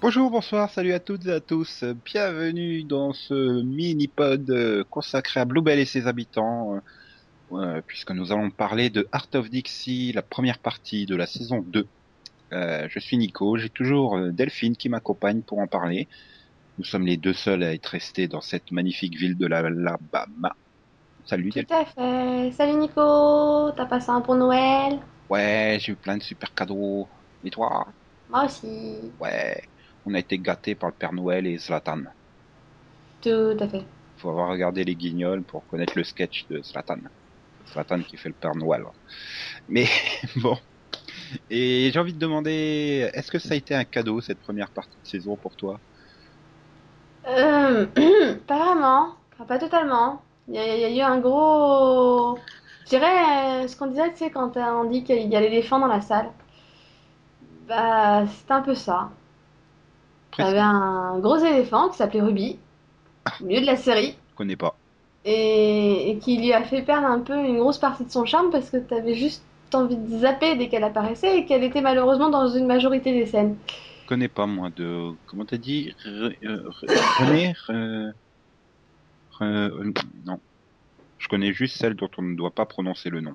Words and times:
Bonjour, 0.00 0.30
bonsoir, 0.30 0.70
salut 0.70 0.92
à 0.94 1.00
toutes 1.00 1.26
et 1.26 1.32
à 1.32 1.40
tous. 1.40 1.84
Bienvenue 2.06 2.84
dans 2.84 3.12
ce 3.12 3.62
mini-pod 3.62 4.48
euh, 4.50 4.84
consacré 4.88 5.40
à 5.40 5.44
Bluebell 5.44 5.78
et 5.78 5.84
ses 5.84 6.06
habitants, 6.06 6.76
euh, 6.76 6.80
euh, 7.52 7.82
puisque 7.86 8.10
nous 8.12 8.32
allons 8.32 8.50
parler 8.50 8.88
de 8.88 9.06
Art 9.12 9.28
of 9.34 9.50
Dixie, 9.50 10.12
la 10.12 10.22
première 10.22 10.58
partie 10.58 11.04
de 11.04 11.14
la 11.16 11.26
saison 11.26 11.60
2. 11.66 11.86
Euh, 12.52 12.88
je 12.88 12.98
suis 12.98 13.18
Nico, 13.18 13.58
j'ai 13.58 13.68
toujours 13.68 14.18
Delphine 14.32 14.74
qui 14.76 14.88
m'accompagne 14.88 15.42
pour 15.42 15.58
en 15.58 15.66
parler. 15.66 16.08
Nous 16.78 16.84
sommes 16.84 17.06
les 17.06 17.18
deux 17.18 17.34
seuls 17.34 17.62
à 17.62 17.74
être 17.74 17.86
restés 17.88 18.26
dans 18.26 18.40
cette 18.40 18.72
magnifique 18.72 19.16
ville 19.16 19.36
de 19.36 19.46
l'Alabama. 19.46 20.56
Salut 21.26 21.50
Tout 21.50 21.58
Delphine. 21.58 21.76
à 21.76 21.84
fait. 21.84 22.52
Salut 22.52 22.78
Nico, 22.78 23.70
t'as 23.76 23.84
passé 23.86 24.08
un 24.10 24.20
bon 24.20 24.34
Noël? 24.36 24.98
Ouais, 25.28 25.76
j'ai 25.78 25.92
eu 25.92 25.96
plein 25.96 26.16
de 26.16 26.22
super 26.22 26.54
cadeaux. 26.54 27.06
Et 27.44 27.50
toi? 27.50 27.86
Moi 28.30 28.44
aussi. 28.46 29.12
Ouais, 29.20 29.60
on 30.06 30.14
a 30.14 30.18
été 30.18 30.38
gâtés 30.38 30.74
par 30.74 30.90
le 30.90 30.94
Père 30.94 31.12
Noël 31.12 31.46
et 31.46 31.58
Zlatan. 31.58 32.02
Tout 33.22 33.56
à 33.58 33.68
fait. 33.68 33.84
faut 34.16 34.30
avoir 34.30 34.48
regardé 34.48 34.84
les 34.84 34.94
guignols 34.94 35.42
pour 35.42 35.66
connaître 35.66 35.92
le 35.96 36.04
sketch 36.04 36.46
de 36.48 36.62
Zlatan. 36.62 36.98
Zlatan 37.72 38.00
qui 38.02 38.16
fait 38.16 38.28
le 38.28 38.34
Père 38.34 38.54
Noël. 38.54 38.84
Mais 39.68 39.86
bon. 40.36 40.56
Et 41.48 41.90
j'ai 41.92 41.98
envie 41.98 42.12
de 42.14 42.18
demander, 42.18 43.10
est-ce 43.12 43.30
que 43.30 43.38
ça 43.38 43.54
a 43.54 43.56
été 43.56 43.74
un 43.74 43.84
cadeau 43.84 44.20
cette 44.20 44.40
première 44.40 44.70
partie 44.70 44.96
de 45.02 45.08
saison 45.08 45.36
pour 45.36 45.54
toi? 45.54 45.78
Euh, 47.28 47.86
pas 48.46 48.58
vraiment. 48.58 49.14
Enfin, 49.34 49.44
pas 49.44 49.58
totalement. 49.58 50.22
Il 50.48 50.54
y, 50.54 50.58
a 50.58 50.76
il 50.76 50.80
y 50.80 51.00
a 51.00 51.08
eu 51.08 51.12
un 51.12 51.18
gros... 51.18 52.38
Je 52.84 52.90
dirais 52.90 53.62
euh, 53.64 53.68
ce 53.68 53.76
qu'on 53.76 53.86
disait, 53.86 54.10
tu 54.10 54.16
sais, 54.16 54.30
quand 54.30 54.56
on 54.56 54.84
dit 54.84 55.04
qu'il 55.04 55.28
y 55.28 55.36
a 55.36 55.40
l'éléphant 55.40 55.78
dans 55.78 55.86
la 55.86 56.00
salle. 56.00 56.30
Bah, 57.68 58.26
c'était 58.26 58.52
un 58.52 58.62
peu 58.62 58.74
ça. 58.74 59.10
T'avais 60.36 60.58
un 60.58 61.18
gros 61.20 61.36
éléphant 61.38 61.88
qui 61.90 61.96
s'appelait 61.98 62.22
Ruby, 62.22 62.58
au 63.40 63.44
milieu 63.44 63.60
de 63.60 63.66
la 63.66 63.76
série, 63.76 64.16
Je 64.30 64.34
connais 64.34 64.56
pas. 64.56 64.76
et, 65.24 66.10
et 66.10 66.18
qui 66.18 66.38
lui 66.38 66.52
a 66.52 66.62
fait 66.62 66.82
perdre 66.82 67.06
un 67.06 67.20
peu 67.20 67.34
une 67.36 67.58
grosse 67.58 67.78
partie 67.78 68.04
de 68.04 68.10
son 68.10 68.24
charme 68.24 68.50
parce 68.50 68.70
que 68.70 68.78
t'avais 68.78 69.14
juste 69.14 69.44
envie 69.72 69.96
de 69.96 70.18
zapper 70.18 70.56
dès 70.56 70.68
qu'elle 70.68 70.84
apparaissait 70.84 71.38
et 71.38 71.46
qu'elle 71.46 71.62
était 71.64 71.80
malheureusement 71.80 72.30
dans 72.30 72.48
une 72.48 72.66
majorité 72.66 73.12
des 73.12 73.26
scènes. 73.26 73.56
Je 74.02 74.06
connais 74.08 74.28
pas 74.28 74.46
moi 74.46 74.70
de. 74.70 75.12
Comment 75.26 75.44
t'as 75.44 75.58
dit? 75.58 75.94
Euh, 76.06 76.30
Re- 76.42 77.20
René? 77.20 77.52
Re- 77.68 78.12
Re- 79.40 79.92
Non. 80.24 80.40
Je 81.18 81.28
connais 81.28 81.52
juste 81.52 81.76
celle 81.78 81.94
dont 81.94 82.10
on 82.18 82.22
ne 82.22 82.36
doit 82.36 82.54
pas 82.54 82.66
prononcer 82.66 83.10
le 83.10 83.20
nom. 83.20 83.34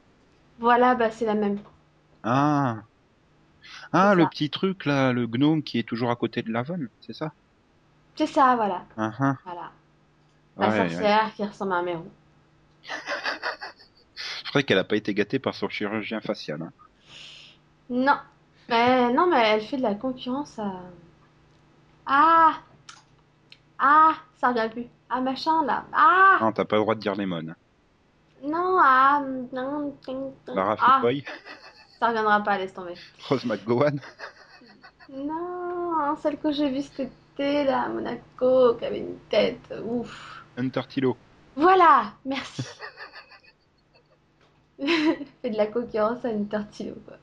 Voilà, 0.60 0.96
bah 0.96 1.12
c'est 1.12 1.26
la 1.26 1.36
même. 1.36 1.60
Ah 2.24 2.82
Ah, 3.94 4.16
le 4.16 4.24
ça. 4.24 4.30
petit 4.30 4.50
truc 4.50 4.86
là, 4.86 5.12
le 5.14 5.28
gnome 5.28 5.64
qui 5.64 5.80
est 5.80 5.84
toujours 5.84 6.12
à 6.12 6.16
côté 6.16 6.42
de 6.42 6.52
Lavon, 6.52 6.80
c'est 7.02 7.14
ça? 7.14 7.32
C'est 8.16 8.28
ça, 8.28 8.56
voilà. 8.56 8.84
Ah. 8.98 9.36
Voilà. 9.46 9.72
La 10.58 10.70
Ouais, 10.70 10.80
ouais. 10.80 10.90
sorcière 10.90 11.34
qui 11.36 11.44
ressemble 11.44 11.74
à 11.74 11.76
un 11.78 11.84
mérou. 11.84 12.10
C'est 14.46 14.52
vrai 14.54 14.64
qu'elle 14.64 14.78
a 14.80 14.84
pas 14.86 14.96
été 14.96 15.14
gâtée 15.14 15.38
par 15.40 15.54
son 15.54 15.68
chirurgien 15.68 16.22
facial. 16.22 16.62
hein. 16.62 16.72
Non. 17.90 18.18
Mais, 18.70 19.12
non, 19.12 19.28
mais 19.28 19.38
elle 19.50 19.62
fait 19.62 19.76
de 19.78 19.82
la 19.82 19.96
concurrence 19.96 20.58
à... 20.60 20.72
Ah 22.06 22.54
Ah 23.78 24.14
Ça 24.40 24.50
revient 24.50 24.70
plus. 24.72 24.86
Ah, 25.10 25.20
machin, 25.22 25.64
là. 25.66 25.84
Ah 25.92 26.38
Non, 26.40 26.52
t'as 26.54 26.64
pas 26.66 26.78
le 26.78 26.82
droit 26.84 26.96
de 26.96 27.02
dire 27.02 27.16
Lemon. 27.16 27.54
Non, 28.44 28.78
ah 28.82 29.22
non. 29.52 29.94
Lara 30.48 30.76
Ah, 30.80 31.02
ça 32.00 32.08
reviendra 32.08 32.44
pas, 32.44 32.58
laisse 32.58 32.74
tomber. 32.74 32.96
Rose 33.28 33.46
McGowan. 33.46 34.00
Non, 35.10 36.16
celle 36.22 36.38
que 36.38 36.52
j'ai 36.52 36.70
vue 36.70 36.82
cet 36.82 37.12
été, 37.34 37.64
là, 37.64 37.84
à 37.84 37.90
Monaco, 37.90 38.76
qui 38.76 38.86
avait 38.86 39.00
une 39.00 39.18
tête, 39.30 39.74
ouf. 39.84 40.44
Hunter 40.58 40.82
Tilo. 40.90 41.18
Voilà, 41.56 42.14
merci. 42.26 42.64
Fait 45.42 45.50
de 45.50 45.58
la 45.58 45.68
concurrence 45.68 46.26
à 46.26 46.32
une 46.32 46.48
tortille, 46.48 46.94
quoi. 47.06 47.18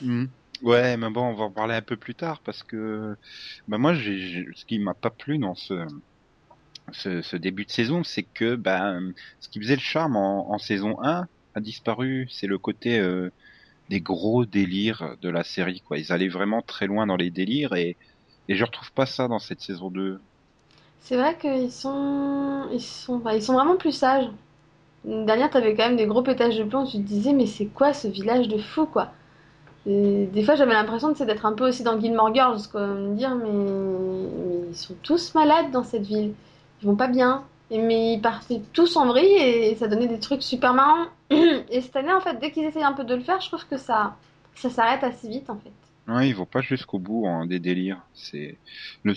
Mhm. 0.00 0.28
Ouais, 0.62 0.96
mais 0.96 1.10
bon, 1.10 1.22
on 1.22 1.34
va 1.34 1.44
en 1.44 1.50
parler 1.50 1.74
un 1.74 1.82
peu 1.82 1.96
plus 1.96 2.14
tard 2.14 2.40
parce 2.44 2.62
que 2.62 3.16
bah 3.66 3.78
moi, 3.78 3.96
ce 3.96 4.64
qui 4.64 4.78
m'a 4.78 4.94
pas 4.94 5.10
plu 5.10 5.38
dans 5.38 5.56
ce, 5.56 5.84
ce, 6.92 7.20
ce 7.20 7.36
début 7.36 7.64
de 7.64 7.70
saison, 7.70 8.04
c'est 8.04 8.22
que 8.22 8.54
ben, 8.54 9.12
ce 9.40 9.48
qui 9.48 9.58
faisait 9.60 9.74
le 9.74 9.80
charme 9.80 10.16
en, 10.16 10.52
en 10.52 10.58
saison 10.58 11.02
1 11.02 11.26
a 11.54 11.60
disparu. 11.60 12.28
C'est 12.30 12.46
le 12.46 12.58
côté 12.58 13.00
euh, 13.00 13.30
des 13.92 14.00
gros 14.00 14.46
délires 14.46 15.16
de 15.20 15.28
la 15.28 15.44
série, 15.44 15.82
quoi. 15.82 15.98
Ils 15.98 16.12
allaient 16.12 16.28
vraiment 16.28 16.62
très 16.62 16.86
loin 16.86 17.06
dans 17.06 17.16
les 17.16 17.28
délires 17.28 17.74
et, 17.74 17.98
et 18.48 18.54
je 18.56 18.64
retrouve 18.64 18.90
pas 18.92 19.04
ça 19.04 19.28
dans 19.28 19.38
cette 19.38 19.60
saison 19.60 19.90
2. 19.90 20.18
C'est 21.00 21.16
vrai 21.16 21.36
qu'ils 21.38 21.70
sont... 21.70 22.68
Ils 22.72 22.80
sont... 22.80 23.20
ils 23.34 23.42
sont 23.42 23.52
vraiment 23.52 23.76
plus 23.76 23.92
sages. 23.92 24.30
Une 25.04 25.26
dernière, 25.26 25.50
t'avais 25.50 25.74
quand 25.74 25.86
même 25.88 25.98
des 25.98 26.06
gros 26.06 26.22
pétages 26.22 26.56
de 26.56 26.64
plomb, 26.64 26.86
tu 26.86 26.96
te 26.96 27.02
disais, 27.02 27.34
mais 27.34 27.44
c'est 27.44 27.66
quoi 27.66 27.92
ce 27.92 28.08
village 28.08 28.48
de 28.48 28.56
fous, 28.56 28.86
quoi? 28.86 29.12
Des 29.84 30.42
fois, 30.42 30.54
j'avais 30.54 30.72
l'impression 30.72 31.12
c'est 31.14 31.26
d'être 31.26 31.44
un 31.44 31.52
peu 31.52 31.68
aussi 31.68 31.82
dans 31.82 32.00
Gilmore 32.00 32.34
Girls, 32.34 32.62
quoi. 32.70 32.86
Me 32.86 33.14
dire, 33.14 33.34
mais... 33.34 33.52
mais 33.52 34.68
ils 34.70 34.76
sont 34.76 34.94
tous 35.02 35.34
malades 35.34 35.70
dans 35.70 35.84
cette 35.84 36.06
ville. 36.06 36.32
Ils 36.80 36.86
vont 36.86 36.96
pas 36.96 37.08
bien. 37.08 37.44
Mais 37.78 38.14
ils 38.14 38.20
partaient 38.20 38.60
tous 38.72 38.96
en 38.96 39.06
vrille 39.06 39.34
et 39.34 39.74
ça 39.76 39.88
donnait 39.88 40.08
des 40.08 40.18
trucs 40.18 40.42
super 40.42 40.74
marrants. 40.74 41.06
Et 41.30 41.80
cette 41.80 41.96
année, 41.96 42.12
en 42.12 42.20
fait, 42.20 42.38
dès 42.38 42.50
qu'ils 42.50 42.64
essayent 42.64 42.82
un 42.82 42.92
peu 42.92 43.04
de 43.04 43.14
le 43.14 43.22
faire, 43.22 43.40
je 43.40 43.48
trouve 43.48 43.66
que 43.66 43.78
ça, 43.78 44.16
ça 44.54 44.68
s'arrête 44.68 45.02
assez 45.02 45.28
vite, 45.28 45.48
en 45.48 45.56
fait. 45.56 45.72
Ouais, 46.08 46.28
ils 46.28 46.34
vont 46.34 46.46
pas 46.46 46.60
jusqu'au 46.60 46.98
bout 46.98 47.26
hein, 47.28 47.46
des 47.46 47.60
délires. 47.60 48.02
C'est 48.12 48.58
le, 49.04 49.14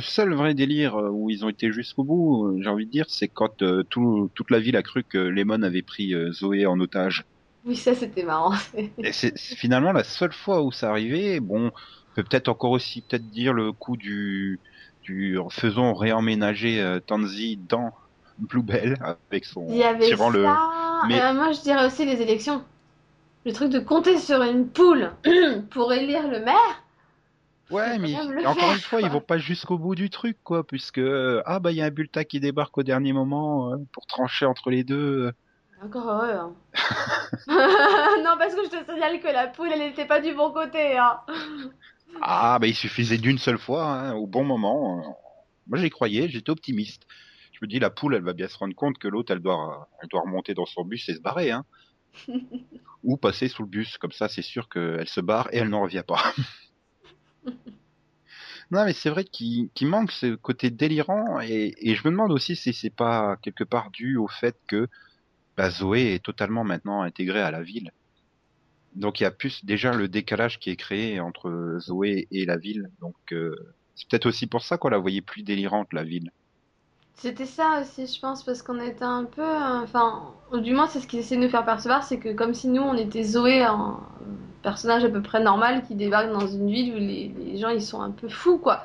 seul 0.00 0.34
vrai 0.34 0.54
délire 0.54 0.96
euh, 0.96 1.10
où 1.10 1.30
ils 1.30 1.44
ont 1.44 1.48
été 1.48 1.72
jusqu'au 1.72 2.04
bout, 2.04 2.46
euh, 2.46 2.60
j'ai 2.62 2.68
envie 2.68 2.86
de 2.86 2.90
dire, 2.90 3.06
c'est 3.08 3.26
quand 3.26 3.62
euh, 3.62 3.82
tout, 3.82 4.30
toute 4.34 4.50
la 4.50 4.60
ville 4.60 4.76
a 4.76 4.82
cru 4.82 5.02
que 5.02 5.18
Lemon 5.18 5.62
avait 5.62 5.82
pris 5.82 6.14
euh, 6.14 6.30
Zoé 6.32 6.64
en 6.64 6.78
otage. 6.78 7.24
Oui, 7.64 7.76
ça, 7.76 7.94
c'était 7.94 8.22
marrant. 8.22 8.54
Et 8.98 9.12
c'est 9.12 9.36
finalement 9.36 9.92
la 9.92 10.04
seule 10.04 10.32
fois 10.32 10.62
où 10.62 10.70
ça 10.70 10.90
arrivait. 10.90 11.40
Bon, 11.40 11.66
on 11.66 12.14
peut 12.14 12.22
peut-être 12.22 12.48
encore 12.48 12.70
aussi 12.70 13.02
peut-être 13.02 13.28
dire 13.30 13.52
le 13.52 13.72
coup 13.72 13.96
du 13.96 14.60
du 15.02 15.38
faisons 15.50 15.94
réemménager 15.94 16.80
euh, 16.80 17.00
Tanzi 17.00 17.56
dans 17.68 17.92
Bluebell 18.38 18.96
avec 19.30 19.44
son 19.44 19.66
Il 19.68 19.76
y 19.76 19.84
avait 19.84 20.06
tirant 20.06 20.30
le. 20.30 20.46
Mais- 21.08 21.20
Euh, 21.20 21.34
moi, 21.34 21.52
je 21.52 21.60
dirais 21.62 21.84
aussi 21.86 22.04
les 22.04 22.20
élections. 22.22 22.64
Le 23.44 23.52
truc 23.52 23.70
de 23.70 23.80
compter 23.80 24.18
sur 24.18 24.42
une 24.42 24.68
poule 24.68 25.12
pour 25.70 25.92
élire 25.92 26.28
le 26.28 26.40
maire. 26.40 26.82
Ouais, 27.70 27.98
mais 27.98 28.14
encore 28.46 28.54
faire, 28.54 28.72
une 28.74 28.80
fois, 28.80 28.98
quoi. 29.00 29.08
ils 29.08 29.12
vont 29.12 29.20
pas 29.20 29.38
jusqu'au 29.38 29.78
bout 29.78 29.94
du 29.94 30.10
truc, 30.10 30.36
quoi, 30.44 30.62
puisque 30.62 30.98
euh, 30.98 31.42
ah 31.46 31.58
bah 31.58 31.70
il 31.72 31.78
y 31.78 31.82
a 31.82 31.86
un 31.86 31.90
bulletin 31.90 32.22
qui 32.22 32.38
débarque 32.38 32.76
au 32.76 32.82
dernier 32.82 33.12
moment 33.14 33.72
euh, 33.72 33.76
pour 33.94 34.04
trancher 34.06 34.44
entre 34.44 34.70
les 34.70 34.84
deux. 34.84 35.32
Encore 35.82 36.06
heureux. 36.08 36.30
hein. 36.30 36.52
non, 37.48 38.36
parce 38.38 38.54
que 38.54 38.64
je 38.64 38.68
te 38.70 38.92
signale 38.92 39.20
que 39.20 39.28
la 39.28 39.46
poule, 39.48 39.70
elle 39.72 39.80
n'était 39.80 40.04
pas 40.04 40.20
du 40.20 40.34
bon 40.34 40.52
côté. 40.52 40.98
Hein. 40.98 41.18
Ah 42.20 42.58
bah 42.60 42.66
il 42.66 42.74
suffisait 42.74 43.18
d'une 43.18 43.38
seule 43.38 43.58
fois, 43.58 43.86
hein, 43.86 44.14
au 44.14 44.26
bon 44.26 44.44
moment. 44.44 45.18
Moi 45.66 45.78
j'y 45.78 45.90
croyais, 45.90 46.28
j'étais 46.28 46.50
optimiste. 46.50 47.06
Je 47.52 47.58
me 47.62 47.66
dis 47.68 47.78
la 47.78 47.90
poule, 47.90 48.14
elle 48.14 48.22
va 48.22 48.32
bien 48.32 48.48
se 48.48 48.56
rendre 48.58 48.74
compte 48.74 48.98
que 48.98 49.08
l'autre, 49.08 49.32
elle 49.32 49.40
doit, 49.40 49.88
elle 50.02 50.08
doit 50.08 50.22
remonter 50.22 50.54
dans 50.54 50.66
son 50.66 50.84
bus 50.84 51.08
et 51.08 51.14
se 51.14 51.20
barrer, 51.20 51.50
hein, 51.50 51.64
ou 53.04 53.16
passer 53.16 53.48
sous 53.48 53.62
le 53.62 53.68
bus. 53.68 53.98
Comme 53.98 54.12
ça, 54.12 54.28
c'est 54.28 54.42
sûr 54.42 54.68
qu'elle 54.68 55.08
se 55.08 55.20
barre 55.20 55.48
et 55.52 55.58
elle 55.58 55.68
n'en 55.68 55.82
revient 55.82 56.04
pas. 56.06 56.22
Non, 58.70 58.84
mais 58.86 58.94
c'est 58.94 59.10
vrai 59.10 59.24
qu'il 59.24 59.70
manque 59.82 60.10
ce 60.12 60.34
côté 60.34 60.70
délirant 60.70 61.40
et, 61.40 61.74
et 61.78 61.94
je 61.94 62.02
me 62.06 62.10
demande 62.10 62.32
aussi 62.32 62.56
si 62.56 62.72
c'est 62.72 62.90
pas 62.94 63.36
quelque 63.42 63.64
part 63.64 63.90
dû 63.90 64.16
au 64.16 64.28
fait 64.28 64.56
que 64.66 64.88
bah, 65.56 65.70
Zoé 65.70 66.14
est 66.14 66.24
totalement 66.24 66.64
maintenant 66.64 67.02
intégrée 67.02 67.42
à 67.42 67.50
la 67.50 67.62
ville. 67.62 67.92
Donc 68.94 69.20
il 69.20 69.24
y 69.24 69.26
a 69.26 69.30
plus 69.30 69.64
déjà 69.64 69.92
le 69.94 70.08
décalage 70.08 70.58
qui 70.58 70.70
est 70.70 70.76
créé 70.76 71.20
entre 71.20 71.78
Zoé 71.80 72.28
et 72.30 72.44
la 72.46 72.56
ville. 72.56 72.90
Donc 73.00 73.16
euh, 73.32 73.56
c'est 73.94 74.08
peut-être 74.08 74.26
aussi 74.26 74.46
pour 74.46 74.62
ça 74.62 74.78
qu'on 74.78 74.88
la 74.88 74.98
voyait 74.98 75.22
plus 75.22 75.42
délirante 75.42 75.92
la 75.92 76.04
ville. 76.04 76.30
C'était 77.14 77.46
ça 77.46 77.80
aussi, 77.80 78.06
je 78.06 78.20
pense, 78.20 78.42
parce 78.44 78.62
qu'on 78.62 78.80
était 78.80 79.04
un 79.04 79.24
peu. 79.24 79.42
euh, 79.42 79.82
Enfin, 79.82 80.34
ou 80.52 80.58
du 80.58 80.72
moins, 80.74 80.88
c'est 80.88 81.00
ce 81.00 81.06
qu'ils 81.06 81.20
essaient 81.20 81.36
de 81.36 81.42
nous 81.42 81.48
faire 81.50 81.64
percevoir 81.64 82.02
c'est 82.04 82.18
que 82.18 82.32
comme 82.32 82.54
si 82.54 82.68
nous, 82.68 82.82
on 82.82 82.94
était 82.96 83.22
Zoé, 83.22 83.62
un 83.62 84.00
personnage 84.62 85.04
à 85.04 85.08
peu 85.10 85.22
près 85.22 85.40
normal 85.42 85.84
qui 85.86 85.94
débarque 85.94 86.30
dans 86.32 86.46
une 86.46 86.70
ville 86.70 86.94
où 86.94 86.98
les, 86.98 87.28
les 87.28 87.58
gens 87.58 87.70
ils 87.70 87.82
sont 87.82 88.00
un 88.02 88.10
peu 88.10 88.28
fous, 88.28 88.58
quoi. 88.58 88.84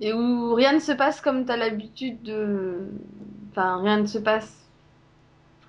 Et 0.00 0.12
où 0.14 0.54
rien 0.54 0.72
ne 0.74 0.80
se 0.80 0.92
passe 0.92 1.20
comme 1.22 1.44
t'as 1.46 1.56
l'habitude 1.58 2.22
de. 2.22 2.78
Enfin, 3.52 3.82
rien 3.82 3.98
ne 3.98 4.06
se 4.06 4.18
passe. 4.18 4.68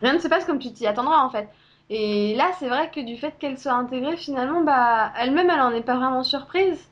Rien 0.02 0.14
ne 0.14 0.20
se 0.20 0.28
passe 0.28 0.46
comme 0.46 0.60
tu 0.60 0.72
t'y 0.74 0.86
attendras, 0.88 1.24
en 1.24 1.30
fait. 1.30 1.50
Et 1.96 2.34
là, 2.34 2.50
c'est 2.58 2.70
vrai 2.70 2.90
que 2.90 3.00
du 3.00 3.18
fait 3.18 3.36
qu'elle 3.38 3.60
soit 3.60 3.74
intégrée, 3.74 4.18
finalement, 4.18 4.64
bah, 4.64 5.14
elle-même, 5.16 5.52
elle 5.52 5.62
en 5.62 5.72
est 5.72 5.84
pas 5.84 5.96
vraiment 5.96 6.24
surprise. 6.24 6.90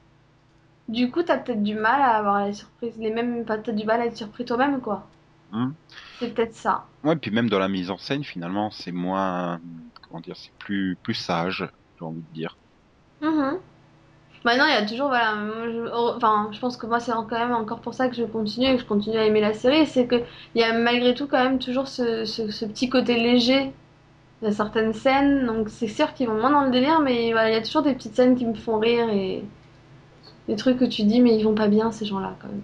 Du 0.90 1.10
coup, 1.10 1.24
t'as 1.24 1.40
peut-être 1.40 1.64
du 1.64 1.74
mal 1.74 2.00
à 2.00 2.18
avoir 2.18 2.40
la 2.46 2.54
surprise, 2.54 2.94
les 3.00 3.10
mêmes, 3.10 3.44
t'as 3.44 3.58
du 3.58 3.84
mal 3.84 4.00
à 4.00 4.06
être 4.06 4.18
surpris 4.18 4.46
toi-même, 4.46 4.80
quoi. 4.80 5.08
Hein 5.54 5.72
C'est 6.20 6.32
peut-être 6.32 6.54
ça. 6.54 6.86
ouais, 7.04 7.16
puis 7.16 7.32
même 7.32 7.50
dans 7.50 7.58
la 7.58 7.68
mise 7.68 7.90
en 7.90 7.98
scène, 7.98 8.24
finalement, 8.24 8.70
c'est 8.70 8.92
moins, 8.92 9.60
comment 10.08 10.22
dire, 10.22 10.38
c'est 10.38 10.54
plus 10.60 10.96
plus 11.02 11.16
sage, 11.16 11.68
j'ai 11.98 12.06
envie 12.06 12.22
de 12.22 12.34
dire. 12.34 12.56
Mhm. 13.22 13.58
Maintenant, 14.46 14.66
il 14.68 14.74
y 14.74 14.78
a 14.78 14.86
toujours, 14.86 15.08
voilà, 15.08 15.36
enfin, 16.16 16.50
je 16.52 16.60
pense 16.60 16.78
que 16.78 16.86
moi, 16.86 17.00
c'est 17.00 17.12
quand 17.12 17.32
même 17.32 17.54
encore 17.54 17.80
pour 17.80 17.96
ça 17.96 18.08
que 18.08 18.16
je 18.16 18.24
continue 18.24 18.68
et 18.68 18.76
que 18.76 18.82
je 18.82 18.88
continue 18.88 19.18
à 19.18 19.26
aimer 19.26 19.42
la 19.42 19.54
série, 19.56 19.88
c'est 19.88 20.06
que 20.06 20.22
il 20.54 20.62
y 20.62 20.64
a 20.64 20.74
malgré 20.74 21.16
tout 21.16 21.26
quand 21.26 21.44
même 21.44 21.58
toujours 21.58 21.88
ce, 21.88 22.26
ce, 22.26 22.66
petit 22.66 22.88
côté 22.88 23.16
léger 23.20 23.72
de 24.42 24.52
certaines 24.52 24.94
scènes, 24.94 25.46
donc 25.46 25.70
c'est 25.70 25.88
sûr 25.88 26.14
qu'ils 26.14 26.28
vont 26.28 26.40
moins 26.40 26.52
dans 26.52 26.64
le 26.66 26.72
délire, 26.72 27.00
mais 27.00 27.28
il 27.30 27.30
y 27.30 27.34
a 27.34 27.62
toujours 27.62 27.84
des 27.84 27.94
petites 27.94 28.16
scènes 28.16 28.36
qui 28.36 28.46
me 28.46 28.56
font 28.56 28.80
rire 28.80 29.10
et 29.10 29.44
des 30.48 30.56
trucs 30.56 30.78
que 30.80 30.86
tu 30.86 31.04
dis, 31.04 31.22
mais 31.22 31.36
ils 31.38 31.44
vont 31.44 31.56
pas 31.56 31.68
bien 31.68 31.92
ces 31.92 32.06
gens-là 32.06 32.36
quand 32.42 32.48
même. 32.48 32.64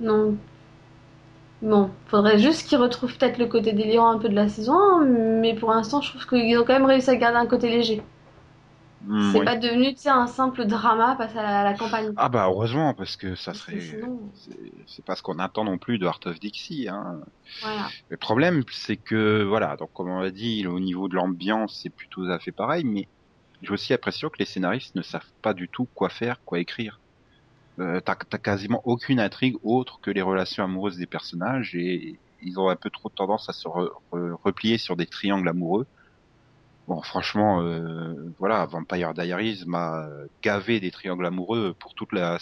Donc, 0.00 0.38
bon, 1.62 1.90
faudrait 2.06 2.38
juste 2.38 2.68
qu'ils 2.68 2.78
retrouvent 2.78 3.16
peut-être 3.16 3.38
le 3.38 3.46
côté 3.46 3.72
délirant 3.72 4.10
un 4.10 4.18
peu 4.18 4.28
de 4.28 4.34
la 4.34 4.48
saison 4.48 5.00
mais 5.06 5.54
pour 5.54 5.70
l'instant, 5.72 6.00
je 6.00 6.10
trouve 6.10 6.26
qu'ils 6.26 6.58
ont 6.58 6.64
quand 6.64 6.74
même 6.74 6.86
réussi 6.86 7.10
à 7.10 7.16
garder 7.16 7.38
un 7.38 7.46
côté 7.46 7.68
léger. 7.70 8.02
Hmm, 9.02 9.32
c'est 9.32 9.44
pas 9.44 9.56
devenu 9.56 9.94
un 10.04 10.26
simple 10.26 10.66
drama 10.66 11.16
face 11.16 11.34
à 11.34 11.64
la, 11.64 11.72
campagne. 11.74 12.12
Ah 12.16 12.28
bah 12.28 12.48
heureusement 12.48 12.92
parce 12.92 13.16
que 13.16 13.34
ça 13.34 13.54
serait 13.54 13.80
c'est 14.86 15.04
pas 15.04 15.16
ce 15.16 15.22
qu'on 15.22 15.38
attend 15.38 15.64
non 15.64 15.78
plus 15.78 15.98
de 15.98 16.04
Heart 16.04 16.26
of 16.26 16.38
Dixie 16.38 16.88
hein. 16.88 17.20
Le 18.10 18.16
problème 18.18 18.62
c'est 18.70 18.96
que 18.96 19.42
voilà 19.42 19.76
donc 19.76 19.90
comme 19.94 20.10
on 20.10 20.20
l'a 20.20 20.30
dit 20.30 20.66
au 20.66 20.78
niveau 20.80 21.08
de 21.08 21.14
l'ambiance 21.14 21.80
c'est 21.82 21.88
plutôt 21.88 22.24
à 22.30 22.38
fait 22.38 22.52
pareil 22.52 22.84
mais 22.84 23.08
j'ai 23.62 23.72
aussi 23.72 23.92
l'impression 23.92 24.28
que 24.28 24.38
les 24.38 24.44
scénaristes 24.44 24.94
ne 24.94 25.02
savent 25.02 25.32
pas 25.40 25.54
du 25.54 25.68
tout 25.68 25.86
quoi 25.94 26.10
faire 26.10 26.38
quoi 26.44 26.58
écrire. 26.58 27.00
Euh, 27.78 28.00
t'as 28.00 28.14
quasiment 28.14 28.82
aucune 28.84 29.18
intrigue 29.18 29.56
autre 29.62 29.98
que 30.02 30.10
les 30.10 30.20
relations 30.20 30.62
amoureuses 30.62 30.98
des 30.98 31.06
personnages 31.06 31.74
et 31.74 32.18
ils 32.42 32.60
ont 32.60 32.68
un 32.68 32.76
peu 32.76 32.90
trop 32.90 33.08
tendance 33.08 33.48
à 33.48 33.54
se 33.54 33.66
replier 34.10 34.76
sur 34.76 34.96
des 34.96 35.06
triangles 35.06 35.48
amoureux 35.48 35.86
Bon, 36.90 37.02
franchement, 37.02 37.62
euh, 37.62 38.14
voilà, 38.40 38.66
Vampire 38.66 39.14
Diaries 39.14 39.62
m'a 39.64 40.08
gavé 40.42 40.80
des 40.80 40.90
triangles 40.90 41.24
amoureux 41.24 41.72
pour 41.78 41.94
toute 41.94 42.12
la, 42.12 42.38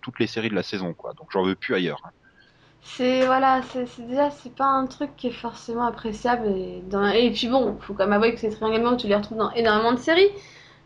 toutes 0.00 0.18
les 0.18 0.26
séries 0.26 0.48
de 0.48 0.56
la 0.56 0.64
saison, 0.64 0.92
quoi. 0.92 1.12
Donc 1.14 1.28
j'en 1.30 1.44
veux 1.44 1.54
plus 1.54 1.76
ailleurs. 1.76 2.00
Hein. 2.04 2.10
C'est 2.82 3.24
voilà, 3.26 3.60
c'est 3.62 4.04
déjà 4.08 4.32
c'est 4.32 4.56
pas 4.56 4.66
un 4.66 4.86
truc 4.86 5.10
qui 5.16 5.28
est 5.28 5.30
forcément 5.30 5.84
appréciable 5.86 6.48
et, 6.48 6.82
dans, 6.90 7.06
et 7.06 7.30
puis 7.30 7.46
bon, 7.46 7.78
faut 7.78 7.94
quand 7.94 8.06
même 8.06 8.14
avouer 8.14 8.34
que 8.34 8.40
ces 8.40 8.50
triangles 8.50 8.74
amoureux 8.74 8.96
tu 8.96 9.06
les 9.06 9.14
retrouves 9.14 9.38
dans 9.38 9.52
énormément 9.52 9.92
de 9.92 10.00
séries. 10.00 10.30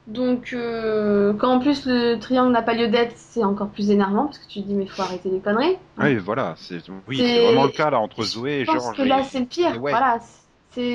Donc 0.06 0.52
euh, 0.52 1.32
quand 1.32 1.54
en 1.54 1.58
plus 1.58 1.86
le 1.86 2.18
triangle 2.18 2.52
n'a 2.52 2.60
pas 2.60 2.74
lieu 2.74 2.88
d'être, 2.88 3.16
c'est 3.16 3.42
encore 3.42 3.70
plus 3.70 3.90
énervant 3.90 4.26
parce 4.26 4.40
que 4.40 4.46
tu 4.46 4.60
te 4.60 4.66
dis 4.66 4.74
mais 4.74 4.86
faut 4.86 5.00
arrêter 5.00 5.30
les 5.30 5.40
conneries. 5.40 5.78
Oui, 5.96 6.16
voilà, 6.16 6.52
c'est 6.58 6.82
oui, 7.08 7.16
c'est 7.16 7.46
vraiment 7.46 7.64
le 7.64 7.70
cas 7.70 7.88
là 7.88 7.98
entre 7.98 8.22
Zoé 8.24 8.60
et 8.60 8.64
Georges. 8.66 8.78
Je 8.78 8.86
pense 8.88 8.96
que 8.98 9.02
là 9.04 9.22
c'est 9.22 9.40
le 9.40 9.46
pire. 9.46 9.80
Voilà, 9.80 10.18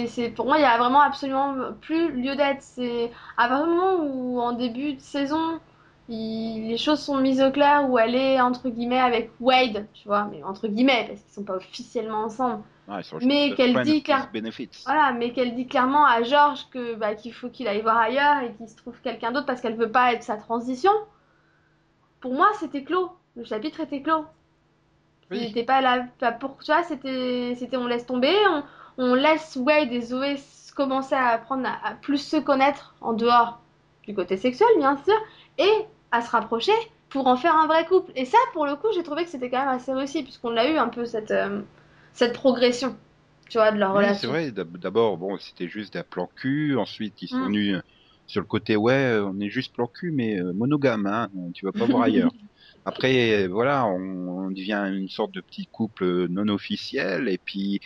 c'est, 0.08 0.30
pour 0.30 0.46
moi, 0.46 0.58
il 0.58 0.62
y 0.62 0.66
a 0.66 0.78
vraiment 0.78 1.02
absolument 1.02 1.56
plus 1.82 2.12
lieu 2.12 2.36
d'être. 2.36 2.62
C'est 2.62 3.12
à 3.38 3.48
partir 3.48 3.68
du 3.68 3.74
moment 3.74 4.04
où, 4.04 4.40
en 4.40 4.54
début 4.54 4.94
de 4.94 5.02
saison, 5.02 5.60
les 6.10 6.78
choses 6.78 7.00
sont 7.00 7.18
mises 7.18 7.42
au 7.42 7.52
clair, 7.52 7.90
où 7.90 7.98
elle 7.98 8.16
est 8.16 8.42
entre 8.42 8.70
guillemets 8.70 9.00
avec 9.00 9.32
Wade, 9.40 9.88
tu 9.94 10.08
vois, 10.08 10.28
mais 10.32 10.44
entre 10.44 10.68
guillemets, 10.68 11.06
parce 11.08 11.22
qu'ils 11.22 11.34
sont 11.34 11.44
pas 11.44 11.56
officiellement 11.56 12.24
ensemble. 12.24 12.64
mais 13.22 13.54
qu'elle 13.56 13.82
dit 13.84 14.04
voilà, 14.86 15.14
mais 15.14 15.32
qu'elle 15.32 15.56
dit 15.56 15.68
clairement 15.68 16.06
à 16.06 16.24
George 16.24 16.68
que 16.72 16.96
bah, 16.96 17.16
qu'il 17.16 17.34
faut 17.34 17.50
qu'il 17.50 17.68
aille 17.68 17.82
voir 17.82 17.98
ailleurs 17.98 18.42
et 18.44 18.54
qu'il 18.54 18.68
se 18.68 18.76
trouve 18.76 19.00
quelqu'un 19.02 19.32
d'autre 19.32 19.46
parce 19.46 19.62
qu'elle 19.62 19.78
veut 19.78 19.92
pas 19.92 20.14
être 20.14 20.24
sa 20.24 20.36
transition. 20.36 20.92
Pour 22.20 22.34
moi, 22.34 22.50
c'était 22.60 22.84
clos. 22.84 23.12
Le 23.36 23.46
chapitre 23.46 23.80
était 23.80 24.02
clos. 24.02 24.26
Il 25.32 25.40
n'était 25.40 25.64
pas 25.64 25.80
là 25.80 26.08
pour 26.42 26.58
vois, 26.66 26.84
c'était 26.84 27.56
c'était 27.58 27.78
on 27.78 27.88
laisse 27.88 28.06
tomber, 28.06 28.36
on 28.50 28.64
on 28.98 29.16
laisse 29.16 29.56
Wade 29.56 29.92
et 29.92 30.02
Zoé 30.02 30.38
commencer 30.76 31.16
à 31.16 31.28
apprendre 31.28 31.68
à, 31.68 31.94
plus 31.96 32.18
se 32.18 32.38
connaître 32.38 32.96
en 33.02 33.14
dehors 33.14 33.62
du 34.08 34.16
côté 34.16 34.38
sexuel, 34.38 34.70
bien 34.78 34.98
sûr, 34.98 35.16
et 35.58 35.86
à 36.12 36.22
se 36.22 36.32
rapprocher 36.32 36.74
pour 37.10 37.28
en 37.28 37.36
faire 37.36 37.56
un 37.56 37.68
vrai 37.68 37.86
couple. 37.86 38.12
Et 38.16 38.26
ça, 38.26 38.38
pour 38.54 38.66
le 38.66 38.76
coup, 38.76 38.88
j'ai 38.96 39.04
trouvé 39.04 39.24
que 39.24 39.30
c'était 39.30 39.50
quand 39.50 39.60
même 39.60 39.76
assez 39.76 39.94
réussi, 39.94 40.24
puisqu'on 40.24 40.58
a 40.58 40.68
eu 40.68 40.78
un 40.78 40.88
peu 40.88 41.06
cette, 41.06 41.32
euh, 41.32 41.62
cette 42.14 42.34
progression, 42.34 42.96
tu 43.50 43.58
vois, 43.58 43.72
de 43.72 43.78
leur 43.78 43.92
oui, 43.92 43.98
relation. 43.98 44.22
C'est 44.22 44.28
vrai, 44.28 44.52
d'abord, 44.52 45.18
bon, 45.18 45.38
c'était 45.38 45.68
juste 45.68 45.96
un 45.96 46.04
plan 46.04 46.30
cul, 46.36 46.78
ensuite 46.78 47.22
ils 47.22 47.28
sont 47.28 47.38
mm. 47.38 47.48
venus 47.48 47.76
euh, 47.76 47.82
sur 48.28 48.42
le 48.42 48.48
côté, 48.48 48.76
ouais, 48.76 49.20
on 49.24 49.40
est 49.40 49.50
juste 49.50 49.74
plan 49.74 49.88
cul, 49.88 50.12
mais 50.12 50.40
euh, 50.40 50.54
monogame, 50.54 51.06
hein, 51.06 51.30
tu 51.54 51.66
vas 51.66 51.74
pas 51.74 51.86
voir 51.86 52.04
ailleurs. 52.04 52.32
Après, 52.86 53.46
voilà, 53.48 53.86
on, 53.86 54.46
on, 54.46 54.50
devient 54.50 54.92
une 54.92 55.08
sorte 55.08 55.32
de 55.34 55.42
petit 55.42 55.68
couple 55.68 56.28
non 56.30 56.48
officiel, 56.48 57.30
et 57.30 57.38
puis 57.38 57.80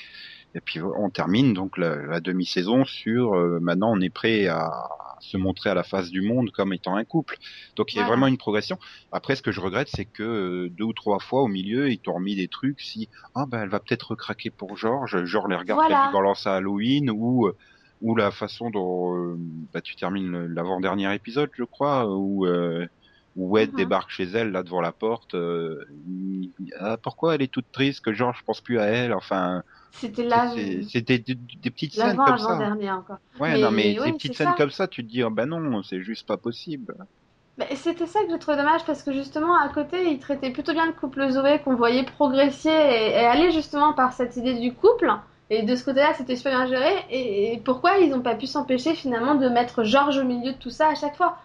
et 0.56 0.62
puis 0.62 0.82
on 0.82 1.10
termine 1.10 1.54
donc 1.54 1.78
la, 1.78 2.20
demi-saison 2.22 2.86
sur 2.86 3.36
euh, 3.36 3.60
maintenant 3.62 3.92
on 3.92 4.00
est 4.00 4.10
prêt 4.10 4.48
à 4.48 4.72
se 5.20 5.38
montrer 5.38 5.70
à 5.70 5.74
la 5.74 5.84
face 5.84 6.10
du 6.10 6.22
monde 6.22 6.52
comme 6.52 6.74
étant 6.74 6.96
un 6.96 7.04
couple. 7.04 7.38
Donc 7.76 7.94
il 7.94 7.98
y 7.98 8.02
a 8.02 8.06
vraiment 8.06 8.28
une 8.28 8.38
progression. 8.38 8.78
Après 9.12 9.36
ce 9.36 9.42
que 9.42 9.52
je 9.52 9.60
regrette 9.60 9.90
c'est 9.92 10.06
que 10.06 10.24
euh, 10.24 10.70
deux 10.70 10.86
ou 10.86 10.94
trois 10.94 11.20
fois 11.20 11.44
au 11.44 11.48
milieu 11.48 11.92
ils 11.92 12.00
t'ont 12.00 12.14
remis 12.14 12.36
des 12.36 12.48
trucs 12.48 12.80
si 12.80 13.10
ah 13.36 13.46
ben 13.46 13.64
elle 13.64 13.70
va 13.70 13.80
peut-être 13.80 14.12
recraquer 14.12 14.50
pour 14.50 14.78
Georges, 14.78 15.26
genre 15.26 15.48
les 15.50 15.58
regards 15.58 15.78
voilà. 15.78 16.10
balance 16.14 16.48
à 16.48 16.56
Halloween 16.56 17.12
ou 17.12 17.52
ou 18.02 18.16
la 18.16 18.32
façon 18.32 18.70
dont 18.70 19.18
euh, 19.18 19.38
bah, 19.74 19.82
tu 19.82 19.96
termines 19.96 20.46
l'avant-dernier 20.46 21.14
épisode 21.14 21.50
je 21.54 21.66
crois 21.66 22.08
où 22.08 22.48
où 23.36 23.50
Wade 23.50 23.72
mm-hmm. 23.72 23.76
débarque 23.76 24.12
chez 24.12 24.24
elle 24.24 24.52
là 24.52 24.64
devant 24.64 24.80
la 24.80 24.94
porte. 24.94 25.36
ah, 26.80 26.96
pourquoi 26.96 27.36
elle 27.36 27.42
est 27.42 27.52
toute 27.52 27.70
triste 27.74 28.00
que 28.06 28.14
Georges 28.14 28.42
pense 28.46 28.62
plus 28.62 28.80
à 28.80 28.86
elle? 28.86 29.14
Enfin, 29.14 29.62
c'était 30.00 30.24
là. 30.24 30.54
C'était 30.90 31.20
des, 31.20 31.36
petites 31.72 31.94
scènes 31.94 32.18
comme 32.18 32.38
ça. 32.38 32.58
dernier 32.58 32.92
encore. 32.92 33.18
Ouais, 33.40 33.58
non, 33.58 33.72
mais 33.72 33.94
des 33.94 34.14
petites 34.14 34.36
scènes 34.36 34.56
comme 34.58 34.72
ça, 34.72 34.88
tu 34.88 35.04
te 35.06 35.10
dis, 35.10 35.24
oh, 35.24 35.30
ben 35.30 35.46
non, 35.46 35.84
c'est 35.84 36.02
juste 36.02 36.28
pas 36.28 36.38
possible. 36.38 36.96
c'était 37.76 38.06
ça 38.06 38.24
que 38.24 38.32
je 38.32 38.38
trouvais 38.38 38.58
dommage 38.58 38.84
parce 38.86 39.04
que 39.04 39.14
justement 39.14 39.58
à 39.58 39.70
côté 39.70 40.12
il 40.12 40.20
traitait 40.20 40.52
plutôt 40.52 40.74
bien 40.74 40.88
le 40.88 40.92
couple 40.92 41.30
Zoé 41.30 41.60
qu'on 41.64 41.76
voyait 41.76 42.04
progresser 42.04 42.70
et, 42.70 43.16
aller 43.16 43.52
justement 43.52 43.94
par 43.94 44.12
cette 44.12 44.36
idée 44.36 44.60
du 44.60 44.74
couple 44.74 45.10
et 45.50 45.64
de 45.64 45.76
ce 45.78 45.86
côté-là 45.86 46.14
c'était 46.16 46.36
super 46.36 46.52
bien 46.52 46.68
géré 46.68 46.94
et, 47.10 47.62
pourquoi 47.64 48.00
ils 48.00 48.10
n'ont 48.10 48.20
pas 48.20 48.36
pu 48.36 48.46
s'empêcher 48.46 48.94
finalement 48.94 49.36
de 49.36 49.48
mettre 49.48 49.86
Georges 49.86 50.18
au 50.18 50.26
milieu 50.26 50.52
de 50.52 50.58
tout 50.58 50.70
ça 50.70 50.90
à 50.90 50.96
chaque 50.96 51.16
fois? 51.16 51.38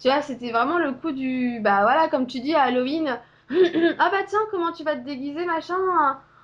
Tu 0.00 0.08
vois 0.08 0.20
c'était 0.20 0.50
vraiment 0.50 0.78
le 0.78 0.94
coup 0.94 1.12
du 1.12 1.60
bah 1.60 1.82
voilà 1.82 2.08
comme 2.08 2.26
tu 2.26 2.40
dis 2.40 2.54
à 2.54 2.62
Halloween 2.62 3.20
ah 3.50 4.10
bah 4.10 4.24
tiens 4.26 4.40
comment 4.50 4.72
tu 4.72 4.82
vas 4.82 4.96
te 4.96 5.04
déguiser 5.04 5.44
machin? 5.44 5.76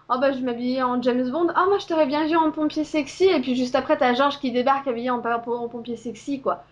Oh 0.09 0.19
bah 0.19 0.33
je 0.33 0.41
m'habillais 0.41 0.83
en 0.83 1.01
James 1.03 1.31
Bond, 1.31 1.49
ah 1.55 1.67
moi 1.69 1.79
je 1.79 1.87
t'aurais 1.87 2.07
bien 2.07 2.27
vu 2.27 2.37
en 2.37 2.51
pompier 2.51 2.85
sexy, 2.85 3.25
et 3.25 3.41
puis 3.41 3.55
juste 3.55 3.75
après 3.75 3.97
t'as 3.97 4.15
Georges 4.15 4.39
qui 4.39 4.53
débarque 4.53 4.87
habillé 4.87 5.11
en, 5.11 5.23
en, 5.23 5.69
pompier 5.69 5.97
sexy 5.97 6.41
quoi. 6.41 6.65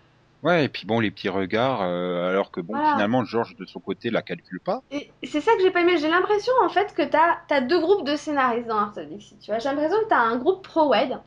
Ouais, 0.43 0.65
et 0.65 0.69
puis 0.69 0.85
bon, 0.85 0.99
les 0.99 1.09
petits 1.09 1.29
regards, 1.29 1.81
euh, 1.81 2.29
alors 2.29 2.51
que 2.51 2.61
bon, 2.61 2.75
finalement, 2.75 3.25
Georges 3.25 3.55
de 3.55 3.65
son 3.65 3.79
côté 3.79 4.11
la 4.11 4.21
calcule 4.21 4.59
pas. 4.59 4.83
Et 4.91 5.09
c'est 5.23 5.41
ça 5.41 5.51
que 5.55 5.63
j'ai 5.63 5.71
pas 5.71 5.81
aimé. 5.81 5.97
J'ai 5.97 6.09
l'impression 6.09 6.53
en 6.63 6.69
fait 6.69 6.93
que 6.93 7.01
t'as 7.01 7.37
as 7.49 7.61
deux 7.61 7.79
groupes 7.79 8.05
de 8.05 8.15
scénaristes 8.15 8.67
dans 8.67 8.77
Art 8.77 8.93
of 8.95 9.07
Dixie. 9.07 9.37
Tu 9.39 9.49
vois, 9.49 9.59
j'ai 9.59 9.69
l'impression 9.69 9.97
que 10.03 10.09
t'as 10.09 10.19
un 10.19 10.37
groupe 10.37 10.63
pro 10.63 10.89
Wade, 10.89 11.19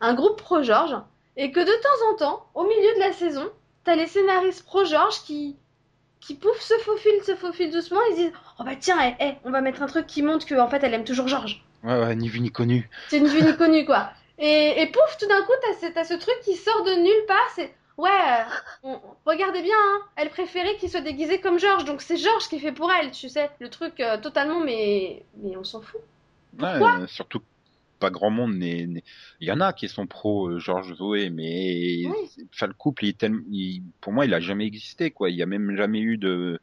un 0.00 0.14
groupe 0.14 0.40
pro 0.40 0.62
Georges, 0.62 0.96
et 1.36 1.52
que 1.52 1.60
de 1.60 1.66
temps 1.66 2.10
en 2.10 2.16
temps, 2.16 2.46
au 2.54 2.62
milieu 2.62 2.94
de 2.94 3.00
la 3.00 3.12
saison, 3.12 3.44
t'as 3.84 3.96
les 3.96 4.06
scénaristes 4.06 4.64
pro 4.64 4.84
Georges 4.84 5.22
qui 5.24 5.56
qui 6.20 6.34
pouf 6.34 6.58
se 6.60 6.74
faufilent, 6.78 7.22
se 7.24 7.36
faufilent 7.36 7.70
doucement, 7.70 8.00
ils 8.10 8.16
disent 8.16 8.32
Oh 8.58 8.64
bah 8.64 8.76
tiens, 8.78 8.98
eh, 9.00 9.24
eh, 9.24 9.32
on 9.44 9.50
va 9.50 9.60
mettre 9.60 9.82
un 9.82 9.86
truc 9.86 10.06
qui 10.06 10.22
montre 10.22 10.46
qu'en 10.46 10.68
fait 10.68 10.82
elle 10.82 10.94
aime 10.94 11.04
toujours 11.04 11.28
Georges. 11.28 11.64
Ouais, 11.84 11.98
ouais, 11.98 12.16
ni 12.16 12.28
vu 12.28 12.40
ni 12.40 12.50
connu. 12.50 12.88
C'est 13.08 13.20
ni 13.20 13.28
vu 13.28 13.42
ni 13.42 13.56
connu 13.56 13.84
quoi. 13.84 14.10
Et, 14.38 14.82
et 14.82 14.86
pouf, 14.86 15.16
tout 15.18 15.26
d'un 15.26 15.42
coup, 15.42 15.52
t'as 15.62 16.04
ce, 16.04 16.14
ce 16.14 16.14
truc 16.14 16.36
qui 16.44 16.54
sort 16.54 16.84
de 16.84 17.02
nulle 17.02 17.26
part, 17.26 17.50
c'est 17.56 17.74
Ouais, 17.98 18.10
euh, 18.84 18.94
regardez 19.26 19.60
bien, 19.60 19.74
hein, 19.76 20.00
elle 20.14 20.30
préférait 20.30 20.76
qu'il 20.76 20.88
soit 20.88 21.00
déguisé 21.00 21.40
comme 21.40 21.58
Georges, 21.58 21.84
donc 21.84 22.00
c'est 22.00 22.16
Georges 22.16 22.48
qui 22.48 22.60
fait 22.60 22.70
pour 22.70 22.92
elle, 22.92 23.10
tu 23.10 23.28
sais, 23.28 23.50
le 23.58 23.68
truc 23.68 23.98
euh, 23.98 24.18
totalement, 24.18 24.60
mais, 24.60 25.24
mais 25.42 25.56
on 25.56 25.64
s'en 25.64 25.80
fout. 25.80 26.00
Pourquoi 26.56 27.00
ouais, 27.00 27.08
surtout 27.08 27.40
pas 27.98 28.10
grand 28.10 28.30
monde 28.30 28.54
n'est. 28.54 29.02
Il 29.40 29.48
y 29.48 29.50
en 29.50 29.60
a 29.60 29.72
qui 29.72 29.88
sont 29.88 30.06
pro 30.06 30.48
euh, 30.48 30.58
Georges 30.60 30.94
Zoé, 30.94 31.30
mais 31.30 32.04
enfin, 32.54 32.68
le 32.68 32.72
couple, 32.74 33.04
il, 33.04 33.82
pour 34.00 34.12
moi, 34.12 34.26
il 34.26 34.34
a 34.34 34.38
jamais 34.38 34.66
existé, 34.66 35.10
quoi. 35.10 35.28
Il 35.28 35.36
y 35.36 35.42
a 35.42 35.46
même 35.46 35.76
jamais 35.76 36.00
eu 36.00 36.18
de. 36.18 36.60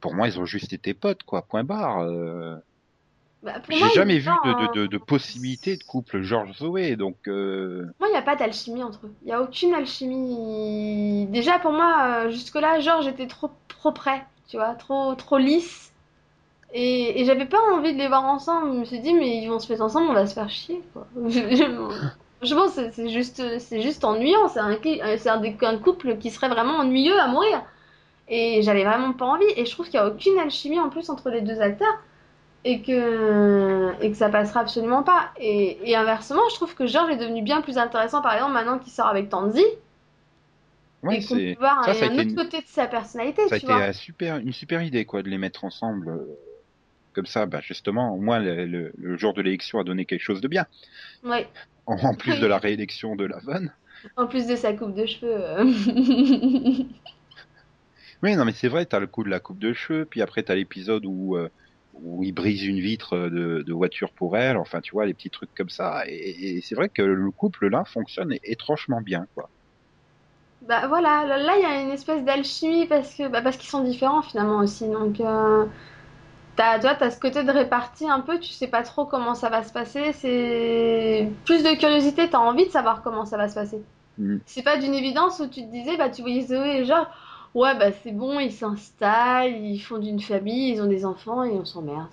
Pour 0.00 0.14
moi, 0.14 0.28
ils 0.28 0.40
ont 0.40 0.46
juste 0.46 0.72
été 0.72 0.94
potes, 0.94 1.22
quoi. 1.24 1.42
Point 1.42 1.64
barre. 1.64 2.00
Euh... 2.02 2.56
Bah, 3.42 3.54
J'ai 3.70 3.88
jamais 3.94 4.18
vu 4.18 4.30
de, 4.44 4.74
de, 4.74 4.86
de, 4.86 4.98
possibilité 4.98 5.76
de 5.76 5.82
couple 5.82 6.20
Georges 6.20 6.58
Zoé, 6.58 6.96
donc. 6.96 7.16
Euh... 7.26 7.86
Moi, 7.98 8.08
il 8.08 8.12
n'y 8.12 8.18
a 8.18 8.22
pas 8.22 8.36
d'alchimie 8.36 8.82
entre 8.82 9.06
eux. 9.06 9.12
Il 9.22 9.26
n'y 9.26 9.32
a 9.32 9.40
aucune 9.40 9.72
alchimie. 9.74 11.26
Déjà, 11.26 11.58
pour 11.58 11.72
moi, 11.72 12.24
euh, 12.26 12.30
jusque-là, 12.30 12.80
Georges 12.80 13.06
était 13.06 13.26
trop, 13.26 13.50
trop 13.68 13.92
près, 13.92 14.26
tu 14.48 14.58
vois, 14.58 14.74
trop, 14.74 15.14
trop 15.14 15.38
lisse. 15.38 15.92
Et, 16.72 17.24
j'avais 17.24 17.46
pas 17.46 17.58
envie 17.72 17.94
de 17.94 17.98
les 17.98 18.08
voir 18.08 18.24
ensemble. 18.24 18.74
Je 18.74 18.78
me 18.80 18.84
suis 18.84 19.00
dit, 19.00 19.14
mais 19.14 19.38
ils 19.38 19.48
vont 19.48 19.58
se 19.58 19.72
mettre 19.72 19.82
ensemble, 19.82 20.10
on 20.10 20.14
va 20.14 20.26
se 20.26 20.34
faire 20.34 20.50
chier, 20.50 20.82
quoi. 20.92 21.06
Je, 22.42 22.54
pense 22.54 22.74
que 22.74 22.90
c'est 22.90 23.10
juste, 23.10 23.42
c'est 23.58 23.82
juste 23.82 24.02
ennuyant. 24.04 24.48
C'est 24.48 24.60
un, 24.60 24.78
c'est 25.18 25.28
un, 25.28 25.42
un, 25.42 25.78
couple 25.78 26.16
qui 26.16 26.30
serait 26.30 26.48
vraiment 26.48 26.76
ennuyeux 26.78 27.18
à 27.18 27.26
mourir. 27.26 27.62
Et 28.30 28.62
j'avais 28.62 28.84
vraiment 28.84 29.12
pas 29.12 29.26
envie. 29.26 29.44
Et 29.56 29.66
je 29.66 29.70
trouve 29.72 29.86
qu'il 29.86 29.96
y 29.96 29.98
a 29.98 30.06
aucune 30.06 30.38
alchimie 30.38 30.80
en 30.80 30.88
plus 30.88 31.10
entre 31.10 31.28
les 31.30 31.42
deux 31.42 31.60
acteurs. 31.60 31.98
Et 32.64 32.82
que, 32.82 33.92
et 34.02 34.10
que 34.10 34.16
ça 34.16 34.28
passera 34.28 34.60
absolument 34.60 35.02
pas. 35.02 35.30
Et, 35.38 35.78
et 35.90 35.96
inversement, 35.96 36.42
je 36.50 36.54
trouve 36.56 36.74
que 36.74 36.86
George 36.86 37.10
est 37.10 37.16
devenu 37.16 37.42
bien 37.42 37.62
plus 37.62 37.78
intéressant, 37.78 38.20
par 38.22 38.34
exemple, 38.34 38.52
maintenant 38.52 38.78
qu'il 38.78 38.92
sort 38.92 39.06
avec 39.06 39.30
Tanzi. 39.30 39.64
Ouais, 41.02 41.16
et 41.18 41.24
qu'on 41.24 41.34
peut 41.36 41.54
voir 41.58 41.82
ça, 41.84 41.92
un, 41.92 41.94
ça 41.94 42.06
autre 42.06 42.20
une, 42.20 42.34
côté 42.34 42.58
de 42.60 42.66
sa 42.66 42.86
personnalité, 42.86 43.48
ça 43.48 43.54
a 43.54 43.58
tu 43.58 43.64
été 43.64 43.72
vois. 43.72 43.82
un 43.84 43.92
super, 43.94 44.36
une 44.36 44.52
super 44.52 44.82
idée 44.82 45.06
quoi 45.06 45.22
de 45.22 45.30
les 45.30 45.38
mettre 45.38 45.64
ensemble 45.64 46.10
euh, 46.10 46.38
comme 47.14 47.24
ça. 47.24 47.46
Bah 47.46 47.60
justement, 47.62 48.14
au 48.14 48.18
moins 48.20 48.38
le, 48.38 48.66
le, 48.66 48.92
le 48.98 49.16
jour 49.16 49.32
de 49.32 49.40
l'élection 49.40 49.78
a 49.80 49.84
donné 49.84 50.04
quelque 50.04 50.20
chose 50.22 50.42
de 50.42 50.48
bien. 50.48 50.66
Ouais. 51.24 51.48
En, 51.86 51.96
en 51.96 52.14
plus 52.14 52.38
de 52.38 52.46
la 52.46 52.58
réélection 52.60 53.16
de 53.16 53.24
Lavonne. 53.24 53.72
En 54.16 54.26
plus 54.26 54.46
de 54.46 54.56
sa 54.56 54.74
coupe 54.74 54.94
de 54.94 55.06
cheveux. 55.06 55.34
euh. 55.34 55.64
Oui, 58.22 58.36
non 58.36 58.44
mais 58.44 58.52
c'est 58.52 58.68
vrai, 58.68 58.86
t'as 58.86 58.98
le 58.98 59.06
coup 59.06 59.24
de 59.24 59.30
la 59.30 59.40
coupe 59.40 59.58
de 59.58 59.72
cheveux, 59.72 60.04
puis 60.04 60.22
après 60.22 60.42
t'as 60.42 60.54
l'épisode 60.54 61.04
où 61.06 61.36
euh, 61.36 61.48
où 61.94 62.22
il 62.22 62.32
brise 62.32 62.64
une 62.64 62.80
vitre 62.80 63.16
de, 63.16 63.62
de 63.66 63.72
voiture 63.72 64.10
pour 64.12 64.36
elle. 64.36 64.56
Enfin, 64.56 64.80
tu 64.80 64.92
vois, 64.92 65.06
les 65.06 65.14
petits 65.14 65.30
trucs 65.30 65.54
comme 65.54 65.68
ça. 65.68 66.02
Et, 66.06 66.56
et 66.56 66.60
c'est 66.60 66.74
vrai 66.74 66.88
que 66.88 67.02
le 67.02 67.30
couple 67.30 67.68
là 67.68 67.84
fonctionne 67.84 68.34
étrangement 68.44 69.00
bien 69.00 69.26
quoi. 69.34 69.48
Bah 70.68 70.86
voilà, 70.88 71.24
là 71.38 71.56
il 71.56 71.62
y 71.62 71.64
a 71.64 71.80
une 71.80 71.90
espèce 71.90 72.22
d'alchimie 72.22 72.86
parce 72.86 73.14
que 73.14 73.28
bah, 73.28 73.40
parce 73.40 73.56
qu'ils 73.56 73.70
sont 73.70 73.82
différents 73.82 74.22
finalement 74.22 74.58
aussi. 74.58 74.86
Donc 74.86 75.18
euh, 75.20 75.64
t'as, 76.56 76.78
toi, 76.78 76.94
t'as 76.94 77.10
ce 77.10 77.18
côté 77.18 77.42
de 77.42 77.50
répartie 77.50 78.08
un 78.08 78.20
peu, 78.20 78.38
tu 78.38 78.52
sais 78.52 78.68
pas 78.68 78.82
trop 78.82 79.06
comment 79.06 79.34
ça 79.34 79.48
va 79.48 79.62
se 79.62 79.72
passer. 79.72 80.12
C'est 80.12 81.28
plus 81.46 81.62
de 81.62 81.78
curiosité, 81.78 82.28
t'as 82.28 82.38
envie 82.38 82.66
de 82.66 82.70
savoir 82.70 83.02
comment 83.02 83.24
ça 83.24 83.38
va 83.38 83.48
se 83.48 83.54
passer. 83.54 83.80
Mm. 84.18 84.36
C'est 84.44 84.62
pas 84.62 84.76
d'une 84.76 84.94
évidence 84.94 85.40
où 85.40 85.46
tu 85.46 85.62
te 85.62 85.70
disais, 85.70 85.96
bah 85.96 86.10
tu 86.10 86.20
voyais 86.20 86.42
Zoé 86.42 86.80
et 86.80 86.84
genre, 86.84 87.06
ouais 87.54 87.76
bah 87.78 87.92
c'est 88.02 88.12
bon, 88.12 88.38
ils 88.40 88.52
s'installent, 88.52 89.56
ils 89.56 89.78
fondent 89.80 90.06
une 90.06 90.20
famille, 90.20 90.72
ils 90.72 90.82
ont 90.82 90.86
des 90.86 91.04
enfants 91.04 91.44
et 91.44 91.50
on 91.52 91.64
s'emmerde. 91.64 92.08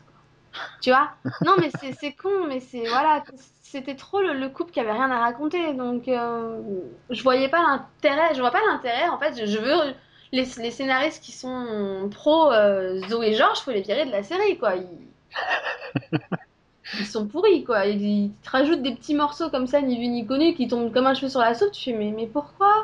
Tu 0.82 0.89
vois? 0.91 1.10
Non 1.46 1.56
mais 1.60 1.70
c'est 2.00 2.13
con, 2.13 2.48
mais 2.48 2.60
c'est 2.60 2.88
voilà, 2.88 3.24
c'était 3.62 3.96
trop 3.96 4.22
le, 4.22 4.34
le 4.34 4.50
couple 4.50 4.72
qui 4.72 4.79
avait 4.79 4.91
rien 4.91 5.12
à 5.12 5.20
raconter. 5.20 5.74
Donc 5.74 6.08
euh, 6.08 6.62
je 7.10 7.24
voyais 7.24 7.50
pas 7.50 7.62
l'intérêt, 7.62 8.34
je 8.36 8.39
vois 8.41 8.51
pas 8.51 8.62
l'intérêt 8.72 9.10
en 9.10 9.20
fait. 9.20 9.46
Je, 9.46 9.58
veux 9.60 9.94
les, 10.32 10.46
les 10.58 10.72
scénaristes 10.72 11.24
qui 11.24 11.32
sont 11.32 12.10
pro 12.12 12.51
euh, 12.51 13.00
Zoé 13.10 13.29
et 13.29 13.34
Georges, 13.34 13.60
faut 13.60 13.72
les 13.72 13.82
virer 13.82 14.06
de 14.06 14.12
la 14.12 14.24
série 14.24 14.58
quoi. 14.58 14.75
Ils, 14.75 14.88
ils 16.94 17.06
sont 17.06 17.27
pourris 17.27 17.63
quoi. 17.63 17.86
Ils, 17.86 18.01
ils 18.01 18.32
te 18.44 18.50
rajoutent 18.50 18.82
des 18.82 18.94
petits 18.96 19.15
morceaux 19.15 19.50
comme 19.50 19.67
ça, 19.67 19.82
ni 19.82 19.98
vu 19.98 20.08
ni 20.08 20.25
connu, 20.25 20.53
qui 20.53 20.67
tombent 20.67 20.91
comme 20.94 21.08
un 21.08 21.13
cheveu 21.13 21.29
sur 21.29 21.39
la 21.39 21.53
soupe. 21.53 21.72
Tu 21.72 21.91
fais 21.91 21.98
mais 21.98 22.12
mais 22.12 22.27
pourquoi? 22.27 22.76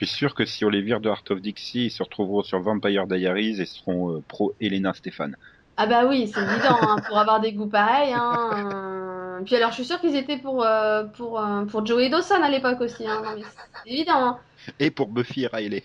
Je 0.00 0.06
suis 0.06 0.16
sûr 0.16 0.34
que 0.34 0.46
si 0.46 0.64
on 0.64 0.70
les 0.70 0.80
vire 0.80 0.98
de 1.00 1.10
Heart 1.10 1.30
of 1.32 1.42
Dixie, 1.42 1.86
ils 1.86 1.90
se 1.90 2.02
retrouveront 2.02 2.42
sur 2.42 2.58
Vampire 2.60 3.06
Diaries 3.06 3.60
et 3.60 3.66
seront 3.66 4.16
euh, 4.16 4.22
pro 4.26 4.54
Elena 4.58 4.94
Stéphane. 4.94 5.36
Ah 5.76 5.86
bah 5.86 6.06
oui, 6.06 6.30
c'est 6.32 6.40
évident, 6.40 6.78
hein, 6.80 6.96
pour 7.06 7.18
avoir 7.18 7.40
des 7.40 7.52
goûts 7.52 7.66
pareils. 7.66 8.14
Hein. 8.14 9.42
Puis 9.44 9.56
alors, 9.56 9.70
je 9.70 9.74
suis 9.74 9.84
sûre 9.84 10.00
qu'ils 10.00 10.16
étaient 10.16 10.38
pour, 10.38 10.64
euh, 10.64 11.04
pour, 11.04 11.38
euh, 11.38 11.64
pour 11.66 11.84
Joey 11.84 12.08
Dawson 12.08 12.42
à 12.42 12.48
l'époque 12.48 12.80
aussi. 12.80 13.06
Hein. 13.06 13.20
Non, 13.22 13.32
mais 13.36 13.42
c'est 13.84 13.90
évident. 13.90 14.16
Hein. 14.16 14.38
Et 14.78 14.90
pour 14.90 15.08
Buffy 15.08 15.42
et 15.42 15.46
Riley. 15.48 15.82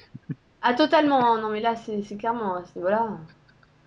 Ah, 0.62 0.74
totalement. 0.74 1.34
hein. 1.34 1.42
Non, 1.42 1.50
mais 1.50 1.60
là, 1.60 1.76
c'est 1.76 2.02
c'est 2.04 2.16
clairement, 2.16 2.56
à 2.56 2.64
ce 2.64 2.78
niveau-là, 2.80 3.10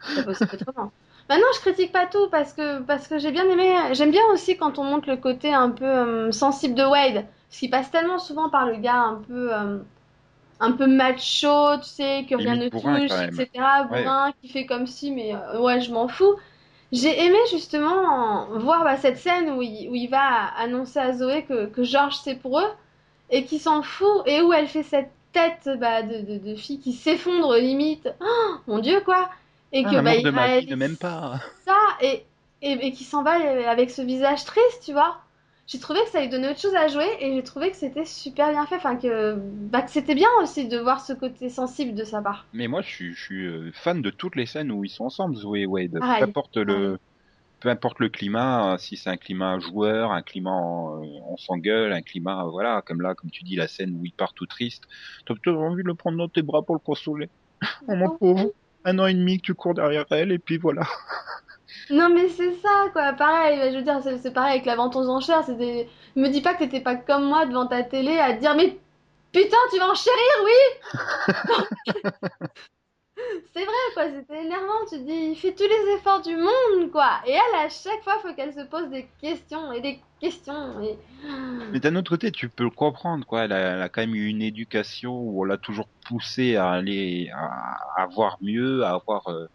c'est 0.03 0.17
pas 0.17 0.23
possible 0.25 0.51
autrement. 0.53 0.93
Maintenant, 1.31 1.47
je 1.57 1.61
critique 1.61 1.93
pas 1.93 2.07
tout 2.07 2.29
parce 2.31 2.53
que, 2.53 2.81
parce 2.83 3.09
que 3.09 3.19
j'ai 3.19 3.33
bien 3.33 3.49
aimé. 3.49 3.75
J'aime 3.93 4.11
bien 4.11 4.25
aussi 4.33 4.57
quand 4.59 4.79
on 4.79 4.85
montre 4.85 5.09
le 5.09 5.17
côté 5.17 5.53
un 5.55 5.71
peu 5.71 5.85
euh, 5.85 6.33
sensible 6.33 6.75
de 6.75 6.85
Wade. 6.85 7.25
Parce 7.49 7.61
qu'il 7.61 7.71
passe 7.71 7.91
tellement 7.91 8.19
souvent 8.19 8.51
par 8.51 8.67
le 8.67 8.77
gars 8.77 9.01
un 9.01 9.23
peu, 9.27 9.55
euh, 9.55 9.79
un 10.61 10.73
peu 10.73 10.87
macho, 10.87 11.79
tu 11.79 11.89
sais, 11.89 12.27
que 12.29 12.35
rien 12.35 12.57
ne 12.57 12.69
touche, 12.69 13.21
etc. 13.21 13.49
Bourrin, 13.89 14.33
qui 14.41 14.49
fait 14.49 14.67
comme 14.67 14.87
si, 14.87 15.11
mais 15.13 15.35
euh, 15.35 15.61
ouais, 15.61 15.81
je 15.81 15.93
m'en 15.93 16.09
fous. 16.09 16.37
J'ai 16.93 17.25
aimé 17.27 17.39
justement 17.51 18.47
voir 18.59 18.85
bah, 18.85 18.97
cette 18.97 19.19
scène 19.19 19.51
où 19.53 19.63
il, 19.63 19.89
où 19.91 19.95
il 19.95 20.09
va 20.09 20.47
annoncer 20.57 20.99
à 21.01 21.13
Zoé 21.13 21.45
que, 21.45 21.67
que 21.67 21.85
Georges 21.85 22.17
c'est 22.17 22.37
pour 22.37 22.61
eux 22.61 22.71
et 23.31 23.45
qui 23.47 23.59
s'en 23.59 23.83
fout 23.83 24.23
et 24.27 24.41
où 24.43 24.53
elle 24.53 24.69
fait 24.69 24.83
cette 24.85 25.13
tête 25.33 25.69
bah, 25.79 26.03
de, 26.03 26.21
de, 26.23 26.39
de 26.39 26.57
fille 26.57 26.81
qui 26.81 26.93
s'effondre 26.95 27.57
limite. 27.57 28.09
Oh, 28.21 28.55
mon 28.67 28.79
Dieu 28.81 29.01
quoi! 29.03 29.31
Et 29.73 29.85
Ah, 29.85 29.91
que 29.91 29.97
bah, 30.01 30.15
il 30.15 30.23
de 30.23 30.31
ma 30.31 30.49
vie 30.49 30.67
ne 30.67 30.77
m'aime 30.77 30.97
pas. 30.97 31.41
ça 31.65 31.77
et, 32.01 32.27
et, 32.63 32.87
et 32.87 32.93
qui 32.93 33.05
s'en 33.05 33.23
va 33.23 33.33
avec 33.71 33.91
ce 33.91 34.03
visage 34.03 34.45
triste, 34.45 34.83
tu 34.85 34.93
vois. 34.93 35.19
J'ai 35.69 35.79
trouvé 35.79 36.01
que 36.05 36.09
ça 36.09 36.23
lui 36.23 36.29
donnait 36.31 36.49
autre 36.51 36.61
chose 36.61 36.75
à 36.75 36.89
jouer 36.89 37.07
et 37.21 37.35
j'ai 37.35 37.43
trouvé 37.43 37.71
que 37.71 37.77
c'était 37.77 38.07
super 38.07 38.51
bien 38.51 38.65
fait. 38.67 38.77
Enfin, 38.77 38.97
que, 38.97 39.35
bah, 39.37 39.83
que 39.83 39.91
c'était 39.91 40.15
bien 40.15 40.29
aussi 40.43 40.67
de 40.67 40.79
voir 40.79 41.05
ce 41.05 41.13
côté 41.13 41.51
sensible 41.51 41.95
de 41.95 42.05
sa 42.05 42.23
part. 42.23 42.47
Mais 42.55 42.69
moi, 42.69 42.81
je 42.81 42.89
suis, 42.89 43.13
je 43.15 43.23
suis 43.23 43.47
euh, 43.47 43.71
fan 43.75 44.01
de 44.01 44.09
toutes 44.11 44.35
les 44.35 44.47
scènes 44.47 44.73
où 44.73 44.83
ils 44.83 44.89
sont 44.91 45.05
ensemble, 45.05 45.37
Zoé 45.37 45.61
et 45.61 45.67
Wade. 45.67 45.93
Peu 45.93 46.01
Pareil. 46.01 46.25
importe 46.25 46.57
le, 46.57 46.99
peu 47.61 47.69
importe 47.69 48.01
le 48.01 48.09
climat, 48.09 48.75
euh, 48.75 48.79
si 48.79 48.97
c'est 48.97 49.11
un 49.11 49.19
climat 49.19 49.59
joueur, 49.61 50.13
un 50.13 50.23
climat 50.23 50.53
en- 50.53 51.03
euh, 51.03 51.07
on 51.29 51.37
s'engueule, 51.37 51.93
un 51.93 52.03
climat, 52.03 52.45
euh, 52.47 52.51
voilà, 52.51 52.83
comme 52.87 53.03
là, 53.03 53.15
comme 53.15 53.31
tu 53.31 53.45
dis, 53.45 53.57
la 53.57 53.69
scène 53.69 53.95
où 53.95 54.07
il 54.07 54.13
part 54.15 54.35
tout 54.35 54.47
triste. 54.47 54.85
T'as 55.27 55.35
peut-être 55.35 55.59
envie 55.59 55.83
de 55.83 55.89
le 55.89 55.95
prendre 55.95 56.19
dans 56.19 56.29
tes 56.29 56.43
bras 56.43 56.65
pour 56.65 56.75
le 56.77 56.81
consoler. 56.81 57.31
Oh 57.89 57.95
mon 57.97 58.09
pauvre, 58.11 58.53
un 58.85 58.99
an 58.99 59.07
et 59.07 59.15
demi 59.15 59.39
que 59.39 59.43
tu 59.47 59.55
cours 59.55 59.75
derrière 59.75 60.07
elle 60.11 60.33
et 60.33 60.39
puis 60.39 60.59
voilà. 60.59 60.83
Non, 61.91 62.09
mais 62.11 62.29
c'est 62.29 62.55
ça, 62.57 62.89
quoi. 62.93 63.13
Pareil, 63.13 63.73
je 63.73 63.79
veux 63.79 63.83
dire, 63.83 64.01
c'est 64.03 64.33
pareil 64.33 64.55
avec 64.55 64.67
la 64.67 64.77
vente 64.77 64.97
aux 64.97 65.09
enchères. 65.09 65.45
C'est 65.45 65.57
des... 65.57 65.89
Me 66.17 66.29
dis 66.29 66.43
pas 66.43 66.55
que 66.55 66.61
t'étais 66.61 66.81
pas 66.81 66.97
comme 66.97 67.25
moi 67.25 67.47
devant 67.47 67.67
ta 67.67 67.83
télé 67.83 68.19
à 68.19 68.35
te 68.35 68.41
dire, 68.41 68.55
mais 68.55 68.79
putain, 69.33 69.57
tu 69.73 69.79
vas 69.79 69.91
enchérir, 69.91 70.45
oui! 70.45 70.99
C'est 73.53 73.65
vrai, 73.65 73.75
quoi. 73.95 74.05
C'était 74.11 74.45
énervant. 74.45 74.85
Tu 74.89 74.99
te 74.99 75.05
dis, 75.05 75.31
il 75.33 75.37
fait 75.37 75.53
tous 75.53 75.65
les 75.65 75.95
efforts 75.95 76.23
du 76.23 76.37
monde, 76.37 76.91
quoi. 76.93 77.21
Et 77.27 77.33
elle, 77.33 77.61
à 77.61 77.69
chaque 77.69 78.03
fois, 78.03 78.19
faut 78.23 78.33
qu'elle 78.35 78.53
se 78.53 78.61
pose 78.61 78.89
des 78.91 79.09
questions 79.21 79.73
et 79.73 79.81
des 79.81 80.01
questions. 80.21 80.81
Et... 80.83 80.99
Mais 81.73 81.81
d'un 81.81 81.97
autre 81.97 82.11
côté, 82.11 82.31
tu 82.31 82.49
peux 82.49 82.65
le 82.65 82.71
comprendre, 82.71 83.27
quoi. 83.27 83.45
Elle 83.45 83.53
a, 83.53 83.59
elle 83.59 83.83
a 83.83 83.89
quand 83.89 84.03
même 84.03 84.15
eu 84.15 84.27
une 84.29 84.43
éducation 84.43 85.19
où 85.19 85.41
on 85.41 85.45
l'a 85.45 85.57
toujours 85.59 85.89
poussée 86.07 86.57
à 86.57 86.71
aller, 86.71 87.31
à, 87.35 88.03
à 88.03 88.07
voir 88.07 88.39
mieux, 88.41 88.85
à 88.85 88.91
avoir, 88.91 89.29
euh, 89.29 89.47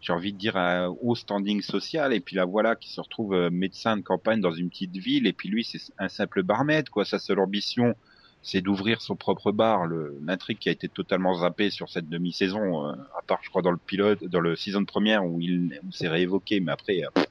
j'ai 0.00 0.12
envie 0.12 0.32
de 0.32 0.38
dire, 0.38 0.56
un 0.56 0.88
haut 1.02 1.14
standing 1.14 1.62
social. 1.62 2.12
Et 2.12 2.20
puis 2.20 2.36
là, 2.36 2.44
voilà, 2.44 2.76
qui 2.76 2.90
se 2.90 3.00
retrouve 3.00 3.34
euh, 3.34 3.50
médecin 3.50 3.96
de 3.96 4.02
campagne 4.02 4.40
dans 4.40 4.52
une 4.52 4.70
petite 4.70 4.96
ville. 4.96 5.26
Et 5.26 5.32
puis 5.32 5.48
lui, 5.48 5.64
c'est 5.64 5.80
un 5.98 6.08
simple 6.08 6.42
barmaid, 6.42 6.88
quoi. 6.88 7.04
Sa 7.04 7.18
seule 7.18 7.40
ambition, 7.40 7.94
c'est 8.42 8.60
d'ouvrir 8.60 9.02
son 9.02 9.16
propre 9.16 9.52
bar. 9.52 9.86
L'intrigue 10.22 10.58
qui 10.58 10.68
a 10.68 10.72
été 10.72 10.88
totalement 10.88 11.34
zappée 11.34 11.70
sur 11.70 11.90
cette 11.90 12.08
demi-saison, 12.08 12.88
euh, 12.88 12.92
à 13.18 13.22
part, 13.26 13.40
je 13.42 13.50
crois, 13.50 13.62
dans 13.62 13.72
le 13.72 13.78
pilote, 13.78 14.24
dans 14.24 14.40
le 14.40 14.56
season 14.56 14.84
première 14.84 15.24
où 15.24 15.40
il, 15.40 15.80
où 15.86 15.92
c'est 15.92 16.08
réévoqué, 16.08 16.60
mais 16.60 16.72
après, 16.72 17.02
euh, 17.02 17.22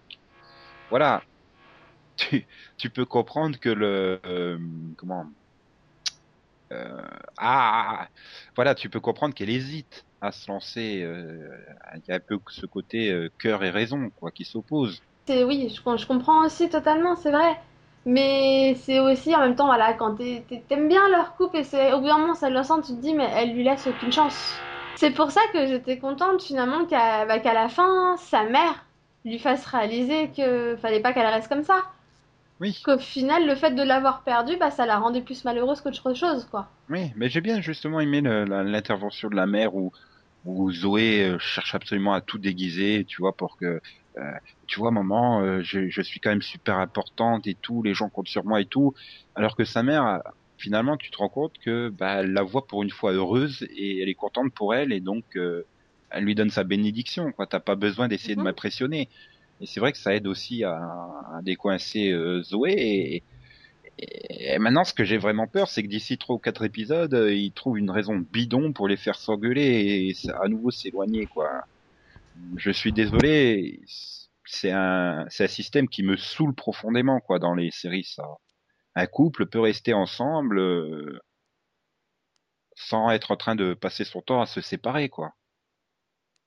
voilà. 0.89 1.23
Tu, 2.17 2.45
tu 2.77 2.89
peux 2.89 3.05
comprendre 3.05 3.57
que 3.57 3.69
le, 3.69 4.19
euh, 4.25 4.57
comment, 4.97 5.25
euh, 6.71 7.01
ah, 7.37 8.07
voilà, 8.55 8.75
tu 8.75 8.89
peux 8.89 8.99
comprendre 8.99 9.33
qu'elle 9.33 9.49
hésite 9.49 10.05
à 10.21 10.31
se 10.31 10.49
lancer. 10.51 11.01
euh, 11.03 11.49
Il 11.95 12.03
y 12.07 12.11
a 12.11 12.15
un 12.15 12.19
peu 12.19 12.39
ce 12.49 12.65
côté 12.65 13.11
euh, 13.11 13.29
cœur 13.39 13.63
et 13.63 13.69
raison, 13.69 14.09
quoi, 14.11 14.31
qui 14.31 14.45
s'opposent. 14.45 15.03
C'est 15.27 15.43
oui, 15.43 15.69
je, 15.69 15.81
com- 15.81 15.97
je 15.97 16.05
comprends 16.07 16.45
aussi 16.45 16.69
totalement, 16.69 17.15
c'est 17.15 17.31
vrai. 17.31 17.57
Mais 18.05 18.75
c'est 18.75 18.99
aussi 18.99 19.35
en 19.35 19.39
même 19.39 19.55
temps, 19.55 19.65
voilà, 19.67 19.93
quand 19.93 20.15
t'aimes 20.15 20.87
bien 20.87 21.07
leur 21.09 21.35
couple 21.35 21.57
et 21.57 21.63
c'est 21.63 21.93
au 21.93 21.99
bout 21.99 22.07
d'un 22.07 22.17
moment 22.17 22.33
ça 22.33 22.49
le 22.49 22.63
sent, 22.63 22.73
tu 22.85 22.93
te 22.95 23.01
dis 23.01 23.13
mais 23.13 23.29
elle 23.35 23.53
lui 23.53 23.63
laisse 23.63 23.85
aucune 23.87 24.11
chance. 24.11 24.65
C'est 24.95 25.11
pour 25.11 25.31
ça 25.31 25.41
que 25.53 25.67
j'étais 25.67 25.99
contente 25.99 26.41
finalement 26.41 26.85
qu'à 26.85 27.25
bah, 27.25 27.37
la 27.53 27.69
fin, 27.69 28.15
sa 28.17 28.43
mère 28.43 28.85
lui 29.25 29.37
fasse 29.39 29.65
réaliser 29.65 30.31
que 30.31 30.75
fallait 30.77 31.01
pas 31.01 31.13
qu'elle 31.13 31.25
reste 31.27 31.49
comme 31.49 31.63
ça. 31.63 31.83
Oui, 32.59 32.75
Qu'au 32.83 32.97
final, 32.99 33.47
le 33.47 33.55
fait 33.55 33.71
de 33.71 33.83
l'avoir 33.83 34.23
perdue, 34.23 34.57
bah 34.57 34.69
ça 34.71 34.85
la 34.85 34.99
rendait 34.99 35.21
plus 35.21 35.45
malheureuse 35.45 35.79
qu'autre 35.81 36.13
chose, 36.13 36.45
quoi. 36.51 36.67
oui, 36.89 37.11
mais 37.15 37.29
j'ai 37.29 37.41
bien 37.41 37.61
justement 37.61 37.99
aimé 37.99 38.21
l'intervention 38.21 39.29
de 39.29 39.35
la 39.35 39.45
mère 39.45 39.75
où, 39.75 39.91
où 40.43 40.71
Zoé 40.71 41.23
euh, 41.25 41.39
cherche 41.39 41.75
absolument 41.75 42.13
à 42.13 42.21
tout 42.21 42.37
déguiser, 42.39 43.05
tu 43.05 43.21
vois, 43.21 43.35
pour 43.35 43.57
que, 43.57 43.81
euh, 44.17 44.31
tu 44.67 44.79
vois, 44.79 44.91
maman, 44.91 45.41
euh, 45.43 45.61
je, 45.63 45.89
je 45.89 46.01
suis 46.01 46.19
quand 46.19 46.29
même 46.29 46.41
super 46.41 46.77
importante 46.77 47.47
et 47.47 47.55
tout, 47.55 47.83
les 47.83 47.93
gens 47.93 48.09
comptent 48.09 48.27
sur 48.29 48.45
moi 48.45 48.61
et 48.61 48.65
tout, 48.67 48.93
alors 49.35 49.55
que 49.55 49.65
sa 49.65 49.83
mère, 49.83 50.21
finalement, 50.57 50.97
tu 50.97 51.11
te 51.11 51.17
rends 51.17 51.29
compte 51.29 51.55
que 51.63 51.89
bah, 51.89 52.21
elle 52.21 52.31
la 52.33 52.43
voit 52.43 52.67
pour 52.67 52.83
une 52.83 52.89
fois 52.91 53.11
heureuse 53.13 53.65
et 53.69 54.01
elle 54.01 54.09
est 54.09 54.15
contente 54.15 54.53
pour 54.55 54.73
elle 54.75 54.93
et 54.93 55.01
donc 55.01 55.25
euh, 55.35 55.63
elle 56.09 56.23
lui 56.25 56.35
donne 56.35 56.49
sa 56.49 56.63
bénédiction, 56.63 57.31
quoi. 57.33 57.45
T'as 57.47 57.59
pas 57.59 57.75
besoin 57.75 58.07
d'essayer 58.07 58.35
de 58.35 58.41
Mhm. 58.41 58.43
m'impressionner. 58.43 59.09
Et 59.59 59.65
c'est 59.67 59.79
vrai 59.79 59.91
que 59.91 59.97
ça 59.97 60.15
aide 60.15 60.27
aussi 60.27 60.63
à, 60.63 60.73
à 60.75 61.41
décoincer 61.43 62.11
euh, 62.11 62.41
Zoé. 62.43 62.73
Et, 62.77 63.25
et- 63.99 64.59
maintenant, 64.59 64.83
ce 64.83 64.93
que 64.93 65.03
j'ai 65.03 65.17
vraiment 65.17 65.47
peur, 65.47 65.67
c'est 65.69 65.83
que 65.83 65.87
d'ici 65.87 66.17
trois 66.17 66.35
ou 66.35 66.39
quatre 66.39 66.63
épisodes, 66.63 67.13
euh, 67.13 67.33
ils 67.33 67.53
trouvent 67.53 67.77
une 67.79 67.91
raison 67.91 68.17
bidon 68.17 68.73
pour 68.73 68.87
les 68.87 68.97
faire 68.97 69.15
s'engueuler 69.19 70.11
et 70.11 70.31
à 70.41 70.47
nouveau 70.47 70.71
s'éloigner, 70.71 71.27
quoi. 71.27 71.49
Je 72.57 72.71
suis 72.71 72.93
désolé, 72.93 73.81
c'est 74.45 74.71
un, 74.71 75.25
c'est 75.29 75.45
un 75.45 75.47
système 75.47 75.87
qui 75.89 76.03
me 76.03 76.17
saoule 76.17 76.55
profondément, 76.55 77.19
quoi, 77.21 77.39
dans 77.39 77.53
les 77.55 77.71
séries, 77.71 78.03
ça. 78.05 78.23
Un 78.95 79.07
couple 79.07 79.47
peut 79.47 79.59
rester 79.61 79.93
ensemble 79.93 80.59
euh, 80.59 81.19
sans 82.73 83.11
être 83.11 83.29
en 83.29 83.37
train 83.37 83.53
de 83.55 83.75
passer 83.75 84.03
son 84.05 84.21
temps 84.23 84.41
à 84.41 84.47
se 84.47 84.59
séparer, 84.59 85.07
quoi. 85.07 85.35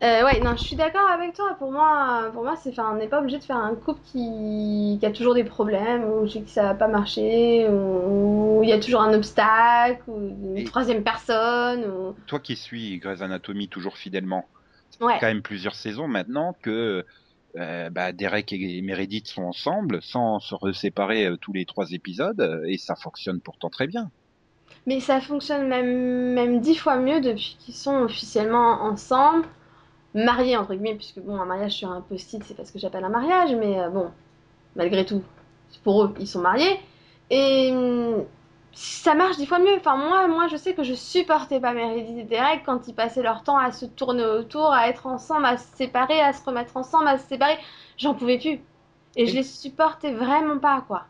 Euh, 0.02 0.24
ouais, 0.24 0.40
non, 0.40 0.56
je 0.56 0.62
suis 0.62 0.74
d'accord 0.74 1.08
avec 1.08 1.32
toi. 1.34 1.54
Pour 1.58 1.70
moi, 1.70 2.30
pour 2.32 2.42
moi, 2.42 2.56
c'est, 2.56 2.76
on 2.80 2.94
n'est 2.96 3.06
pas 3.08 3.20
obligé 3.20 3.38
de 3.38 3.44
faire 3.44 3.56
un 3.56 3.76
couple 3.76 4.00
qui, 4.02 4.96
qui 4.98 5.06
a 5.06 5.12
toujours 5.12 5.34
des 5.34 5.44
problèmes, 5.44 6.04
ou 6.04 6.26
que 6.26 6.50
ça 6.50 6.64
va 6.64 6.74
pas 6.74 6.88
marcher, 6.88 7.68
ou 7.68 8.60
il 8.64 8.68
y 8.68 8.72
a 8.72 8.80
toujours 8.80 9.00
un 9.02 9.14
obstacle, 9.14 10.02
ou 10.08 10.18
une 10.18 10.58
Et- 10.58 10.64
troisième 10.64 11.04
personne, 11.04 11.84
ou... 11.84 12.16
Toi 12.26 12.40
qui 12.40 12.56
suis 12.56 12.98
Grey's 12.98 13.20
Anatomy 13.22 13.68
toujours 13.68 13.96
fidèlement, 13.96 14.48
Ouais. 15.00 15.18
quand 15.20 15.26
même 15.28 15.42
plusieurs 15.42 15.76
saisons 15.76 16.08
maintenant 16.08 16.56
que 16.62 17.04
euh, 17.56 17.90
bah, 17.90 18.12
Derek 18.12 18.52
et 18.52 18.82
Meredith 18.82 19.28
sont 19.28 19.42
ensemble 19.44 20.02
sans 20.02 20.40
se 20.40 20.72
séparer 20.72 21.30
tous 21.40 21.52
les 21.52 21.64
trois 21.64 21.92
épisodes 21.92 22.40
euh, 22.40 22.64
et 22.66 22.78
ça 22.78 22.96
fonctionne 22.96 23.40
pourtant 23.40 23.70
très 23.70 23.86
bien. 23.86 24.10
Mais 24.86 25.00
ça 25.00 25.20
fonctionne 25.20 25.66
même, 25.68 26.32
même 26.34 26.60
dix 26.60 26.76
fois 26.76 26.96
mieux 26.96 27.20
depuis 27.20 27.56
qu'ils 27.58 27.74
sont 27.74 27.96
officiellement 28.02 28.82
ensemble, 28.82 29.46
mariés 30.14 30.56
entre 30.56 30.74
guillemets, 30.74 30.94
puisque 30.94 31.20
bon, 31.20 31.40
un 31.40 31.46
mariage 31.46 31.72
sur 31.72 31.90
un 31.90 32.00
post-it, 32.00 32.42
c'est 32.44 32.56
pas 32.56 32.64
ce 32.64 32.72
que 32.72 32.78
j'appelle 32.78 33.04
un 33.04 33.08
mariage, 33.08 33.54
mais 33.54 33.80
euh, 33.80 33.88
bon, 33.88 34.10
malgré 34.76 35.04
tout, 35.04 35.22
pour 35.84 36.04
eux, 36.04 36.14
ils 36.18 36.26
sont 36.26 36.40
mariés. 36.40 36.80
Et 37.30 37.72
ça 38.74 39.14
marche 39.14 39.36
dix 39.36 39.46
fois 39.46 39.58
mieux. 39.58 39.76
Enfin, 39.76 39.96
moi, 39.96 40.26
moi, 40.28 40.48
je 40.48 40.56
sais 40.56 40.74
que 40.74 40.82
je 40.82 40.94
supportais 40.94 41.60
pas 41.60 41.72
Meredith 41.72 42.18
et 42.18 42.24
Derek 42.24 42.62
quand 42.64 42.88
ils 42.88 42.94
passaient 42.94 43.22
leur 43.22 43.42
temps 43.42 43.58
à 43.58 43.72
se 43.72 43.86
tourner 43.86 44.24
autour, 44.24 44.72
à 44.72 44.88
être 44.88 45.06
ensemble, 45.06 45.46
à 45.46 45.56
se 45.56 45.76
séparer, 45.76 46.20
à 46.20 46.32
se 46.32 46.44
remettre 46.44 46.76
ensemble, 46.76 47.08
à 47.08 47.18
se 47.18 47.26
séparer. 47.26 47.58
J'en 47.98 48.14
pouvais 48.14 48.38
plus. 48.38 48.60
Et 49.16 49.26
je 49.26 49.34
les 49.34 49.42
supportais 49.42 50.12
vraiment 50.12 50.58
pas, 50.58 50.82
quoi. 50.86 51.04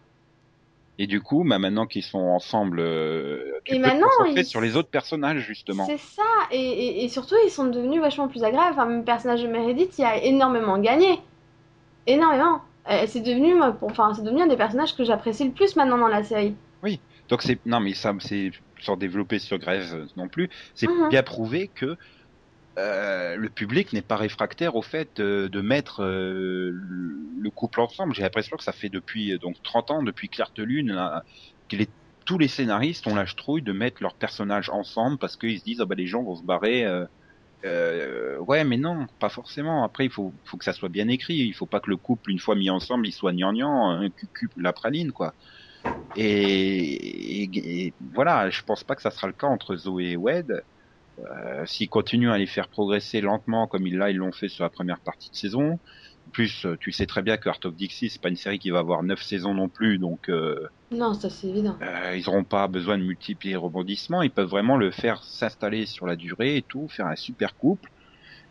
Et 0.99 1.07
du 1.07 1.21
coup, 1.21 1.45
bah, 1.45 1.59
maintenant 1.59 1.87
qu'ils 1.87 2.03
sont 2.03 2.19
ensemble, 2.19 2.81
euh, 2.81 3.43
tu 3.65 3.75
Et 3.75 3.79
peux 3.79 3.83
te 3.83 3.89
maintenant, 3.89 4.07
concentrer 4.19 4.41
ils- 4.41 4.47
sur 4.47 4.61
les 4.61 4.77
autres 4.77 4.91
personnages 4.91 5.41
justement. 5.41 5.87
C'est 5.87 5.99
ça, 5.99 6.23
et, 6.51 6.59
et- 6.61 7.05
et 7.05 7.09
surtout 7.09 7.35
ils 7.47 7.51
sont 7.51 7.67
devenus 7.67 8.01
vachement 8.01 8.29
plus 8.29 8.45
agréables. 8.45 8.73
Enfin, 8.73 8.87
le 8.87 9.03
personnage 9.05 9.43
de 9.43 9.49
Meredith, 9.49 9.99
il 9.99 10.05
a 10.05 10.23
énormément 10.23 10.79
gagné. 10.79 11.19
Énormément. 12.07 12.61
Euh, 12.91 13.05
c'est 13.07 13.21
devenu, 13.21 13.55
enfin, 13.83 14.13
c'est 14.15 14.23
devenu 14.23 14.43
un 14.43 14.47
des 14.49 14.57
personnages 14.57 14.97
que 14.97 15.05
j'apprécie 15.05 15.45
le 15.45 15.53
plus 15.53 15.77
maintenant 15.77 15.99
dans 15.99 16.09
la 16.09 16.23
série. 16.25 16.55
Donc 17.29 17.43
c'est 17.43 17.65
non 17.65 17.81
mais 17.81 17.95
ça 17.95 18.13
c'est 18.21 18.51
sans 18.81 18.97
développer 18.97 19.39
sur 19.39 19.59
Grèce 19.59 19.93
euh, 19.93 20.07
non 20.17 20.29
plus, 20.29 20.51
c'est 20.75 20.89
Mhm. 20.89 21.09
bien 21.09 21.23
prouvé 21.23 21.69
que 21.69 21.97
euh, 22.79 23.37
le 23.37 23.51
public 23.51 23.93
n'est 23.93 24.03
pas 24.03 24.17
réfractaire 24.17 24.77
au 24.77 24.83
fait 24.83 25.21
de 25.21 25.61
mettre 25.61 26.03
euh, 26.03 26.71
le, 26.73 27.17
le 27.41 27.51
couple 27.51 27.81
ensemble. 27.81 28.15
J'ai 28.15 28.23
l'impression 28.23 28.57
que 28.57 28.65
ça 28.65 28.73
fait 28.73 28.89
depuis 28.89 29.33
euh, 29.33 29.39
donc 29.39 29.57
30 29.63 29.91
ans, 29.91 30.03
depuis 30.03 30.29
Claire 30.31 30.53
de 30.57 30.63
Lune, 30.65 30.99
que 31.69 31.77
tous 32.25 32.39
les 32.39 32.49
scénaristes 32.49 33.07
ont 33.07 33.15
la 33.15 33.27
trouille 33.27 33.63
de 33.63 33.73
mettre 33.73 34.03
leurs 34.03 34.17
personnages 34.17 34.71
ensemble 34.71 35.19
parce 35.19 35.37
qu'ils 35.37 35.59
se 35.59 35.65
disent 35.65 35.81
ah 35.81 35.87
bah 35.87 35.95
les 35.97 36.07
gens 36.07 36.23
vont 36.23 36.37
se 36.37 36.45
barrer. 36.45 36.87
ouais 38.41 38.65
mais 38.65 38.77
non, 38.77 39.07
pas 39.19 39.29
forcément. 39.29 39.85
Après 39.85 40.05
il 40.05 40.11
faut, 40.11 40.35
faut 40.45 40.57
que 40.59 40.65
ça 40.65 40.73
soit 40.73 40.89
bien 40.89 41.09
écrit. 41.09 41.35
Il 41.37 41.53
faut 41.55 41.67
pas 41.67 41.81
que 41.81 41.91
le 41.91 41.97
couple 41.97 42.31
une 42.31 42.39
fois 42.39 42.55
mis 42.57 42.71
ensemble 42.71 43.07
il 43.07 43.13
soit 43.13 43.33
gnangnan, 43.33 43.91
un 43.91 44.11
cucu 44.11 44.49
la 44.57 44.73
praline 44.73 45.13
quoi. 45.13 45.35
Et, 46.15 47.45
et- 47.89 47.97
voilà, 48.15 48.51
je 48.51 48.63
pense 48.63 48.85
pas 48.85 48.97
que 48.97 49.03
ça 49.03 49.11
sera 49.11 49.27
le 49.29 49.33
cas 49.35 49.47
entre 49.49 49.77
Zoé 49.77 50.13
et 50.13 50.17
Wade. 50.17 50.65
Euh, 51.31 51.65
S'ils 51.67 51.89
continuent 51.89 52.31
à 52.31 52.39
les 52.39 52.47
faire 52.47 52.69
progresser 52.69 53.21
lentement 53.21 53.67
comme 53.69 53.87
ils 53.87 53.97
là 53.97 54.11
ils 54.11 54.17
l'ont 54.17 54.33
fait 54.33 54.49
sur 54.49 54.65
la 54.65 54.71
première 54.71 55.01
partie 55.01 55.31
de 55.31 55.37
saison. 55.37 55.79
Plus, 56.33 56.65
euh, 56.67 56.77
tu 56.81 56.93
sais 56.93 57.07
très 57.07 57.23
bien 57.23 57.37
que 57.37 57.49
Art 57.49 57.59
of 57.65 57.75
Dixie 57.75 58.09
c'est 58.11 58.21
pas 58.23 58.29
une 58.29 58.37
série 58.37 58.59
qui 58.59 58.71
va 58.71 58.79
avoir 58.79 59.03
neuf 59.03 59.23
saisons 59.23 59.55
non 59.55 59.69
plus, 59.69 59.99
donc 59.99 60.29
euh, 60.29 60.67
Non, 60.93 61.15
ça 61.15 61.31
c'est 61.31 61.49
évident. 61.49 61.77
euh, 61.83 62.17
ils 62.17 62.29
auront 62.29 62.45
pas 62.45 62.69
besoin 62.69 62.97
de 62.99 63.03
multiplier 63.05 63.55
les 63.55 63.57
rebondissements. 63.59 64.23
Ils 64.23 64.31
peuvent 64.31 64.49
vraiment 64.49 64.77
le 64.77 64.91
faire 64.91 65.23
s'installer 65.25 65.87
sur 65.87 66.07
la 66.07 66.17
durée 66.17 66.57
et 66.57 66.63
tout, 66.63 66.89
faire 66.89 67.07
un 67.07 67.17
super 67.17 67.57
couple. 67.57 67.91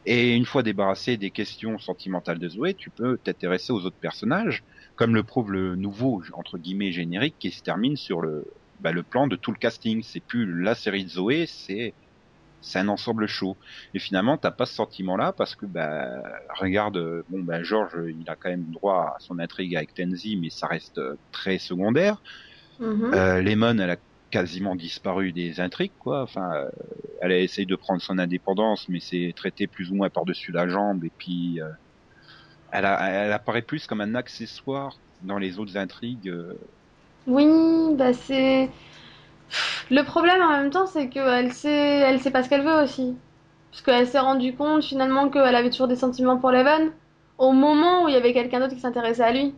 Et 0.05 0.35
une 0.35 0.45
fois 0.45 0.63
débarrassé 0.63 1.15
des 1.17 1.29
questions 1.31 1.77
sentimentales 1.77 2.39
de 2.39 2.49
Zoé, 2.49 2.73
tu 2.73 2.89
peux 2.89 3.17
t'intéresser 3.19 3.71
aux 3.71 3.85
autres 3.85 3.99
personnages, 3.99 4.63
comme 4.95 5.13
le 5.13 5.23
prouve 5.23 5.51
le 5.51 5.75
nouveau 5.75 6.23
entre 6.33 6.57
guillemets 6.57 6.91
générique 6.91 7.35
qui 7.39 7.51
se 7.51 7.61
termine 7.61 7.95
sur 7.97 8.21
le 8.21 8.45
bah, 8.79 8.91
le 8.91 9.03
plan 9.03 9.27
de 9.27 9.35
tout 9.35 9.51
le 9.51 9.57
casting. 9.57 10.01
C'est 10.03 10.25
plus 10.25 10.61
la 10.61 10.73
série 10.75 11.03
de 11.05 11.09
Zoé, 11.09 11.45
c'est 11.47 11.93
c'est 12.61 12.79
un 12.79 12.87
ensemble 12.87 13.27
chaud. 13.27 13.57
Et 13.93 13.99
finalement, 13.99 14.37
t'as 14.37 14.51
pas 14.51 14.65
ce 14.65 14.75
sentiment-là 14.75 15.33
parce 15.33 15.55
que 15.55 15.65
bah 15.65 16.07
regarde, 16.59 16.97
bon 17.29 17.41
bah 17.43 17.63
George, 17.63 17.95
il 18.15 18.29
a 18.29 18.35
quand 18.35 18.49
même 18.49 18.69
droit 18.71 19.13
à 19.15 19.15
son 19.19 19.39
intrigue 19.39 19.75
avec 19.75 19.93
Tenzi, 19.93 20.37
mais 20.41 20.49
ça 20.49 20.67
reste 20.67 20.97
euh, 20.99 21.15
très 21.31 21.57
secondaire. 21.57 22.21
Mhm. 22.79 23.13
Euh, 23.13 23.41
Lemon, 23.41 23.77
elle 23.79 23.91
a 23.91 23.97
quasiment 24.31 24.75
disparu 24.75 25.33
des 25.33 25.59
intrigues, 25.59 25.95
quoi. 25.99 26.23
Enfin, 26.23 26.49
euh, 26.53 26.69
elle 27.21 27.31
a 27.33 27.39
essayé 27.39 27.65
de 27.65 27.75
prendre 27.75 28.01
son 28.01 28.17
indépendance, 28.17 28.85
mais 28.87 28.99
c'est 29.01 29.33
traité 29.35 29.67
plus 29.67 29.91
ou 29.91 29.95
moins 29.95 30.09
par-dessus 30.09 30.51
la 30.51 30.67
jambe. 30.69 31.03
Et 31.03 31.11
puis, 31.17 31.59
euh, 31.61 31.67
elle, 32.71 32.85
a- 32.85 33.09
elle 33.09 33.33
apparaît 33.33 33.61
plus 33.61 33.85
comme 33.87 34.01
un 34.01 34.15
accessoire 34.15 35.01
dans 35.21 35.37
les 35.37 35.59
autres 35.59 35.77
intrigues. 35.77 36.33
Oui, 37.27 37.45
bah 37.95 38.13
c'est. 38.13 38.69
Le 39.89 40.03
problème 40.03 40.41
en 40.41 40.49
même 40.49 40.69
temps, 40.69 40.87
c'est 40.87 41.09
qu'elle 41.09 41.51
sait, 41.53 41.69
elle 41.69 42.19
sait 42.19 42.31
pas 42.31 42.43
ce 42.43 42.49
qu'elle 42.49 42.63
veut 42.63 42.83
aussi. 42.83 43.15
Parce 43.71 43.83
qu'elle 43.83 44.07
s'est 44.07 44.19
rendue 44.19 44.53
compte 44.55 44.83
finalement 44.83 45.29
qu'elle 45.29 45.55
avait 45.55 45.69
toujours 45.69 45.87
des 45.87 45.95
sentiments 45.95 46.37
pour 46.37 46.51
Leven, 46.51 46.91
au 47.37 47.51
moment 47.51 48.03
où 48.03 48.07
il 48.07 48.13
y 48.13 48.17
avait 48.17 48.33
quelqu'un 48.33 48.59
d'autre 48.59 48.73
qui 48.73 48.81
s'intéressait 48.81 49.23
à 49.23 49.31
lui. 49.31 49.53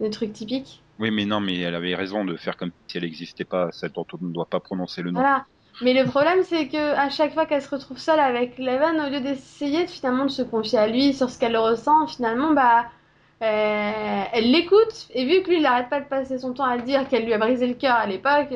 Des 0.00 0.10
trucs 0.10 0.32
typiques. 0.32 0.82
Oui, 0.98 1.10
mais 1.10 1.24
non, 1.26 1.40
mais 1.40 1.58
elle 1.58 1.74
avait 1.74 1.94
raison 1.94 2.24
de 2.24 2.36
faire 2.36 2.56
comme 2.56 2.70
si 2.86 2.96
elle 2.96 3.04
n'existait 3.04 3.44
pas, 3.44 3.70
celle 3.72 3.92
dont 3.92 4.06
on 4.12 4.24
ne 4.24 4.32
doit 4.32 4.46
pas 4.46 4.60
prononcer 4.60 5.02
le 5.02 5.10
nom. 5.10 5.20
Voilà. 5.20 5.44
Mais 5.82 5.92
le 5.92 6.08
problème, 6.08 6.42
c'est 6.42 6.68
que 6.68 6.94
à 6.94 7.10
chaque 7.10 7.34
fois 7.34 7.44
qu'elle 7.44 7.60
se 7.60 7.68
retrouve 7.68 7.98
seule 7.98 8.20
avec 8.20 8.58
Leven, 8.58 8.98
au 8.98 9.10
lieu 9.10 9.20
d'essayer 9.20 9.84
de, 9.84 9.90
finalement 9.90 10.24
de 10.24 10.30
se 10.30 10.42
confier 10.42 10.78
à 10.78 10.86
lui 10.86 11.12
sur 11.12 11.28
ce 11.28 11.38
qu'elle 11.38 11.56
ressent, 11.56 12.06
finalement, 12.06 12.54
bah, 12.54 12.86
euh, 13.42 14.24
elle 14.32 14.50
l'écoute. 14.50 15.08
Et 15.14 15.24
vu 15.26 15.42
que 15.42 15.50
lui, 15.50 15.56
il 15.58 15.62
n'arrête 15.62 15.88
pas 15.90 16.00
de 16.00 16.06
passer 16.08 16.38
son 16.38 16.54
temps 16.54 16.64
à 16.64 16.78
dire 16.78 17.06
qu'elle 17.08 17.24
lui 17.24 17.32
a 17.34 17.38
brisé 17.38 17.66
le 17.66 17.74
cœur 17.74 17.94
à 17.96 18.06
l'époque, 18.06 18.52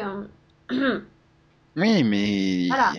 euh, 0.72 1.00
Oui, 1.76 2.02
mais 2.02 2.66
Voilà. 2.68 2.92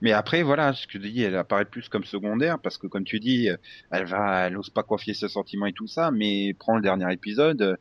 mais 0.00 0.12
après 0.12 0.42
voilà, 0.42 0.72
ce 0.72 0.86
que 0.86 0.92
tu 0.92 0.98
dis, 1.10 1.22
elle 1.22 1.36
apparaît 1.36 1.66
plus 1.66 1.88
comme 1.90 2.04
secondaire 2.04 2.58
parce 2.58 2.78
que 2.78 2.86
comme 2.86 3.04
tu 3.04 3.20
dis, 3.20 3.48
elle 3.90 4.06
va, 4.06 4.46
elle 4.46 4.56
ose 4.56 4.70
pas 4.70 4.82
confier 4.82 5.12
ses 5.14 5.28
sentiments 5.28 5.66
et 5.66 5.74
tout 5.74 5.86
ça, 5.86 6.10
mais 6.10 6.54
prends 6.58 6.76
le 6.76 6.82
dernier 6.82 7.12
épisode, 7.12 7.78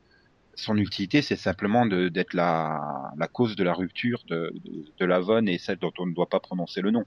son 0.56 0.78
utilité 0.78 1.22
c'est 1.22 1.38
simplement 1.38 1.86
de 1.86 2.10
d'être 2.10 2.34
la 2.34 3.12
la 3.18 3.28
cause 3.28 3.56
de 3.56 3.63
la 3.63 3.74
rupture 3.74 4.24
de 4.28 4.52
de, 4.66 4.86
de 5.00 5.06
Lavonne 5.06 5.48
et 5.50 5.58
celle 5.58 5.78
dont 5.80 5.94
on 5.98 6.06
ne 6.08 6.13
doit 6.13 6.30
pas 6.30 6.39
prononcer 6.42 6.82
le 6.82 6.92
nom. 6.92 7.06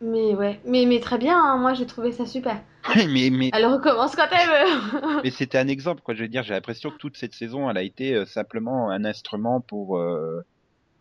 Mais 0.00 0.34
ouais, 0.34 0.60
mais, 0.64 0.86
mais 0.86 1.00
très 1.00 1.18
bien, 1.18 1.36
hein, 1.38 1.56
moi 1.58 1.74
j'ai 1.74 1.86
trouvé 1.86 2.12
ça 2.12 2.26
super. 2.26 2.60
Mais 3.08 3.30
mais 3.30 3.52
Elle 3.52 3.66
recommence 3.66 4.16
quand 4.16 4.28
elle 4.32 4.48
veut. 4.48 5.20
mais 5.22 5.30
c'était 5.30 5.58
un 5.58 5.68
exemple 5.68 6.02
quoi. 6.02 6.14
Je 6.14 6.22
veux 6.22 6.28
dire, 6.28 6.42
j'ai 6.42 6.54
l'impression 6.54 6.90
que 6.90 6.96
toute 6.96 7.16
cette 7.16 7.34
saison, 7.34 7.68
elle 7.70 7.76
a 7.76 7.82
été 7.82 8.14
euh, 8.14 8.26
simplement 8.26 8.90
un 8.90 9.04
instrument 9.04 9.60
pour. 9.60 9.98
euh, 9.98 10.42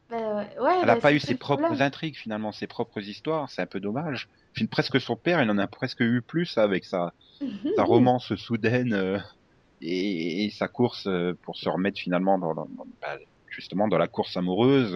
Bah, 0.09 0.17
ouais, 0.17 0.59
ouais, 0.59 0.79
Elle 0.81 0.87
bah, 0.87 0.93
n'a 0.93 0.97
pas 0.97 1.09
c'est 1.09 1.15
eu 1.15 1.19
ses 1.19 1.35
propres 1.35 1.63
problème. 1.63 1.81
intrigues 1.81 2.17
finalement, 2.17 2.51
ses 2.51 2.67
propres 2.67 2.99
histoires. 3.01 3.49
C'est 3.49 3.61
un 3.61 3.65
peu 3.67 3.79
dommage. 3.79 4.27
Puis 4.53 4.67
presque 4.67 4.99
son 5.01 5.15
père, 5.15 5.41
il 5.41 5.49
en 5.49 5.57
a 5.57 5.67
presque 5.67 5.99
eu 6.01 6.21
plus 6.21 6.57
avec 6.57 6.85
sa 6.85 7.13
sa 7.77 7.83
romance 7.85 8.35
soudaine 8.35 8.93
euh, 8.93 9.19
et, 9.81 10.45
et 10.45 10.49
sa 10.51 10.67
course 10.67 11.07
euh, 11.07 11.33
pour 11.43 11.57
se 11.57 11.69
remettre 11.69 11.99
finalement 11.99 12.39
dans, 12.39 12.55
dans- 12.55 12.67
dans- 12.69 12.85
bah, 13.01 13.17
justement 13.47 13.87
dans 13.87 13.97
la 13.99 14.07
course 14.07 14.37
amoureuse. 14.37 14.95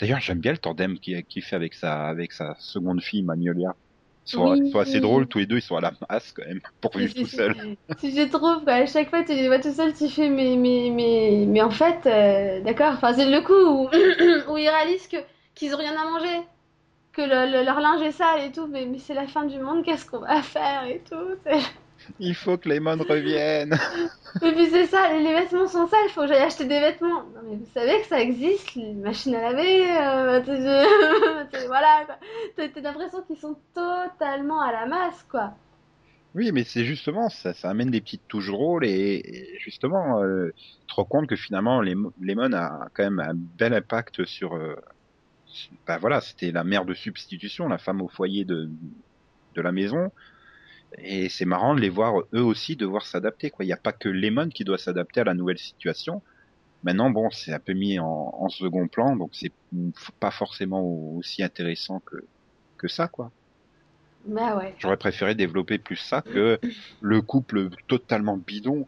D'ailleurs, 0.00 0.20
j'aime 0.20 0.40
bien 0.40 0.52
le 0.52 0.58
tandem 0.58 0.98
qu'il 0.98 1.24
qu'il 1.24 1.42
fait 1.42 1.56
avec 1.56 1.74
sa 1.74 2.06
avec 2.08 2.32
sa 2.32 2.54
seconde 2.58 3.02
fille 3.02 3.22
Magnolia. 3.22 3.76
Ils 4.26 4.30
sont, 4.30 4.52
Oui. 4.52 4.60
ils 4.64 4.70
sont 4.70 4.78
assez 4.78 5.00
drôles 5.00 5.28
tous 5.28 5.38
les 5.38 5.46
deux. 5.46 5.56
Ils 5.58 5.62
sont 5.62 5.76
à 5.76 5.80
la 5.80 5.92
masse 6.10 6.32
quand 6.32 6.44
même 6.46 6.60
pour 6.80 6.96
vivre 6.96 7.14
tout 7.14 7.26
seul. 7.26 7.54
si, 7.98 8.10
si, 8.10 8.16
je 8.16 8.22
trouve 8.28 8.64
qu'à 8.64 8.86
chaque 8.86 9.10
fois 9.10 9.22
tu 9.24 9.34
les 9.34 9.48
vois 9.48 9.60
tout 9.60 9.72
seul, 9.72 9.94
tu 9.94 10.08
fais 10.08 10.28
mais 10.30 10.56
mais 10.56 10.90
mais 10.92 11.44
mais 11.46 11.62
en 11.62 11.70
fait 11.70 12.06
euh, 12.06 12.60
d'accord. 12.62 12.94
Enfin 12.94 13.12
c'est 13.14 13.30
le 13.30 13.40
coup 13.42 13.52
où, 13.54 13.88
où 14.52 14.56
ils 14.58 14.68
réalisent 14.68 15.08
que 15.08 15.18
qu'ils 15.54 15.74
ont 15.74 15.78
rien 15.78 15.94
à 16.00 16.04
manger, 16.10 16.40
que 17.12 17.22
le- 17.22 17.50
le- 17.58 17.64
leur 17.64 17.80
linge 17.80 18.02
est 18.02 18.12
sale 18.12 18.42
et 18.44 18.52
tout. 18.52 18.66
Mais 18.68 18.86
mais 18.86 18.98
c'est 18.98 19.14
la 19.14 19.26
fin 19.28 19.44
du 19.46 19.58
monde, 19.58 19.84
qu'est-ce 19.84 20.06
qu'on 20.06 20.20
va 20.20 20.42
faire 20.42 20.84
et 20.86 21.02
tout. 21.08 21.36
Il 22.18 22.34
faut 22.34 22.56
que 22.58 22.68
Lemon 22.68 22.96
revienne. 23.08 23.78
Et 24.42 24.52
puis 24.52 24.66
c'est 24.70 24.86
ça, 24.86 25.12
les 25.12 25.32
vêtements 25.32 25.66
sont 25.66 25.86
sales, 25.86 26.08
faut 26.10 26.22
que 26.22 26.28
j'aille 26.28 26.42
acheter 26.42 26.64
des 26.64 26.80
vêtements. 26.80 27.22
Non 27.22 27.40
mais 27.44 27.56
vous 27.56 27.68
savez 27.72 28.00
que 28.00 28.06
ça 28.06 28.20
existe, 28.20 28.74
les 28.74 28.92
machines 28.94 29.34
à 29.34 29.52
laver, 29.52 29.90
euh, 29.90 30.40
voilà 31.66 32.04
quoi. 32.06 32.16
T'as 32.56 32.80
l'impression 32.80 33.22
qu'ils 33.22 33.38
sont 33.38 33.56
totalement 33.74 34.60
à 34.60 34.72
la 34.72 34.86
masse 34.86 35.24
quoi. 35.30 35.52
Oui, 36.34 36.50
mais 36.52 36.64
c'est 36.64 36.84
justement 36.84 37.28
ça, 37.28 37.54
ça 37.54 37.70
amène 37.70 37.90
des 37.90 38.00
petites 38.00 38.26
touches 38.26 38.50
drôles 38.50 38.84
et, 38.84 39.22
et 39.24 39.58
justement, 39.60 40.20
euh, 40.22 40.52
tu 40.56 40.86
te 40.88 40.94
rends 40.94 41.04
compte 41.04 41.28
que 41.28 41.36
finalement, 41.36 41.80
Lem- 41.80 42.10
Lemon 42.20 42.52
a 42.54 42.88
quand 42.92 43.04
même 43.04 43.20
un 43.20 43.34
bel 43.34 43.72
impact 43.72 44.24
sur. 44.24 44.54
Euh, 44.56 44.74
bah 45.86 45.98
voilà, 45.98 46.20
c'était 46.20 46.50
la 46.50 46.64
mère 46.64 46.84
de 46.84 46.94
substitution, 46.94 47.68
la 47.68 47.78
femme 47.78 48.02
au 48.02 48.08
foyer 48.08 48.44
de 48.44 48.68
de 49.54 49.62
la 49.62 49.70
maison. 49.70 50.10
Et 50.98 51.28
c'est 51.28 51.44
marrant 51.44 51.74
de 51.74 51.80
les 51.80 51.88
voir 51.88 52.20
eux 52.34 52.42
aussi 52.42 52.76
devoir 52.76 53.06
s'adapter. 53.06 53.52
Il 53.60 53.66
n'y 53.66 53.72
a 53.72 53.76
pas 53.76 53.92
que 53.92 54.08
Lemon 54.08 54.48
qui 54.48 54.64
doit 54.64 54.78
s'adapter 54.78 55.20
à 55.20 55.24
la 55.24 55.34
nouvelle 55.34 55.58
situation. 55.58 56.22
Maintenant, 56.82 57.10
bon, 57.10 57.30
c'est 57.30 57.52
un 57.52 57.58
peu 57.58 57.72
mis 57.72 57.98
en, 57.98 58.06
en 58.06 58.48
second 58.48 58.88
plan, 58.88 59.16
donc 59.16 59.30
c'est 59.32 59.52
pas 60.20 60.30
forcément 60.30 60.82
aussi 61.16 61.42
intéressant 61.42 62.00
que 62.00 62.16
que 62.76 62.88
ça, 62.88 63.08
quoi. 63.08 63.30
Bah 64.26 64.56
ouais. 64.56 64.74
J'aurais 64.78 64.96
préféré 64.96 65.34
développer 65.34 65.78
plus 65.78 65.96
ça 65.96 66.22
que 66.22 66.58
le 67.00 67.22
couple 67.22 67.68
totalement 67.88 68.36
bidon 68.36 68.86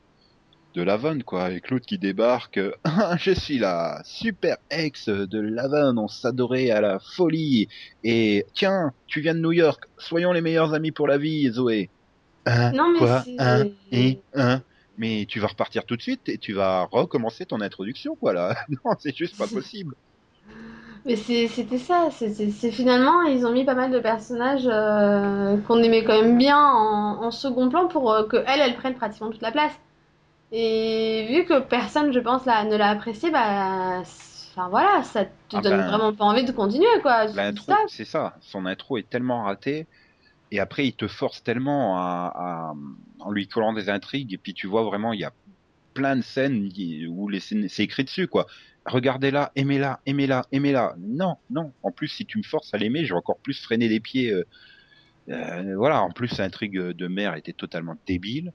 de 0.74 0.82
Lavon, 0.82 1.20
quoi, 1.20 1.44
avec 1.44 1.70
l'autre 1.70 1.86
qui 1.86 1.98
débarque. 1.98 2.60
Ah, 2.84 3.16
je 3.18 3.32
suis 3.32 3.58
la 3.58 4.02
super 4.04 4.58
ex 4.70 5.08
de 5.08 5.40
Lavon, 5.40 5.96
on 5.96 6.08
s'adorait 6.08 6.70
à 6.70 6.80
la 6.80 6.98
folie. 6.98 7.68
Et 8.04 8.44
tiens, 8.54 8.92
tu 9.06 9.20
viens 9.20 9.34
de 9.34 9.40
New 9.40 9.52
York, 9.52 9.84
soyons 9.96 10.32
les 10.32 10.42
meilleurs 10.42 10.74
amis 10.74 10.92
pour 10.92 11.08
la 11.08 11.18
vie, 11.18 11.50
Zoé. 11.50 11.88
Hein, 12.46 12.74
Non, 12.74 12.92
mais 12.92 13.00
quoi, 13.00 13.26
hein, 13.38 13.66
et, 13.90 14.22
hein. 14.34 14.62
Mais 14.98 15.26
tu 15.28 15.40
vas 15.40 15.48
repartir 15.48 15.84
tout 15.84 15.96
de 15.96 16.02
suite 16.02 16.28
et 16.28 16.38
tu 16.38 16.52
vas 16.54 16.84
recommencer 16.84 17.44
ton 17.46 17.60
introduction, 17.60 18.16
quoi, 18.16 18.32
là. 18.32 18.56
Non, 18.84 18.92
c'est 18.98 19.14
juste 19.16 19.36
pas 19.36 19.48
possible. 19.48 19.94
Mais 21.04 21.14
c'était 21.16 21.78
ça, 21.78 22.08
c'est 22.10 22.70
finalement, 22.72 23.22
ils 23.22 23.46
ont 23.46 23.52
mis 23.52 23.64
pas 23.64 23.74
mal 23.74 23.92
de 23.92 24.00
personnages 24.00 24.66
euh, 24.66 25.56
qu'on 25.58 25.80
aimait 25.82 26.02
quand 26.02 26.20
même 26.20 26.36
bien 26.36 26.58
en, 26.58 27.22
en 27.22 27.30
second 27.30 27.68
plan 27.68 27.86
pour 27.86 28.10
euh, 28.12 28.24
que 28.26 28.36
elle, 28.46 28.60
elle 28.60 28.74
prenne 28.76 28.94
pratiquement 28.96 29.30
toute 29.30 29.40
la 29.42 29.52
place. 29.52 29.72
Et 30.52 31.26
vu 31.30 31.46
que 31.46 31.60
personne, 31.60 32.12
je 32.12 32.20
pense, 32.20 32.46
là, 32.46 32.64
ne 32.64 32.76
l'a 32.76 32.90
apprécié, 32.90 33.30
bah, 33.30 34.00
enfin 34.02 34.68
voilà, 34.70 35.02
ça 35.04 35.26
te 35.48 35.56
Ah 35.56 35.62
donne 35.62 35.82
ben, 35.82 35.82
vraiment 35.82 36.14
pas 36.14 36.24
envie 36.24 36.44
de 36.44 36.52
continuer, 36.52 36.86
quoi. 37.02 37.28
C'est 37.28 37.36
L'intro, 37.36 37.66
ça. 37.66 37.76
c'est 37.86 38.04
ça. 38.04 38.36
Son 38.40 38.66
intro 38.66 38.98
est 38.98 39.08
tellement 39.08 39.44
ratée. 39.44 39.88
Et 40.52 40.60
après, 40.60 40.86
il 40.86 40.92
te 40.92 41.08
force 41.08 41.42
tellement 41.42 41.98
à, 41.98 42.32
à- 42.34 42.74
en 43.20 43.30
lui 43.32 43.48
collant 43.48 43.72
des 43.72 43.88
intrigues. 43.88 44.32
Et 44.32 44.38
puis, 44.38 44.54
tu 44.54 44.66
vois 44.66 44.84
vraiment, 44.84 45.12
il 45.12 45.20
y 45.20 45.24
a 45.24 45.32
plein 45.94 46.16
de 46.16 46.22
scènes 46.22 46.70
où 47.08 47.28
les 47.28 47.40
scènes- 47.40 47.68
c'est 47.68 47.82
écrit 47.84 48.04
dessus, 48.04 48.28
quoi. 48.28 48.46
Regardez-la, 48.84 49.50
aimez-la, 49.56 49.98
aimez-la, 50.06 50.46
aimez-la. 50.52 50.94
Non, 50.98 51.36
non. 51.50 51.72
En 51.82 51.90
plus, 51.90 52.06
si 52.08 52.24
tu 52.26 52.38
me 52.38 52.44
forces 52.44 52.72
à 52.74 52.78
l'aimer, 52.78 53.04
je 53.04 53.14
vais 53.14 53.18
encore 53.18 53.38
plus 53.38 53.60
freiner 53.60 53.88
les 53.88 53.98
pieds. 54.00 54.30
euh, 54.30 54.44
euh, 55.30 55.74
voilà. 55.76 56.02
En 56.02 56.10
plus, 56.10 56.38
l'intrigue 56.38 56.78
de 56.78 57.08
mère 57.08 57.34
était 57.34 57.52
totalement 57.52 57.96
débile. 58.06 58.52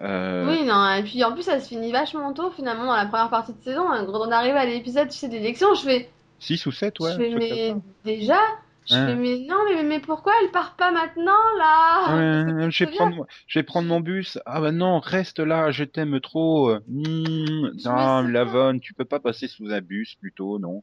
Euh, 0.00 0.48
Oui, 0.48 0.64
non, 0.64 0.90
et 0.94 1.02
puis 1.04 1.22
en 1.22 1.32
plus, 1.32 1.42
ça 1.42 1.60
se 1.60 1.68
finit 1.68 1.92
vachement 1.92 2.32
tôt, 2.32 2.50
finalement, 2.50 2.86
dans 2.86 2.96
la 2.96 3.06
première 3.06 3.30
partie 3.30 3.52
de 3.52 3.62
saison. 3.62 3.86
Quand 3.86 4.26
on 4.26 4.32
arrive 4.32 4.56
à 4.56 4.64
l'épisode, 4.66 5.08
tu 5.10 5.18
sais, 5.18 5.28
d'élection, 5.28 5.74
je 5.74 5.82
fais, 5.82 6.10
6 6.40 6.64
ou 6.66 6.72
7, 6.72 6.98
ouais. 6.98 7.12
je 7.12 7.16
fais, 7.18 7.34
mais 7.36 7.74
déjà, 8.04 8.38
je 8.86 8.94
Ouais. 8.94 8.98
fais, 8.98 9.14
mais 9.16 9.38
non, 9.48 9.56
mais, 9.70 9.82
mais 9.82 10.00
pourquoi 10.00 10.32
elle 10.42 10.50
part 10.50 10.76
pas 10.76 10.90
maintenant, 10.90 11.32
là? 11.58 12.16
Ouais, 12.16 12.70
je 12.70 12.84
vais 12.84 12.90
prendre, 12.90 13.26
je 13.46 13.58
vais 13.58 13.62
prendre 13.62 13.88
mon 13.88 14.00
bus. 14.00 14.38
Ah 14.46 14.60
bah 14.60 14.72
non, 14.72 14.98
reste 15.00 15.38
là, 15.38 15.70
je 15.70 15.84
t'aime 15.84 16.20
trop. 16.20 16.74
Mmh, 16.88 17.70
Je 17.78 17.84
non. 17.84 18.28
Lavonne, 18.28 18.80
tu 18.80 18.94
peux 18.94 19.04
pas 19.04 19.20
passer 19.20 19.46
sous 19.48 19.70
un 19.70 19.80
bus 19.80 20.16
plutôt, 20.16 20.58
non? 20.58 20.82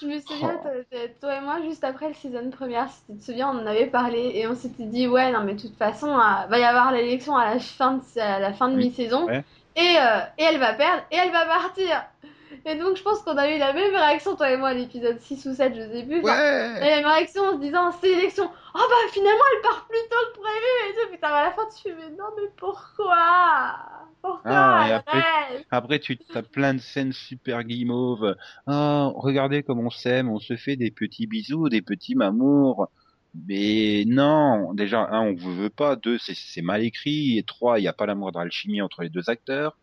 Je 0.00 0.06
me 0.06 0.18
souviens, 0.20 0.58
Oh. 0.58 0.62
toi- 1.20 1.36
et 1.36 1.40
moi, 1.40 1.62
juste 1.62 1.84
après 1.84 2.08
le 2.08 2.14
season 2.14 2.50
première, 2.50 2.88
si 2.90 3.04
tu 3.06 3.18
te 3.18 3.22
souviens, 3.24 3.50
on 3.50 3.60
en 3.62 3.66
avait 3.66 3.86
parlé 3.88 4.32
et 4.34 4.46
on 4.48 4.54
s'était 4.54 4.86
dit, 4.86 5.06
ouais, 5.06 5.30
non, 5.32 5.44
mais 5.44 5.54
de 5.54 5.60
toute 5.60 5.76
façon, 5.76 6.08
euh, 6.08 6.46
va 6.48 6.58
y 6.58 6.64
avoir 6.64 6.92
l'élection 6.92 7.36
à 7.36 7.54
la 7.54 7.60
fin 7.60 7.98
de, 7.98 8.20
à 8.20 8.38
la 8.40 8.52
fin 8.52 8.68
de 8.68 8.76
Oui, 8.76 8.86
mi-saison 8.86 9.26
ouais. 9.28 9.44
et, 9.76 9.80
euh, 9.98 10.20
et 10.38 10.42
elle 10.44 10.58
va 10.58 10.74
perdre 10.74 11.04
et 11.10 11.16
elle 11.16 11.30
va 11.32 11.44
partir. 11.46 12.04
Et 12.64 12.76
donc, 12.76 12.96
je 12.96 13.02
pense 13.02 13.20
qu'on 13.22 13.36
a 13.36 13.48
eu 13.50 13.58
la 13.58 13.72
même 13.72 13.94
réaction, 13.94 14.36
toi 14.36 14.50
et 14.52 14.56
moi, 14.56 14.68
à 14.68 14.74
l'épisode 14.74 15.18
6 15.20 15.46
ou 15.46 15.54
7, 15.54 15.74
je 15.74 15.80
sais 15.80 16.04
plus. 16.04 16.20
Enfin, 16.22 16.32
Ouais. 16.36 16.80
la 16.80 16.96
même 16.96 17.06
réaction 17.06 17.42
en 17.42 17.52
se 17.56 17.60
disant, 17.60 17.90
c'est 18.00 18.08
l'élection. 18.14 18.44
Oh 18.74 18.78
bah 18.78 19.10
finalement, 19.12 19.44
elle 19.56 19.62
part 19.62 19.86
plus 19.88 19.98
tôt 20.08 20.16
que 20.34 20.40
prévu 20.40 20.90
et 20.90 20.94
tout. 21.06 21.12
Putain, 21.12 21.28
à 21.28 21.42
la 21.44 21.50
fin, 21.52 21.62
tu 21.76 21.82
fais, 21.90 21.94
mais 21.96 22.10
non, 22.16 22.24
mais 22.36 22.48
pourquoi? 22.56 23.76
Pourquoi? 24.22 24.40
Ah, 24.44 24.86
et 24.88 24.92
après- 24.92 25.98
tu 25.98 26.18
as 26.34 26.42
plein 26.42 26.74
de 26.74 26.78
scènes 26.78 27.12
super 27.12 27.64
guimauves. 27.64 28.36
Oh, 28.68 29.12
regardez 29.16 29.62
comme 29.64 29.80
on 29.84 29.90
s'aime, 29.90 30.28
on 30.30 30.38
se 30.38 30.56
fait 30.56 30.76
des 30.76 30.90
petits 30.92 31.26
bisous, 31.26 31.68
des 31.68 31.82
petits 31.82 32.14
mamours. 32.14 32.88
Mais 33.48 34.04
non, 34.06 34.74
déjà, 34.74 35.08
un, 35.10 35.22
on 35.22 35.34
vous 35.34 35.54
veut 35.54 35.70
pas. 35.70 35.96
Deux, 35.96 36.18
c'est- 36.18 36.36
c'est 36.36 36.62
mal 36.62 36.82
écrit. 36.84 37.38
Et 37.38 37.42
trois, 37.42 37.78
il 37.78 37.82
n'y 37.82 37.88
a 37.88 37.92
pas 37.92 38.06
l'amour 38.06 38.30
d'alchimie 38.30 38.82
entre 38.82 39.02
les 39.02 39.08
deux 39.08 39.28
acteurs. 39.30 39.76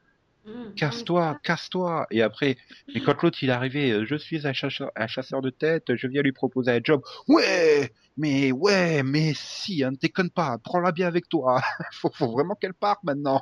Mmh, 0.53 0.65
Casse-toi, 0.75 1.39
casse-toi. 1.43 2.07
Et 2.11 2.21
après, 2.21 2.57
mais 2.93 3.01
quand 3.01 3.21
l'autre 3.21 3.37
il 3.43 3.49
est 3.49 3.51
arrivé, 3.51 3.91
euh, 3.91 4.05
je 4.05 4.15
suis 4.15 4.47
un 4.47 4.53
chasseur, 4.53 4.91
un 4.95 5.07
chasseur 5.07 5.41
de 5.41 5.49
tête, 5.49 5.95
je 5.95 6.07
viens 6.07 6.21
lui 6.21 6.31
proposer 6.31 6.71
un 6.71 6.79
job. 6.83 7.01
Ouais, 7.27 7.91
mais 8.17 8.51
ouais, 8.51 9.03
mais 9.03 9.33
si, 9.35 9.83
hein, 9.83 9.91
ne 9.91 9.97
déconne 9.97 10.29
pas, 10.31 10.57
prends-la 10.63 10.91
bien 10.91 11.07
avec 11.07 11.27
toi. 11.29 11.61
faut, 11.93 12.11
faut 12.13 12.31
vraiment 12.31 12.55
qu'elle 12.55 12.73
parte 12.73 13.03
maintenant. 13.03 13.39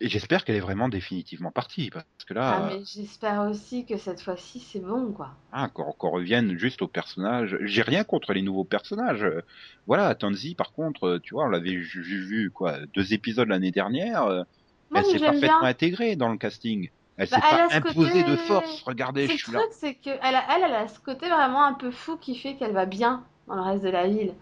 Et 0.00 0.08
j'espère 0.08 0.44
qu'elle 0.44 0.56
est 0.56 0.60
vraiment 0.60 0.88
définitivement 0.88 1.50
partie, 1.50 1.90
parce 1.90 2.06
que 2.26 2.34
Ah, 2.34 2.60
là, 2.60 2.60
mais 2.68 2.84
j'espère 2.84 3.42
aussi 3.42 3.86
que 3.86 3.96
cette 3.96 4.20
fois-ci, 4.20 4.60
c'est 4.60 4.80
bon, 4.80 5.12
quoi. 5.12 5.30
ah, 5.52 5.68
qu'on 5.68 6.10
revienne 6.10 6.58
juste 6.58 6.82
aux 6.82 6.88
personnages. 6.88 7.56
J'ai 7.62 7.82
rien 7.82 8.02
contre 8.04 8.32
les 8.32 8.42
nouveaux 8.42 8.64
personnages. 8.64 9.22
Euh, 9.24 9.42
Voilà, 9.86 10.14
Tanzi, 10.14 10.54
par 10.54 10.72
contre, 10.72 11.04
euh, 11.04 11.18
tu 11.20 11.34
vois, 11.34 11.44
on 11.44 11.48
l'avait 11.48 11.76
vu, 11.76 12.50
quoi, 12.50 12.78
deux 12.94 13.12
épisodes 13.12 13.48
l'année 13.48 13.70
dernière. 13.70 14.24
euh, 14.24 14.42
Moi, 14.90 15.00
elle 15.00 15.06
s'est 15.06 15.18
parfaitement 15.24 15.60
bien. 15.60 15.68
intégrée 15.68 16.16
dans 16.16 16.28
le 16.28 16.38
casting. 16.38 16.90
Elle 17.16 17.28
Bah, 17.28 17.36
s'est 17.36 17.40
pas 17.40 17.76
imposée 17.76 18.10
côté- 18.10 18.30
de 18.30 18.36
force. 18.36 18.82
Regardez, 18.82 19.28
je 19.28 19.36
suis 19.36 19.52
là. 19.52 19.60
truc, 19.60 19.70
c'est 19.72 19.94
que 19.94 20.10
elle 20.10 20.34
a, 20.34 20.44
elle, 20.56 20.64
elle 20.64 20.74
a 20.74 20.88
ce 20.88 20.98
côté 20.98 21.28
vraiment 21.28 21.64
un 21.64 21.74
peu 21.74 21.90
fou 21.92 22.16
qui 22.16 22.34
fait 22.36 22.56
qu'elle 22.56 22.72
va 22.72 22.86
bien 22.86 23.24
dans 23.46 23.54
le 23.54 23.62
reste 23.62 23.84
de 23.84 23.90
la 23.90 24.08
ville. 24.08 24.34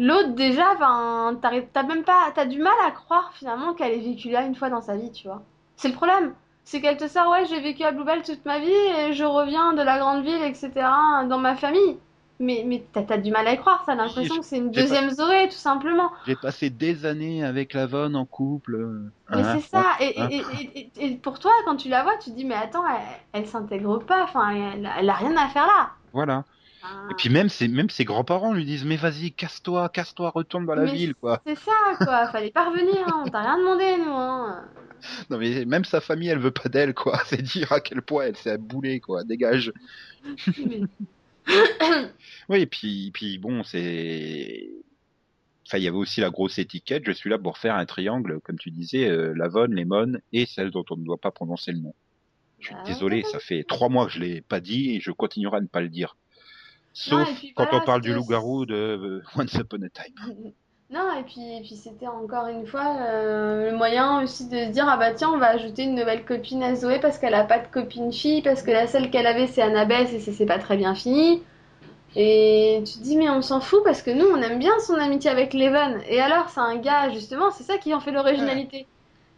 L'autre, 0.00 0.30
déjà, 0.30 0.64
enfin, 0.74 1.36
t'arrives- 1.42 1.68
t'as 1.72 1.82
même 1.82 2.04
pas, 2.04 2.32
t'as 2.34 2.46
du 2.46 2.58
mal 2.58 2.72
à 2.86 2.90
croire 2.90 3.30
finalement 3.34 3.74
qu'elle 3.74 3.92
ait 3.92 3.98
vécu 4.00 4.30
là 4.30 4.42
une 4.42 4.54
fois 4.54 4.70
dans 4.70 4.80
sa 4.80 4.96
vie, 4.96 5.12
tu 5.12 5.28
vois. 5.28 5.42
C'est 5.76 5.88
le 5.88 5.94
problème. 5.94 6.32
C'est 6.64 6.80
qu'elle 6.80 6.96
te 6.96 7.06
sort, 7.06 7.30
ouais, 7.30 7.44
j'ai 7.46 7.60
vécu 7.60 7.82
à 7.84 7.92
Bluebell 7.92 8.22
toute 8.22 8.44
ma 8.46 8.58
vie 8.60 8.70
et 8.70 9.12
je 9.12 9.24
reviens 9.24 9.74
de 9.74 9.82
la 9.82 9.98
grande 9.98 10.24
ville, 10.24 10.42
etc., 10.42 10.70
dans 11.28 11.38
ma 11.38 11.54
famille. 11.54 11.98
Mais, 12.42 12.62
mais 12.66 12.82
t'as, 12.94 13.02
t'as 13.02 13.18
du 13.18 13.30
mal 13.30 13.46
à 13.46 13.52
y 13.52 13.58
croire, 13.58 13.82
t'as 13.84 13.94
l'impression 13.94 14.38
que 14.38 14.46
c'est 14.46 14.56
une 14.56 14.72
j'ai 14.72 14.80
pas- 14.80 14.88
deuxième 14.88 15.10
Zoé, 15.10 15.48
tout 15.48 15.56
simplement. 15.58 16.10
J'ai 16.26 16.36
passé 16.36 16.70
des 16.70 17.04
années 17.04 17.44
avec 17.44 17.74
Lavonne 17.74 18.16
en 18.16 18.24
couple. 18.24 18.76
euh, 18.76 19.12
Mais 19.28 19.42
hein, 19.42 19.58
c'est 19.60 19.68
ça, 19.68 19.80
hein, 19.80 19.96
et, 20.00 20.14
hein. 20.18 20.28
et, 20.30 20.36
et, 20.38 20.90
et- 20.96 21.04
et 21.12 21.16
pour 21.16 21.38
toi, 21.38 21.50
quand 21.66 21.76
tu 21.76 21.90
la 21.90 22.02
vois, 22.02 22.16
tu 22.16 22.30
te 22.30 22.36
dis, 22.36 22.46
mais 22.46 22.54
attends, 22.54 22.86
elle, 22.86 23.02
elle 23.42 23.46
s'intègre 23.46 23.98
pas, 23.98 24.22
enfin, 24.24 24.48
elle, 24.72 24.90
elle 24.98 25.10
a 25.10 25.14
rien 25.14 25.36
à 25.36 25.48
faire 25.48 25.66
là. 25.66 25.90
Voilà. 26.14 26.44
Enfin, 26.82 27.08
Et 27.10 27.14
puis 27.14 27.28
même 27.28 27.48
ses, 27.48 27.68
même 27.68 27.90
ses 27.90 28.04
grands-parents 28.04 28.52
lui 28.54 28.64
disent, 28.64 28.84
mais 28.84 28.96
vas-y, 28.96 29.32
casse-toi, 29.32 29.88
casse-toi, 29.90 30.30
retourne 30.30 30.66
dans 30.66 30.74
la 30.74 30.84
Mais 30.84 30.92
ville, 30.92 31.14
quoi. 31.14 31.42
C'est 31.46 31.58
ça, 31.58 31.72
quoi, 31.98 32.28
fallait 32.32 32.50
pas 32.50 32.70
revenir, 32.70 33.06
hein, 33.06 33.22
on 33.26 33.28
t'a 33.28 33.40
rien 33.40 33.58
demandé, 33.58 33.96
nous, 33.98 34.12
hein. 34.12 34.64
Non 35.30 35.38
mais 35.38 35.64
même 35.64 35.84
sa 35.86 36.00
famille, 36.02 36.28
elle 36.28 36.38
veut 36.38 36.50
pas 36.50 36.68
d'elle, 36.68 36.92
quoi. 36.94 37.18
C'est 37.26 37.40
dire 37.42 37.72
à 37.72 37.80
quel 37.80 38.02
point 38.02 38.24
elle 38.26 38.36
s'est 38.36 38.50
aboulée, 38.50 39.00
quoi. 39.00 39.24
Dégage. 39.24 39.72
Mais- 40.58 40.82
Oui, 42.48 42.60
et 42.60 42.66
puis, 42.66 43.10
puis 43.12 43.38
bon, 43.38 43.62
c'est. 43.64 44.68
Enfin, 45.66 45.78
il 45.78 45.84
y 45.84 45.88
avait 45.88 45.96
aussi 45.96 46.20
la 46.20 46.30
grosse 46.30 46.58
étiquette. 46.58 47.04
Je 47.06 47.12
suis 47.12 47.30
là 47.30 47.38
pour 47.38 47.58
faire 47.58 47.76
un 47.76 47.86
triangle, 47.86 48.40
comme 48.42 48.58
tu 48.58 48.70
disais, 48.70 49.08
euh, 49.08 49.32
Lavonne, 49.36 49.74
Lemon 49.74 50.18
et 50.32 50.46
celle 50.46 50.70
dont 50.70 50.84
on 50.90 50.96
ne 50.96 51.04
doit 51.04 51.16
pas 51.18 51.30
prononcer 51.30 51.72
le 51.72 51.78
nom. 51.78 51.94
Je 52.58 52.66
suis 52.66 52.74
Bah, 52.74 52.82
désolé, 52.84 53.22
ça 53.22 53.38
fait 53.38 53.64
trois 53.64 53.88
mois 53.88 54.06
que 54.06 54.12
je 54.12 54.18
l'ai 54.20 54.40
pas 54.42 54.60
dit 54.60 54.96
et 54.96 55.00
je 55.00 55.12
continuerai 55.12 55.58
à 55.58 55.60
ne 55.60 55.66
pas 55.66 55.80
le 55.80 55.88
dire. 55.88 56.16
Non, 57.10 57.24
Sauf 57.24 57.34
puis 57.38 57.52
quand 57.54 57.64
voilà, 57.64 57.82
on 57.82 57.86
parle 57.86 58.00
du 58.00 58.12
loup-garou 58.12 58.66
de 58.66 58.74
euh, 58.74 59.22
Once 59.36 59.54
Upon 59.54 59.78
a 59.82 59.88
Time. 59.88 60.52
Non, 60.92 61.06
et 61.16 61.22
puis, 61.22 61.40
et 61.40 61.60
puis 61.60 61.76
c'était 61.76 62.08
encore 62.08 62.48
une 62.48 62.66
fois 62.66 62.96
euh, 63.00 63.70
le 63.70 63.76
moyen 63.76 64.24
aussi 64.24 64.48
de 64.48 64.56
se 64.56 64.70
dire, 64.70 64.86
ah 64.88 64.96
bah 64.96 65.14
tiens, 65.14 65.30
on 65.32 65.38
va 65.38 65.50
ajouter 65.50 65.84
une 65.84 65.94
nouvelle 65.94 66.24
copine 66.24 66.64
à 66.64 66.74
Zoé 66.74 66.98
parce 66.98 67.18
qu'elle 67.18 67.34
a 67.34 67.44
pas 67.44 67.60
de 67.60 67.68
copine 67.68 68.12
fille, 68.12 68.42
parce 68.42 68.64
que 68.64 68.72
la 68.72 68.88
seule 68.88 69.08
qu'elle 69.08 69.28
avait 69.28 69.46
c'est 69.46 69.62
Annabeth 69.62 70.12
et 70.12 70.18
ça 70.18 70.32
s'est 70.32 70.46
pas 70.46 70.58
très 70.58 70.76
bien 70.76 70.96
fini. 70.96 71.44
Et 72.16 72.82
tu 72.84 72.98
te 72.98 73.04
dis, 73.04 73.16
mais 73.16 73.30
on 73.30 73.40
s'en 73.40 73.60
fout 73.60 73.82
parce 73.84 74.02
que 74.02 74.10
nous, 74.10 74.26
on 74.26 74.42
aime 74.42 74.58
bien 74.58 74.76
son 74.80 74.94
amitié 74.94 75.30
avec 75.30 75.54
Leven. 75.54 76.00
Et 76.08 76.20
alors, 76.20 76.48
c'est 76.48 76.58
un 76.58 76.76
gars, 76.76 77.10
justement, 77.10 77.52
c'est 77.52 77.62
ça 77.62 77.78
qui 77.78 77.94
en 77.94 78.00
fait 78.00 78.10
l'originalité. 78.10 78.88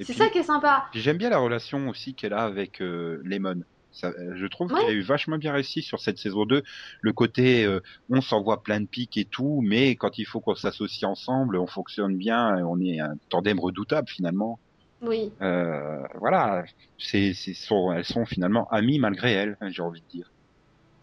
C'est 0.00 0.14
ça 0.14 0.28
qui 0.28 0.38
est 0.38 0.42
sympa. 0.42 0.86
j'aime 0.94 1.18
bien 1.18 1.30
la 1.30 1.38
relation 1.38 1.88
aussi 1.88 2.14
qu'elle 2.14 2.32
a 2.32 2.44
avec 2.44 2.80
euh, 2.80 3.20
Lemon. 3.24 3.62
Ça, 3.92 4.08
euh, 4.08 4.32
je 4.36 4.46
trouve 4.46 4.72
Ouais. 4.72 4.80
qu'il 4.80 4.88
a 4.88 4.92
eu 4.92 5.02
vachement 5.02 5.38
bien 5.38 5.52
réussi 5.52 5.82
sur 5.82 6.00
cette 6.00 6.18
saison 6.18 6.44
2. 6.46 6.62
Le 7.02 7.12
côté, 7.12 7.64
euh, 7.64 7.80
on 8.10 8.20
s'envoie 8.20 8.62
plein 8.62 8.80
de 8.80 8.86
pics 8.86 9.16
et 9.16 9.24
tout, 9.26 9.60
mais 9.62 9.96
quand 9.96 10.18
il 10.18 10.24
faut 10.24 10.40
qu'on 10.40 10.54
s'associe 10.54 11.04
ensemble, 11.08 11.56
on 11.58 11.66
fonctionne 11.66 12.16
bien, 12.16 12.58
et 12.58 12.62
on 12.62 12.80
est 12.80 13.00
un 13.00 13.14
tandem 13.28 13.60
redoutable 13.60 14.08
finalement. 14.08 14.58
Oui. 15.02 15.32
Euh, 15.42 16.02
voilà, 16.20 16.64
c'est, 16.98 17.34
c'est 17.34 17.54
sont, 17.54 17.92
elles 17.92 18.04
sont 18.04 18.24
finalement 18.24 18.68
amies 18.70 18.98
malgré 18.98 19.32
elles, 19.32 19.56
hein, 19.60 19.68
j'ai 19.70 19.82
envie 19.82 20.00
de 20.00 20.06
dire. 20.06 20.32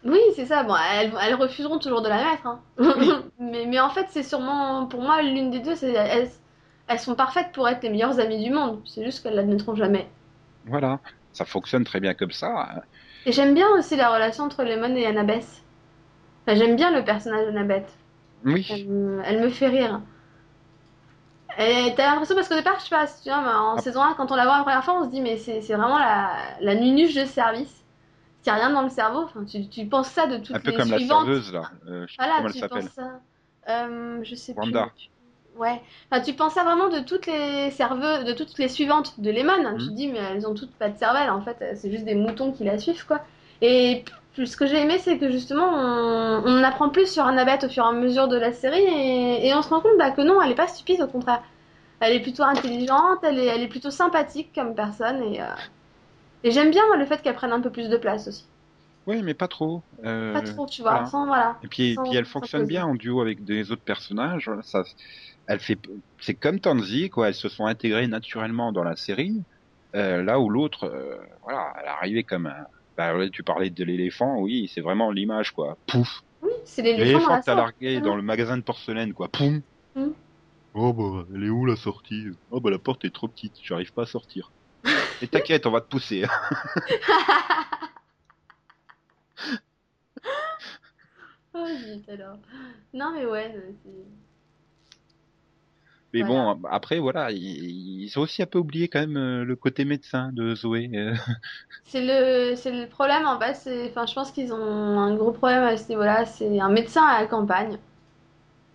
Oui, 0.04 0.18
c'est 0.34 0.46
ça. 0.46 0.62
Bon, 0.64 0.74
elles, 0.94 1.12
elles 1.22 1.34
refuseront 1.34 1.78
toujours 1.78 2.00
de 2.02 2.08
la 2.08 2.16
mettre. 2.30 2.46
Hein. 2.46 2.60
Oui. 2.78 3.10
mais, 3.38 3.66
mais 3.66 3.78
en 3.80 3.90
fait, 3.90 4.06
c'est 4.08 4.22
sûrement, 4.22 4.86
pour 4.86 5.02
moi, 5.02 5.20
l'une 5.22 5.50
des 5.50 5.60
deux, 5.60 5.76
c'est, 5.76 5.92
elles, 5.92 6.30
elles 6.88 6.98
sont 6.98 7.14
parfaites 7.14 7.52
pour 7.52 7.68
être 7.68 7.82
les 7.82 7.90
meilleures 7.90 8.18
amies 8.18 8.42
du 8.42 8.50
monde. 8.50 8.80
C'est 8.86 9.04
juste 9.04 9.22
qu'elles 9.22 9.34
l'admettront 9.34 9.74
jamais. 9.74 10.08
Voilà, 10.64 11.00
ça 11.32 11.44
fonctionne 11.44 11.84
très 11.84 12.00
bien 12.00 12.14
comme 12.14 12.30
ça. 12.32 12.82
Et 13.26 13.32
j'aime 13.32 13.54
bien 13.54 13.68
aussi 13.78 13.96
la 13.96 14.12
relation 14.12 14.44
entre 14.44 14.64
Lemon 14.64 14.94
et 14.96 15.06
Annabeth. 15.06 15.62
Enfin, 16.46 16.56
j'aime 16.58 16.76
bien 16.76 16.90
le 16.90 17.04
personnage 17.04 17.46
d'Annabeth. 17.46 17.92
Oui, 18.44 18.66
Elle, 18.70 18.86
me- 18.88 19.22
elle 19.24 19.40
me 19.42 19.48
fait 19.50 19.68
rire. 19.68 20.00
Et 21.58 21.92
t'as 21.96 22.10
l'impression, 22.10 22.34
parce 22.34 22.48
qu'au 22.48 22.54
départ, 22.54 22.76
je 22.78 22.84
sais 22.84 22.90
pas, 22.90 23.06
tu 23.06 23.28
vois, 23.28 23.42
mais 23.42 23.48
en 23.52 23.74
Ah. 23.76 23.80
saison 23.82 24.02
1, 24.02 24.14
quand 24.14 24.30
on 24.32 24.36
la 24.36 24.44
voit 24.44 24.56
la 24.56 24.62
première 24.62 24.84
fois, 24.84 24.98
on 25.00 25.04
se 25.04 25.10
dit, 25.10 25.20
mais 25.20 25.36
c'est 25.36 25.60
vraiment 25.60 25.98
la, 25.98 26.30
la 26.60 26.74
nunuche 26.74 27.14
de 27.14 27.24
service. 27.24 27.84
Il 28.46 28.50
n'y 28.50 28.52
a 28.58 28.64
rien 28.64 28.70
dans 28.70 28.82
le 28.82 28.88
cerveau. 28.88 29.24
Enfin, 29.24 29.44
tu, 29.44 29.68
tu 29.68 29.84
penses 29.86 30.08
ça 30.08 30.26
de 30.26 30.38
toutes 30.38 30.56
un 30.56 30.60
peu 30.60 30.70
les 30.70 30.76
comme 30.76 30.90
la 30.90 30.96
suivantes. 30.98 31.24
serveuse 31.26 31.52
là. 31.52 31.70
Euh, 31.88 32.06
je 32.06 32.12
sais 32.12 32.16
Voilà, 32.18 32.34
comment 32.36 32.46
elle 32.48 32.54
tu 32.54 32.58
s'appelle. 32.60 32.82
penses 32.84 32.92
ça. 32.94 33.20
Euh, 33.68 34.20
je 34.22 34.34
sais 34.34 34.54
Wanda. 34.56 34.86
plus. 34.96 35.10
Ouais. 35.60 35.80
Enfin, 36.10 36.22
tu 36.22 36.32
pensais 36.34 36.62
vraiment 36.62 36.88
de 36.88 37.00
toutes 37.00 37.26
les 37.26 37.70
de 37.70 38.32
toutes 38.32 38.58
les 38.58 38.68
suivantes 38.68 39.20
de 39.20 39.30
Lehman. 39.30 39.66
hein. 39.66 39.76
Tu 39.78 39.84
Mhm. 39.84 39.90
te 39.90 39.94
dis, 39.94 40.08
mais 40.08 40.18
elles 40.18 40.46
ont 40.46 40.54
toutes 40.54 40.72
pas 40.76 40.88
de 40.88 40.98
cervelle. 40.98 41.30
En 41.30 41.42
fait, 41.42 41.56
c'est 41.76 41.90
juste 41.90 42.04
des 42.06 42.14
moutons 42.14 42.52
qui 42.52 42.64
la 42.64 42.78
suivent, 42.78 43.06
quoi. 43.06 43.20
Et 43.62 44.04
ce 44.34 44.56
que 44.56 44.66
j'ai 44.66 44.80
aimé, 44.80 44.98
c'est 44.98 45.18
que 45.18 45.30
justement, 45.30 45.68
on, 45.74 46.42
on 46.46 46.62
apprend 46.64 46.88
plus 46.88 47.06
sur 47.12 47.26
Annabeth 47.26 47.64
au 47.64 47.68
fur 47.68 47.84
et 47.84 47.88
à 47.88 47.92
mesure 47.92 48.28
de 48.28 48.36
la 48.38 48.52
série 48.52 48.80
et, 48.80 49.48
et 49.48 49.54
on 49.54 49.60
se 49.62 49.68
rend 49.68 49.80
compte 49.82 49.98
bah, 49.98 50.10
que 50.12 50.22
non, 50.22 50.40
elle 50.42 50.50
est 50.52 50.54
pas 50.54 50.68
stupide, 50.68 51.02
au 51.02 51.06
contraire. 51.08 51.42
Elle 52.00 52.14
est 52.14 52.20
plutôt 52.20 52.44
intelligente, 52.44 53.20
elle 53.24 53.38
est, 53.38 53.46
elle 53.46 53.62
est 53.62 53.68
plutôt 53.68 53.90
sympathique 53.90 54.52
comme 54.54 54.74
personne 54.74 55.22
et, 55.34 55.42
euh, 55.42 55.46
et 56.44 56.50
j'aime 56.52 56.70
bien 56.70 56.86
moi 56.88 56.96
le 56.96 57.06
fait 57.06 57.22
qu'elle 57.22 57.34
prenne 57.36 57.52
un 57.52 57.60
peu 57.62 57.70
plus 57.70 57.88
de 57.88 57.96
place 57.98 58.28
aussi. 58.28 58.46
Oui, 59.06 59.22
mais 59.22 59.34
pas 59.34 59.48
trop. 59.48 59.84
Euh, 60.04 60.32
Pas 60.32 60.42
trop, 60.42 60.66
tu 60.66 60.82
vois, 60.82 61.04
voilà. 61.04 61.06
sans 61.06 61.26
voilà. 61.26 61.56
Et 61.62 61.68
puis, 61.68 61.98
Sans- 61.98 62.04
puis 62.04 62.14
elle 62.16 62.24
fonctionne 62.26 62.66
bien 62.66 62.86
en 62.86 62.94
duo 62.94 63.20
avec 63.20 63.44
des 63.44 63.72
autres 63.72 63.84
personnages. 63.84 64.46
voilà, 64.46 64.62
Ça, 64.62 64.82
elle 65.50 65.58
fait, 65.58 65.78
c'est 66.20 66.34
comme 66.34 66.60
Tanzi, 66.60 67.10
quoi. 67.10 67.26
Elles 67.28 67.34
se 67.34 67.48
sont 67.48 67.66
intégrées 67.66 68.06
naturellement 68.06 68.70
dans 68.70 68.84
la 68.84 68.94
série. 68.94 69.42
Euh, 69.96 70.22
là 70.22 70.38
où 70.38 70.48
l'autre, 70.48 70.84
euh, 70.84 71.16
voilà, 71.42 71.72
elle 71.76 71.86
est 71.86 71.88
arrivée 71.88 72.22
comme 72.22 72.46
un. 72.46 72.66
Bah, 72.96 73.12
tu 73.32 73.42
parlais 73.42 73.70
de 73.70 73.84
l'éléphant, 73.84 74.38
oui, 74.38 74.70
c'est 74.72 74.80
vraiment 74.80 75.10
l'image, 75.10 75.50
quoi. 75.50 75.76
Pouf. 75.88 76.22
Oui, 76.42 76.52
c'est 76.64 76.82
l'éléphant 76.82 77.40
que 77.40 77.44
t'as 77.44 77.56
largué 77.56 78.00
dans 78.00 78.14
le 78.14 78.22
magasin 78.22 78.56
de 78.56 78.62
porcelaine, 78.62 79.12
quoi. 79.12 79.26
Poum. 79.26 79.60
Mhm. 79.96 80.12
Oh 80.74 80.92
bah, 80.92 81.26
elle 81.34 81.42
est 81.42 81.50
où 81.50 81.66
la 81.66 81.74
sortie? 81.74 82.28
Oh 82.52 82.60
bah 82.60 82.70
la 82.70 82.78
porte 82.78 83.04
est 83.04 83.12
trop 83.12 83.26
petite, 83.26 83.54
j'arrive 83.60 83.92
pas 83.92 84.02
à 84.02 84.06
sortir. 84.06 84.52
Et 85.20 85.26
t'inquiète, 85.26 85.66
on 85.66 85.72
va 85.72 85.80
te 85.80 85.88
pousser. 85.88 86.24
Oh, 91.52 91.66
zut, 91.66 92.08
alors. 92.08 92.38
Non, 92.94 93.12
mais 93.12 93.26
ouais, 93.26 93.52
euh, 93.56 93.72
c'est... 93.82 94.06
Mais 96.12 96.22
Voilà. 96.22 96.24
bon, 96.24 96.62
après 96.70 96.98
voilà, 96.98 97.30
ils, 97.30 97.40
ils 98.04 98.18
ont 98.18 98.22
aussi 98.22 98.42
un 98.42 98.46
peu 98.46 98.58
oublié 98.58 98.88
quand 98.88 99.00
même 99.00 99.16
euh, 99.16 99.44
le 99.44 99.56
côté 99.56 99.84
médecin 99.84 100.32
de 100.32 100.54
Zoé. 100.54 100.90
euh. 100.94 101.14
C'est 101.84 102.00
le, 102.00 102.56
c'est 102.56 102.72
le 102.72 102.88
problème 102.88 103.26
en 103.26 103.38
fait. 103.38 103.52
C'est, 103.54 103.90
enfin, 103.90 104.06
je 104.06 104.14
pense 104.14 104.30
qu'ils 104.32 104.50
ont 104.54 104.56
un 104.98 105.14
gros 105.14 105.32
problème 105.32 105.62
à 105.64 105.76
ce 105.76 105.88
niveau-là. 105.90 106.24
C'est 106.24 106.58
un 106.58 106.70
médecin 106.70 107.04
à 107.04 107.20
la 107.20 107.26
campagne. 107.26 107.78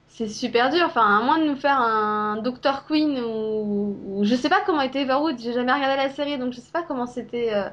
C'est 0.08 0.28
super 0.28 0.70
dur. 0.72 0.84
Enfin, 0.86 1.20
à 1.20 1.24
moins 1.24 1.40
de 1.40 1.46
nous 1.46 1.56
faire 1.56 1.80
un 1.80 2.38
Dr. 2.42 2.86
Queen 2.88 3.20
ou, 3.20 3.98
ou- 4.22 4.24
je 4.24 4.36
sais 4.36 4.50
pas 4.50 4.62
comment 4.66 4.82
était 4.82 5.02
Everwood. 5.02 5.38
J'ai 5.40 5.54
jamais 5.54 5.74
regardé 5.74 5.98
la 5.98 6.10
série, 6.10 6.38
donc 6.38 6.54
je 6.54 6.60
sais 6.62 6.72
pas 6.72 6.84
comment 6.84 7.06
c'était 7.08 7.54
euh, 7.54 7.70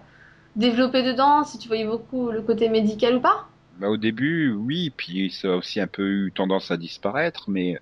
développé 0.56 1.02
dedans. 1.02 1.44
Si 1.44 1.58
tu 1.58 1.68
voyais 1.68 1.86
beaucoup 1.86 2.30
le 2.30 2.42
côté 2.42 2.68
médical 2.68 3.16
ou 3.16 3.20
pas. 3.20 3.48
Bah, 3.72 3.88
au 3.88 3.96
début, 3.96 4.50
oui, 4.52 4.90
puis 4.90 5.30
ça 5.30 5.48
a 5.54 5.56
aussi 5.56 5.80
un 5.80 5.86
peu 5.86 6.02
eu 6.08 6.32
tendance 6.32 6.70
à 6.70 6.76
disparaître, 6.76 7.50
mais 7.50 7.78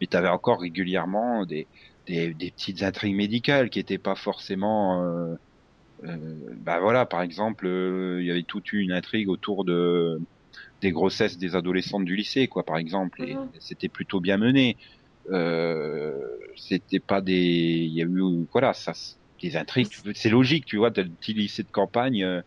mais 0.00 0.06
t'avais 0.08 0.28
encore 0.28 0.60
régulièrement 0.60 1.44
des, 1.46 1.68
des 2.06 2.34
des 2.34 2.50
petites 2.52 2.82
intrigues 2.82 3.16
médicales 3.16 3.70
qui 3.70 3.78
étaient 3.80 3.98
pas 3.98 4.14
forcément. 4.16 5.02
Euh, 5.04 5.34
euh, 6.04 6.38
bah 6.58 6.80
voilà, 6.80 7.06
par 7.06 7.22
exemple, 7.22 7.66
euh, 7.66 8.20
il 8.22 8.26
y 8.26 8.30
avait 8.30 8.44
toute 8.44 8.72
une 8.72 8.92
intrigue 8.92 9.28
autour 9.28 9.64
de 9.64 10.18
des 10.82 10.92
grossesses 10.92 11.38
des 11.38 11.56
adolescentes 11.56 12.04
du 12.04 12.16
lycée, 12.16 12.48
quoi, 12.48 12.64
par 12.64 12.78
exemple, 12.78 13.22
et 13.22 13.34
Mhm. 13.34 13.50
c'était 13.60 13.88
plutôt 13.88 14.20
bien 14.20 14.36
mené. 14.38 14.76
Euh, 15.30 16.12
c'était 16.56 17.00
pas 17.00 17.20
des, 17.22 17.34
il 17.34 17.92
y 17.94 18.02
a 18.02 18.06
eu, 18.06 18.46
voilà, 18.52 18.74
ça, 18.74 18.92
des 19.42 19.56
intrigues. 19.56 19.88
tu 19.88 20.00
C'est 20.14 20.30
logique, 20.30 20.66
tu 20.66 20.76
vois, 20.78 20.90
t'as 20.90 21.02
le 21.02 21.10
petit 21.10 21.34
lycée 21.34 21.62
de 21.64 21.70
campagne. 21.70 22.22
euh, 22.24 22.42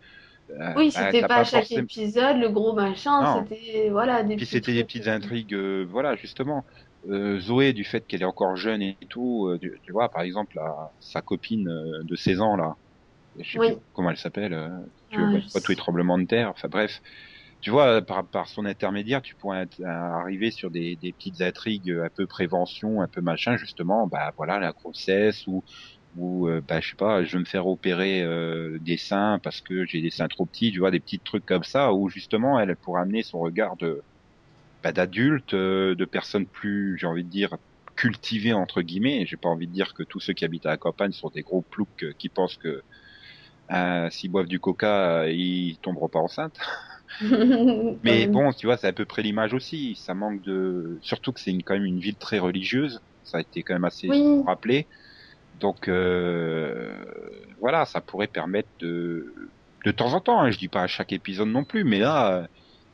euh, 0.51 0.73
Oui, 0.75 0.91
bah, 0.93 1.11
c'était 1.11 1.23
pas, 1.23 1.39
à 1.39 1.43
chaque 1.43 1.63
forcément- 1.63 1.83
épisode 1.83 2.37
le 2.37 2.49
gros 2.49 2.73
machin. 2.73 3.25
C'était 3.49 3.89
voilà 3.89 4.23
des 4.23 4.35
Puis 4.37 4.45
c'était 4.45 4.73
des 4.73 4.83
petites 4.83 5.07
intrigues, 5.07 5.53
euh, 5.53 5.85
voilà, 5.89 6.15
justement. 6.15 6.65
Euh, 7.05 7.39
Zoé, 7.39 7.73
du 7.73 7.83
fait 7.85 8.05
qu'elle 8.07 8.21
est 8.21 8.25
encore 8.25 8.55
jeune 8.55 8.81
et 8.81 8.97
tout, 9.09 9.47
euh, 9.47 9.59
tu, 9.61 9.79
tu 9.83 9.91
vois, 9.91 10.09
par 10.09 10.23
exemple, 10.23 10.57
sa 10.99 11.21
copine 11.21 11.67
euh, 11.69 12.03
de 12.03 12.15
16 12.15 12.41
ans, 12.41 12.55
là, 12.55 12.75
je 13.39 13.51
sais 13.51 13.59
Oui. 13.59 13.73
plus 13.73 13.79
comment 13.93 14.11
elle 14.11 14.17
s'appelle, 14.17 14.53
euh, 14.53 14.69
tu 15.09 15.21
Ah, 15.21 15.27
vois, 15.27 15.41
pas 15.53 15.61
tous 15.61 15.71
les 15.73 15.77
tremblements 15.77 16.17
de 16.19 16.25
terre, 16.25 16.49
enfin 16.51 16.69
bref. 16.69 17.01
Tu 17.61 17.71
vois, 17.71 18.01
par, 18.03 18.29
par 18.29 18.49
son 18.49 18.65
intermédiaire, 18.65 19.21
tu 19.23 19.35
pourrais 19.37 19.65
int- 19.65 19.85
arriver 20.21 20.51
sur 20.51 20.71
des, 20.71 20.95
des 20.97 21.13
petites 21.13 21.41
intrigues 21.41 21.91
un 21.91 22.09
peu 22.15 22.27
prévention, 22.27 23.01
un 23.01 23.07
peu 23.09 23.21
machin, 23.21 23.57
justement, 23.57 24.07
bah 24.07 24.33
voilà, 24.37 24.59
la 24.59 24.73
grossesse 24.73 25.43
ou 25.47 25.63
ou 26.15 26.47
euh, 26.47 26.61
bah 26.61 26.79
je 26.81 26.89
sais 26.89 26.95
pas, 26.97 27.23
je 27.23 27.33
veux 27.33 27.39
me 27.41 27.45
faire 27.45 27.67
opérer 27.67 28.21
euh, 28.23 28.77
des 28.81 28.97
seins 28.97 29.39
parce 29.43 29.61
que 29.61 29.85
j'ai 29.85 30.01
des 30.01 30.09
seins 30.11 30.27
trop 30.27 30.45
petits, 30.45 30.71
tu 30.71 30.79
vois, 30.79 30.91
des 30.91 30.99
petits 30.99 31.21
trucs 31.21 31.45
comme 31.45 31.63
ça 31.63 31.93
où 31.93 32.09
justement 32.09 32.59
elle 32.59 32.75
pourrait 32.77 33.01
amener 33.01 33.23
son 33.23 33.39
regard 33.39 33.77
de 33.77 34.03
bah, 34.87 34.93
d'adulte, 34.93 35.53
euh, 35.53 35.95
de 35.95 36.05
personnes 36.05 36.47
plus, 36.47 36.97
j'ai 36.97 37.07
envie 37.07 37.23
de 37.25 37.29
dire 37.29 37.57
cultivées 37.95 38.53
entre 38.53 38.81
guillemets. 38.81 39.25
J'ai 39.25 39.37
pas 39.37 39.49
envie 39.49 39.67
de 39.67 39.73
dire 39.73 39.93
que 39.93 40.03
tous 40.03 40.19
ceux 40.21 40.33
qui 40.33 40.45
habitent 40.45 40.65
à 40.65 40.69
la 40.69 40.77
campagne 40.77 41.11
sont 41.11 41.29
des 41.29 41.41
gros 41.43 41.61
ploucs 41.63 42.03
euh, 42.03 42.13
qui 42.17 42.29
pensent 42.29 42.57
que 42.57 42.83
euh, 43.71 44.09
s'ils 44.11 44.31
boivent 44.31 44.47
du 44.47 44.59
coca, 44.59 45.27
ils 45.29 45.79
tomberont 45.81 46.09
pas 46.09 46.19
enceintes. 46.19 46.57
Mais 48.03 48.27
bon, 48.27 48.53
tu 48.53 48.67
vois, 48.67 48.77
c'est 48.77 48.87
à 48.87 48.93
peu 48.93 49.05
près 49.05 49.21
l'image 49.23 49.53
aussi. 49.53 49.95
Ça 49.95 50.13
manque 50.13 50.41
de, 50.41 50.99
surtout 51.01 51.33
que 51.33 51.39
c'est 51.41 51.51
quand 51.63 51.73
même 51.73 51.85
une 51.85 51.99
ville 51.99 52.17
très 52.17 52.39
religieuse. 52.39 53.01
Ça 53.23 53.37
a 53.37 53.41
été 53.41 53.63
quand 53.63 53.73
même 53.73 53.85
assez 53.85 54.07
Oui. 54.09 54.43
rappelé. 54.45 54.87
Donc 55.53 55.87
euh, 55.89 57.05
voilà, 57.59 57.85
ça 57.85 58.01
pourrait 58.01 58.27
permettre 58.27 58.69
de, 58.79 59.33
de 59.85 59.91
temps 59.91 60.13
en 60.13 60.21
temps. 60.21 60.41
Hein, 60.41 60.51
je 60.51 60.57
dis 60.59 60.69
pas 60.69 60.83
à 60.83 60.87
chaque 60.87 61.13
épisode 61.13 61.49
non 61.49 61.65
plus, 61.65 61.83
mais 61.83 61.99
là, 61.99 62.47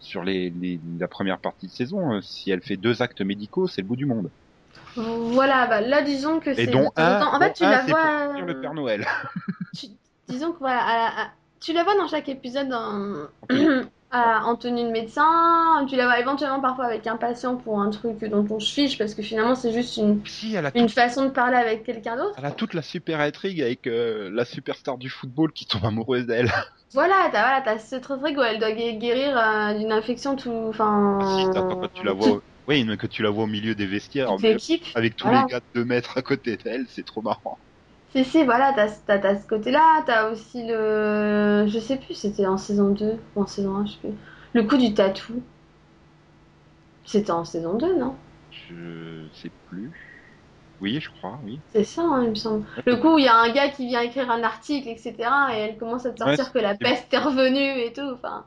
sur 0.04 0.24
les, 0.24 0.50
les- 0.52 0.80
la 1.00 1.08
première 1.08 1.40
partie 1.40 1.68
de 1.68 1.72
saison, 1.72 2.14
euh, 2.14 2.22
si 2.22 2.52
elle 2.52 2.62
fait 2.62 2.78
deux 2.78 3.02
actes 3.02 3.22
médicaux, 3.22 3.68
c'est 3.68 3.82
le 3.82 3.88
bout 3.88 3.96
du 3.96 4.06
monde. 4.06 4.30
Voilà, 4.96 5.66
bah 5.68 5.82
là 5.82 6.02
disons 6.04 6.40
que 6.40 6.54
c'est 6.54 6.64
Et 6.64 6.68
dont 6.68 6.92
un. 6.96 7.22
En 7.26 7.40
fait, 7.40 7.54
tu 7.54 7.64
un, 7.64 7.72
la 7.72 7.80
c'est 7.80 7.86
pour 7.88 7.98
vois. 7.98 8.28
soutenir 8.28 8.46
le 8.46 8.54
euh, 8.54 8.62
Père 8.62 8.74
Noël. 8.74 9.06
tu- 9.76 9.88
disons 10.28 10.52
que 10.52 10.60
voilà, 10.60 10.82
à 10.82 10.98
la- 10.98 11.22
à- 11.24 11.32
tu 11.60 11.74
la 11.74 11.84
vois 11.84 11.96
dans 11.98 12.08
chaque 12.08 12.30
épisode 12.30 12.72
en, 12.74 13.28
à- 14.12 14.44
en 14.46 14.56
tenue 14.56 14.84
de 14.84 14.90
médecin. 14.92 15.86
Tu 15.90 15.96
la 15.96 16.06
vois 16.06 16.20
éventuellement 16.20 16.62
parfois 16.62 16.86
avec 16.86 17.08
un 17.08 17.18
patient 17.18 17.56
pour 17.56 17.80
un 17.82 17.90
truc 17.90 18.24
dont 18.26 18.46
on 18.50 18.60
se 18.60 18.72
fiche 18.74 18.98
parce 18.98 19.16
que 19.16 19.22
finalement 19.24 19.56
c'est 19.56 19.74
juste 19.74 19.98
une, 19.98 20.22
Si, 20.28 20.54
elle 20.54 20.66
a, 20.68 20.72
une 20.78 20.90
façon 20.90 21.26
de 21.26 21.30
parler 21.30 21.58
avec 21.58 21.84
quelqu'un 21.84 22.16
d'autre. 22.18 22.36
elle 22.38 22.46
a 22.46 22.52
toute 22.52 22.74
la 22.74 22.82
super 22.82 23.20
intrigue 23.20 23.62
avec 23.62 23.88
euh, 23.88 24.30
la 24.32 24.46
superstar 24.46 24.98
du 24.98 25.10
football 25.10 25.52
qui 25.54 25.66
tombe 25.66 25.86
amoureuse 25.86 26.26
d'elle. 26.28 26.52
Voilà, 26.94 27.30
t'as 27.32 27.60
voilà, 27.62 27.80
ce 27.80 27.96
truc 27.96 28.22
où 28.38 28.42
elle 28.44 28.60
doit 28.60 28.72
gué- 28.72 28.98
guérir 28.98 29.38
euh, 29.38 29.74
d'une 29.78 29.92
infection 29.92 30.36
tout. 30.36 30.52
Enfin. 30.52 31.20
Ah, 31.20 31.26
si, 31.26 31.48
attends, 31.54 31.76
quand 31.76 31.90
tu 31.90 32.06
la 32.06 32.14
vois, 32.14 32.44
oui, 32.68 32.84
mais 32.86 32.98
que 32.98 33.08
tu 33.08 33.24
la 33.24 33.30
vois 33.32 33.46
au 33.46 33.48
milieu 33.48 33.74
des 33.76 33.88
vestiaires, 33.88 34.40
mais 34.40 34.58
avec 34.94 35.16
tous 35.16 35.30
Voilà. 35.30 35.32
les 35.32 35.46
gars 35.46 35.60
de 35.60 35.66
2 35.74 35.86
mètres 35.86 36.18
à 36.18 36.22
côté 36.22 36.58
d'elle, 36.58 36.86
c'est 36.90 37.04
trop 37.06 37.22
marrant. 37.24 37.60
Si, 38.08 38.24
si, 38.24 38.44
voilà, 38.46 38.72
t'as 38.74 38.88
ce 39.42 39.46
côté-là, 39.48 40.04
t'as 40.06 40.30
aussi 40.32 40.66
le. 40.66 41.66
Je 41.68 41.80
sais 41.80 41.98
plus, 41.98 42.14
c'était 42.14 42.46
en 42.46 42.58
saison 42.58 42.92
2 42.92 43.18
ou 43.36 43.42
en 43.42 43.48
saison 43.48 43.76
1, 43.76 43.86
je 43.86 43.94
sais 43.94 44.00
plus. 44.00 44.18
Le 44.54 44.64
coup 44.64 44.78
du 44.78 44.94
tatou. 44.94 45.44
C'était 47.06 47.32
en 47.32 47.46
saison 47.46 47.78
2, 47.78 47.98
non? 47.98 48.18
Je 48.50 49.30
sais 49.34 49.50
plus. 49.66 49.92
Oui, 50.84 51.00
je 51.00 51.10
crois, 51.10 51.40
oui. 51.46 51.60
C'est 51.72 51.86
ça, 51.86 52.02
hein, 52.04 52.24
il 52.26 52.32
me 52.32 52.36
semble. 52.36 52.66
Le 52.86 52.98
coup 52.98 53.18
il 53.18 53.24
y 53.24 53.28
a 53.30 53.36
un 53.38 53.54
gars 53.54 53.70
qui 53.70 53.88
vient 53.88 54.02
écrire 54.02 54.30
un 54.30 54.44
article, 54.44 54.90
etc., 54.90 55.14
et 55.54 55.58
elle 55.58 55.78
commence 55.78 56.06
à 56.06 56.12
te 56.12 56.20
sortir 56.20 56.46
Ouais, 56.46 56.52
que 56.52 56.60
la 56.60 56.76
peste 56.76 57.14
est 57.14 57.18
revenue 57.18 57.82
et 57.82 57.94
tout. 57.94 58.02
Enfin, 58.02 58.46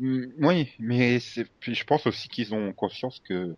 Mm, 0.00 0.26
Oui, 0.38 0.68
mais 0.78 1.18
puis 1.60 1.74
je 1.74 1.84
pense 1.84 2.06
aussi 2.06 2.28
qu'ils 2.28 2.54
ont 2.54 2.72
conscience 2.72 3.20
que 3.28 3.54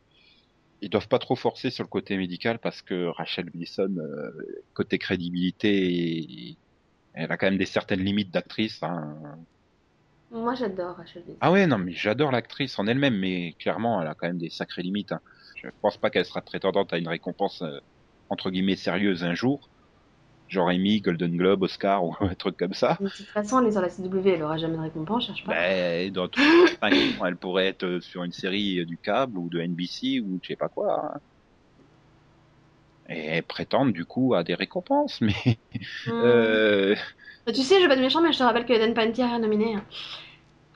ils 0.80 0.90
doivent 0.90 1.08
pas 1.08 1.20
trop 1.20 1.36
forcer 1.36 1.70
sur 1.70 1.84
le 1.84 1.88
côté 1.88 2.16
médical 2.16 2.58
parce 2.58 2.82
que 2.82 3.06
Rachel 3.06 3.48
Wilson, 3.54 3.96
euh, 3.98 4.30
côté 4.74 4.98
crédibilité, 4.98 6.56
elle 7.14 7.30
a 7.30 7.36
quand 7.36 7.46
même 7.46 7.58
des 7.58 7.66
certaines 7.66 8.00
limites 8.00 8.32
d'actrice. 8.32 8.82
Hein. 8.82 9.16
moi 10.32 10.54
j'adore 10.54 10.96
Rachel 10.96 11.22
Weisz. 11.26 11.36
Ah 11.40 11.52
ouais, 11.52 11.66
non, 11.68 11.78
mais 11.78 11.92
j'adore 11.92 12.32
l'actrice 12.32 12.78
en 12.78 12.86
elle-même, 12.88 13.16
mais 13.16 13.54
clairement, 13.60 14.02
elle 14.02 14.08
a 14.08 14.14
quand 14.14 14.26
même 14.26 14.38
des 14.38 14.50
sacrées 14.50 14.82
limites. 14.82 15.12
Hein. 15.12 15.20
Je 15.62 15.68
pense 15.80 15.96
pas 15.96 16.10
qu'elle 16.10 16.24
sera 16.24 16.42
prétendante 16.42 16.92
à 16.92 16.98
une 16.98 17.08
récompense 17.08 17.62
euh, 17.62 17.78
entre 18.28 18.50
guillemets 18.50 18.76
sérieuse 18.76 19.22
un 19.24 19.34
jour, 19.34 19.68
genre 20.48 20.68
Emmy, 20.68 21.00
Golden 21.00 21.36
Globe, 21.36 21.62
Oscar 21.62 22.04
ou 22.04 22.14
un 22.20 22.34
truc 22.34 22.56
comme 22.56 22.74
ça. 22.74 22.98
De 23.00 23.08
toute 23.08 23.26
façon, 23.26 23.60
elle 23.60 23.68
est 23.68 23.72
sur 23.72 23.80
la 23.80 23.88
CW, 23.90 24.28
elle 24.28 24.42
aura 24.42 24.56
jamais 24.56 24.76
de 24.76 24.82
récompense, 24.82 25.26
cherche 25.26 25.44
pas. 25.44 25.52
Ben, 25.52 26.10
dans 26.12 26.28
tout 26.28 26.40
ans, 26.82 27.24
elle 27.26 27.36
pourrait 27.36 27.66
être 27.66 28.00
sur 28.00 28.24
une 28.24 28.32
série 28.32 28.80
euh, 28.80 28.84
du 28.84 28.98
câble 28.98 29.38
ou 29.38 29.48
de 29.48 29.60
NBC 29.60 30.20
ou 30.20 30.38
je 30.42 30.48
sais 30.48 30.56
pas 30.56 30.68
quoi. 30.68 31.12
hein. 31.14 31.20
Et 33.08 33.42
prétendre 33.42 33.92
du 33.92 34.04
coup 34.04 34.34
à 34.34 34.44
des 34.44 34.54
récompenses, 34.54 35.20
mais 35.20 35.34
Hmm. 36.06 36.10
euh, 36.24 36.94
Bah, 37.46 37.52
tu 37.52 37.62
sais, 37.62 37.76
je 37.76 37.82
vais 37.82 37.88
pas 37.88 37.94
être 37.94 38.00
méchant, 38.00 38.22
mais 38.22 38.32
je 38.32 38.38
te 38.38 38.42
rappelle 38.42 38.64
que 38.64 38.72
Eden 38.72 38.94
Panettiere 38.94 39.34
est 39.34 39.38
nominée. 39.38 39.74
hein. 39.74 39.84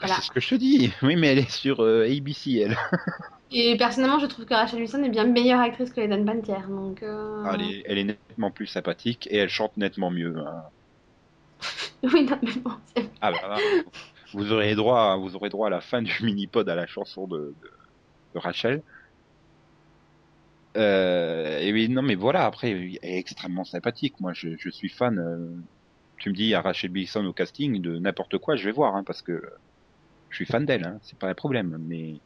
Voilà. 0.00 0.16
c'est 0.16 0.22
ce 0.22 0.30
que 0.30 0.40
je 0.40 0.48
te 0.50 0.54
dis. 0.56 0.92
Oui, 1.02 1.16
mais 1.16 1.28
elle 1.28 1.38
est 1.38 1.50
sur 1.50 1.80
euh, 1.82 2.04
ABC, 2.04 2.54
elle. 2.58 2.76
Et 3.50 3.76
personnellement, 3.76 4.18
je 4.18 4.26
trouve 4.26 4.44
que 4.44 4.54
Rachel 4.54 4.80
Wilson 4.80 5.02
est 5.04 5.08
bien 5.08 5.24
meilleure 5.24 5.60
actrice 5.60 5.90
que 5.92 6.00
Eden 6.00 6.24
Panettiere, 6.24 6.68
donc. 6.68 7.02
euh, 7.02 7.44
Ah, 7.44 7.54
Elle, 7.54 7.62
est, 7.62 7.82
elle 7.86 7.96
est 7.96 8.04
nettement 8.04 8.50
plus 8.50 8.66
sympathique 8.66 9.26
et 9.30 9.38
elle 9.38 9.48
chante 9.48 9.74
nettement 9.78 10.10
mieux. 10.10 10.36
hein. 10.36 10.70
Oui, 12.02 12.24
non, 12.24 12.38
mais 12.42 12.52
bon, 12.60 12.72
Ah 13.20 13.32
bah, 13.32 13.48
là, 13.48 13.64
vous 14.32 14.52
aurez 14.52 14.74
droit, 14.74 15.16
vous 15.18 15.36
aurez 15.36 15.48
droit 15.50 15.68
à 15.68 15.70
la 15.70 15.80
fin 15.80 16.02
du 16.02 16.12
mini 16.24 16.46
pod 16.48 16.68
à 16.68 16.74
la 16.74 16.86
chanson 16.86 17.26
de, 17.26 17.56
de, 17.60 17.70
de 18.34 18.38
Rachel. 18.40 18.84
Euh, 20.76 21.58
et 21.60 21.72
oui, 21.72 21.88
non, 21.88 22.02
mais 22.02 22.14
voilà, 22.16 22.44
après, 22.44 22.70
il 22.72 22.98
est 23.02 23.18
extrêmement 23.18 23.64
sympathique. 23.64 24.20
Moi, 24.20 24.32
je, 24.34 24.50
je 24.58 24.68
suis 24.70 24.90
fan. 24.90 25.18
euh, 25.18 25.56
tu 26.18 26.30
me 26.30 26.34
dis 26.34 26.54
arracher 26.54 26.88
Bison 26.88 27.24
au 27.26 27.32
casting 27.34 27.80
de 27.82 27.98
n'importe 27.98 28.38
quoi, 28.38 28.56
je 28.56 28.64
vais 28.66 28.72
voir, 28.72 28.96
hein, 28.96 29.04
parce 29.04 29.22
que 29.22 29.40
je 30.30 30.36
suis 30.36 30.46
fan 30.46 30.66
d'elle. 30.66 30.84
Hein, 30.86 30.98
c'est 31.02 31.18
pas 31.18 31.28
un 31.30 31.34
problème. 31.34 31.78
Mais, 31.80 32.22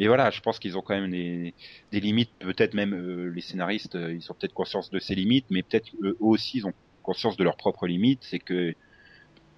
mais 0.00 0.06
voilà, 0.06 0.30
je 0.30 0.40
pense 0.40 0.58
qu'ils 0.58 0.78
ont 0.78 0.80
quand 0.80 0.94
même 0.98 1.10
des, 1.10 1.54
des 1.92 2.00
limites. 2.00 2.30
Peut-être 2.38 2.72
même 2.72 2.94
euh, 2.94 3.30
les 3.34 3.42
scénaristes, 3.42 3.96
euh, 3.96 4.14
ils 4.14 4.32
ont 4.32 4.34
peut-être 4.34 4.54
conscience 4.54 4.88
de 4.90 4.98
ces 4.98 5.14
limites, 5.14 5.46
mais 5.50 5.62
peut-être 5.62 5.90
eux 6.02 6.16
aussi, 6.20 6.58
ils 6.58 6.66
ont 6.66 6.72
conscience 7.02 7.36
de 7.36 7.44
leurs 7.44 7.58
propres 7.58 7.86
limites. 7.86 8.22
C'est 8.24 8.38
que 8.38 8.74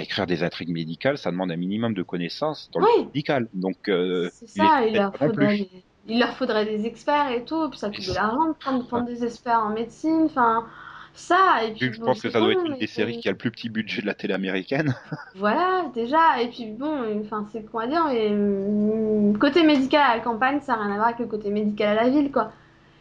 écrire 0.01 0.27
des 0.27 0.43
intrigues 0.43 0.71
médicales, 0.71 1.17
ça 1.17 1.31
demande 1.31 1.53
un 1.53 1.57
minimum 1.57 1.95
de 1.95 2.03
connaissances 2.03 2.69
dans 2.73 2.81
Oui. 2.81 2.87
le 2.99 3.05
médical. 3.05 3.49
Donc, 3.55 3.89
euh, 3.89 4.29
C'est 4.33 4.49
ça, 4.49 4.85
il 4.85 4.95
leur, 4.95 5.17
faudrait 5.17 5.57
des, 5.57 5.71
il 6.09 6.19
leur 6.19 6.37
faudrait 6.37 6.65
des 6.67 6.87
experts 6.87 7.31
et 7.31 7.45
tout, 7.45 7.71
puis 7.71 7.79
ça 7.79 7.89
coûte 7.91 8.09
de 8.09 8.13
l'argent 8.13 8.49
de 8.49 8.55
prendre, 8.55 8.85
prendre 8.89 9.07
des 9.07 9.25
experts 9.25 9.61
en 9.61 9.73
médecine, 9.73 10.23
enfin, 10.25 10.67
ça, 11.15 11.65
et 11.65 11.73
puis 11.75 11.93
je 11.93 12.01
pense 12.01 12.21
que 12.21 12.31
ça 12.31 12.41
doit 12.41 12.53
être 12.53 12.65
une 12.67 12.77
des 12.77 12.87
séries 12.87 13.19
qui 13.19 13.29
a 13.29 13.33
le 13.33 13.37
plus 13.37 13.51
petit 13.51 13.69
budget 13.69 14.03
de 14.03 14.07
la 14.07 14.15
télé 14.15 14.35
américaine. 14.35 14.95
Voilà, 15.35 15.87
déjà, 15.95 16.41
et 16.43 16.49
puis 16.51 16.67
bon, 16.73 17.23
enfin, 17.25 17.47
c'est 17.53 17.63
quoi 17.71 17.87
dire, 17.87 18.05
mais 18.09 18.29
hum, 18.31 19.39
côté 19.39 19.63
médical 19.65 20.03
à 20.03 20.17
la 20.17 20.23
campagne, 20.23 20.61
ça 20.61 20.77
n'a 20.77 20.83
rien 20.85 20.93
à 20.93 20.97
voir 20.97 21.07
avec 21.09 21.21
le 21.21 21.27
côté 21.27 21.51
médical 21.51 21.99
à 21.99 22.05
la 22.05 22.11
ville, 22.11 22.31
quoi. 22.31 22.53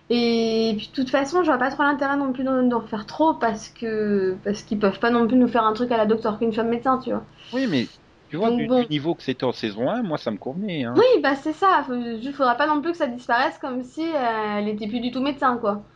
Et 0.10 0.76
puis 0.78 0.90
de 0.90 0.94
toute 0.94 1.10
façon, 1.10 1.44
je 1.44 1.48
vois 1.48 1.58
pas 1.58 1.72
trop 1.72 1.84
l'intérêt 1.84 2.18
non 2.18 2.34
plus 2.34 2.44
d'en 2.44 2.82
faire 2.82 3.06
trop 3.06 3.34
parce 3.36 3.70
que 3.70 4.38
parce 4.44 4.64
qu'ils 4.64 4.80
peuvent 4.80 5.00
pas 5.00 5.10
non 5.12 5.28
plus 5.28 5.38
nous 5.38 5.48
faire 5.48 5.64
un 5.66 5.74
truc 5.74 5.92
à 5.92 5.98
la 5.98 6.06
docteur 6.06 6.38
qu'une 6.40 6.54
femme 6.54 6.70
médecin, 6.70 7.00
tu 7.00 7.12
vois. 7.12 7.30
Oui, 7.52 7.68
mais 7.68 7.92
tu 8.28 8.38
vois, 8.38 8.52
Donc 8.52 8.60
du, 8.60 8.68
bon. 8.68 8.84
du 8.84 8.88
niveau 8.90 9.16
que 9.16 9.24
c'était 9.24 9.44
en 9.46 9.52
saison 9.54 9.90
1, 9.90 10.04
moi 10.04 10.18
ça 10.18 10.32
me 10.32 10.38
convenait. 10.38 10.84
Hein. 10.86 10.96
Oui, 10.98 11.22
bah 11.22 11.36
c'est 11.36 11.54
ça, 11.54 11.86
juste 12.22 12.36
faudra 12.36 12.56
pas 12.56 12.68
non 12.68 12.82
plus 12.82 12.92
que 12.92 12.98
ça 12.98 13.08
disparaisse 13.08 13.58
comme 13.60 13.84
si 13.84 14.02
euh, 14.02 14.58
elle 14.60 14.68
était 14.70 14.88
plus 14.88 15.00
du 15.00 15.12
tout 15.12 15.22
médecin, 15.22 15.58
quoi. 15.58 15.91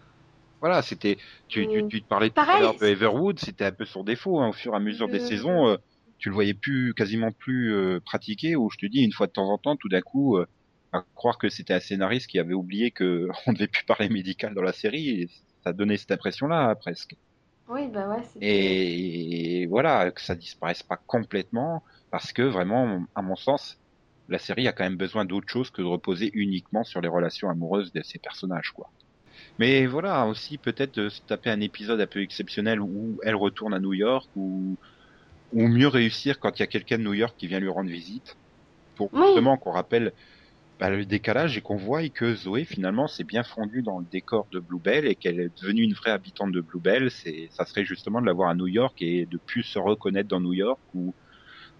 Voilà, 0.65 0.81
c'était. 0.81 1.17
Tu, 1.47 1.67
tu, 1.67 1.87
tu 1.87 2.01
te 2.01 2.07
parlais 2.07 2.31
tout 2.31 2.41
à 2.41 2.59
l'heure 2.59 2.75
de 2.75 2.87
Everwood, 2.87 3.37
c'était 3.37 3.65
un 3.65 3.71
peu 3.71 3.85
son 3.85 4.03
défaut. 4.03 4.39
Hein, 4.39 4.49
au 4.49 4.51
fur 4.51 4.73
et 4.73 4.75
à 4.75 4.79
mesure 4.79 5.07
des 5.07 5.19
saisons, 5.19 5.67
euh, 5.67 5.77
tu 6.17 6.29
le 6.29 6.33
voyais 6.33 6.55
plus, 6.55 6.95
quasiment 6.95 7.31
plus 7.31 7.71
euh, 7.71 7.99
pratiqué. 8.03 8.55
Où 8.55 8.71
je 8.71 8.79
te 8.79 8.87
dis, 8.87 9.03
une 9.03 9.11
fois 9.11 9.27
de 9.27 9.31
temps 9.31 9.47
en 9.47 9.59
temps, 9.59 9.75
tout 9.75 9.89
d'un 9.89 10.01
coup, 10.01 10.37
euh, 10.37 10.47
à 10.91 11.03
croire 11.13 11.37
que 11.37 11.49
c'était 11.49 11.75
un 11.75 11.79
scénariste 11.79 12.25
qui 12.25 12.39
avait 12.39 12.55
oublié 12.55 12.89
que 12.89 13.27
on 13.45 13.53
devait 13.53 13.67
plus 13.67 13.85
parler 13.85 14.09
médical 14.09 14.55
dans 14.55 14.63
la 14.63 14.73
série. 14.73 15.09
Et 15.09 15.29
ça 15.63 15.71
donnait 15.71 15.97
cette 15.97 16.09
impression-là, 16.09 16.69
hein, 16.71 16.73
presque. 16.73 17.15
Oui, 17.67 17.87
bah 17.87 18.09
ouais, 18.09 18.23
c'est 18.23 18.39
Et 18.41 19.67
voilà, 19.67 20.09
que 20.09 20.21
ça 20.21 20.33
disparaisse 20.33 20.81
pas 20.81 20.97
complètement, 20.97 21.83
parce 22.09 22.33
que 22.33 22.41
vraiment, 22.41 23.05
à 23.13 23.21
mon 23.21 23.35
sens, 23.35 23.77
la 24.29 24.39
série 24.39 24.67
a 24.67 24.73
quand 24.73 24.83
même 24.83 24.97
besoin 24.97 25.25
d'autre 25.25 25.47
chose 25.47 25.69
que 25.69 25.83
de 25.83 25.87
reposer 25.87 26.31
uniquement 26.33 26.83
sur 26.83 27.01
les 27.01 27.07
relations 27.07 27.51
amoureuses 27.51 27.93
de 27.93 28.01
ses 28.01 28.17
personnages, 28.17 28.71
quoi. 28.71 28.89
Mais 29.57 29.85
voilà, 29.87 30.27
aussi 30.27 30.57
peut-être 30.57 30.95
de 30.95 31.09
se 31.09 31.21
taper 31.21 31.49
un 31.49 31.61
épisode 31.61 32.01
un 32.01 32.07
peu 32.07 32.21
exceptionnel 32.21 32.81
où 32.81 33.19
elle 33.23 33.35
retourne 33.35 33.73
à 33.73 33.79
New 33.79 33.93
York, 33.93 34.29
ou, 34.35 34.77
ou 35.51 35.67
mieux 35.67 35.87
réussir 35.87 36.39
quand 36.39 36.59
il 36.59 36.63
y 36.63 36.65
a 36.65 36.67
quelqu'un 36.67 36.97
de 36.99 37.03
New 37.03 37.13
York 37.13 37.35
qui 37.37 37.47
vient 37.47 37.59
lui 37.59 37.69
rendre 37.69 37.89
visite, 37.91 38.37
pour 38.95 39.11
Oui. 39.13 39.25
justement 39.25 39.57
qu'on 39.57 39.71
rappelle 39.71 40.13
bah, 40.79 40.89
le 40.89 41.05
décalage 41.05 41.57
et 41.57 41.61
qu'on 41.61 41.77
voit 41.77 42.07
que 42.09 42.35
Zoé 42.35 42.65
finalement 42.65 43.07
s'est 43.07 43.23
bien 43.23 43.43
fondue 43.43 43.83
dans 43.83 43.99
le 43.99 44.05
décor 44.05 44.47
de 44.51 44.59
Bluebell 44.59 45.07
et 45.07 45.15
qu'elle 45.15 45.39
est 45.39 45.57
devenue 45.61 45.83
une 45.83 45.93
vraie 45.93 46.11
habitante 46.11 46.51
de 46.51 46.61
Bluebell. 46.61 47.11
C'est, 47.11 47.49
ça 47.51 47.65
serait 47.65 47.85
justement 47.85 48.21
de 48.21 48.25
la 48.27 48.33
voir 48.33 48.49
à 48.49 48.55
New 48.55 48.67
York 48.67 49.01
et 49.01 49.25
de 49.25 49.37
plus 49.37 49.63
se 49.63 49.79
reconnaître 49.79 50.29
dans 50.29 50.41
New 50.41 50.53
York 50.53 50.81
ou 50.93 51.15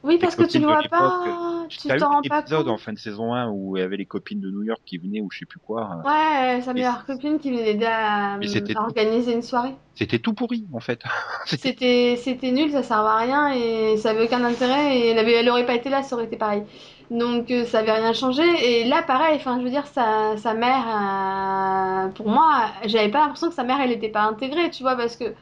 Oui, 0.03 0.17
parce 0.19 0.35
que 0.35 0.43
tu 0.43 0.59
de 0.59 0.65
vois 0.65 0.83
pas, 0.83 1.67
tu 1.69 1.87
eu 1.87 1.97
t'en 1.97 2.09
rends 2.09 2.21
pas 2.23 2.39
épisode 2.39 2.65
compte. 2.65 2.67
en 2.67 2.77
fin 2.77 2.93
de 2.93 2.99
saison 2.99 3.33
1 3.33 3.49
où 3.49 3.75
il 3.75 3.79
y 3.79 3.83
avait 3.83 3.97
les 3.97 4.05
copines 4.05 4.39
de 4.39 4.51
New 4.51 4.63
York 4.63 4.81
qui 4.85 4.97
venaient 4.99 5.21
ou 5.21 5.29
je 5.31 5.39
sais 5.39 5.45
plus 5.45 5.59
quoi. 5.59 5.83
hein. 5.83 6.03
Ouais, 6.05 6.61
sa 6.61 6.73
meilleure 6.73 7.05
copine 7.05 7.39
qui 7.39 7.51
venait 7.51 7.83
à, 7.85 8.37
Mais 8.37 8.47
c'était 8.47 8.77
à 8.77 8.81
organiser 8.83 9.33
une 9.33 9.41
soirée. 9.41 9.73
C'était 9.95 10.19
tout 10.19 10.33
pourri 10.33 10.67
en 10.73 10.79
fait. 10.79 11.01
C'était- 11.45 11.69
C'était, 11.69 12.15
c'était 12.17 12.51
nul, 12.51 12.71
ça 12.71 12.83
servait 12.83 13.09
à 13.09 13.15
rien 13.17 13.47
et 13.53 13.97
ça 13.97 14.09
avait 14.11 14.25
aucun 14.25 14.43
intérêt 14.43 14.97
et 14.97 15.07
elle 15.09 15.19
avait, 15.19 15.33
elle 15.33 15.49
aurait 15.49 15.65
pas 15.65 15.73
été 15.75 15.89
là, 15.89 16.03
ça 16.03 16.15
aurait 16.15 16.25
été 16.25 16.37
pareil. 16.37 16.63
Donc 17.09 17.49
euh, 17.51 17.65
ça 17.65 17.79
avait 17.79 17.91
rien 17.93 18.13
changé 18.13 18.41
et 18.43 18.83
là 18.85 19.03
pareil, 19.03 19.35
enfin 19.37 19.57
je 19.59 19.63
veux 19.63 19.69
dire 19.69 19.87
sa, 19.87 20.37
sa 20.37 20.53
mère, 20.53 20.85
euh, 20.87 22.09
pour 22.09 22.27
moi, 22.29 22.71
j'avais 22.85 23.09
pas 23.09 23.19
l'impression 23.21 23.47
que 23.49 23.53
sa 23.55 23.63
mère 23.63 23.79
elle 23.81 23.91
était 23.91 24.09
pas 24.09 24.23
intégrée, 24.23 24.69
tu 24.71 24.83
vois, 24.83 24.95
parce 24.95 25.15
que 25.15 25.33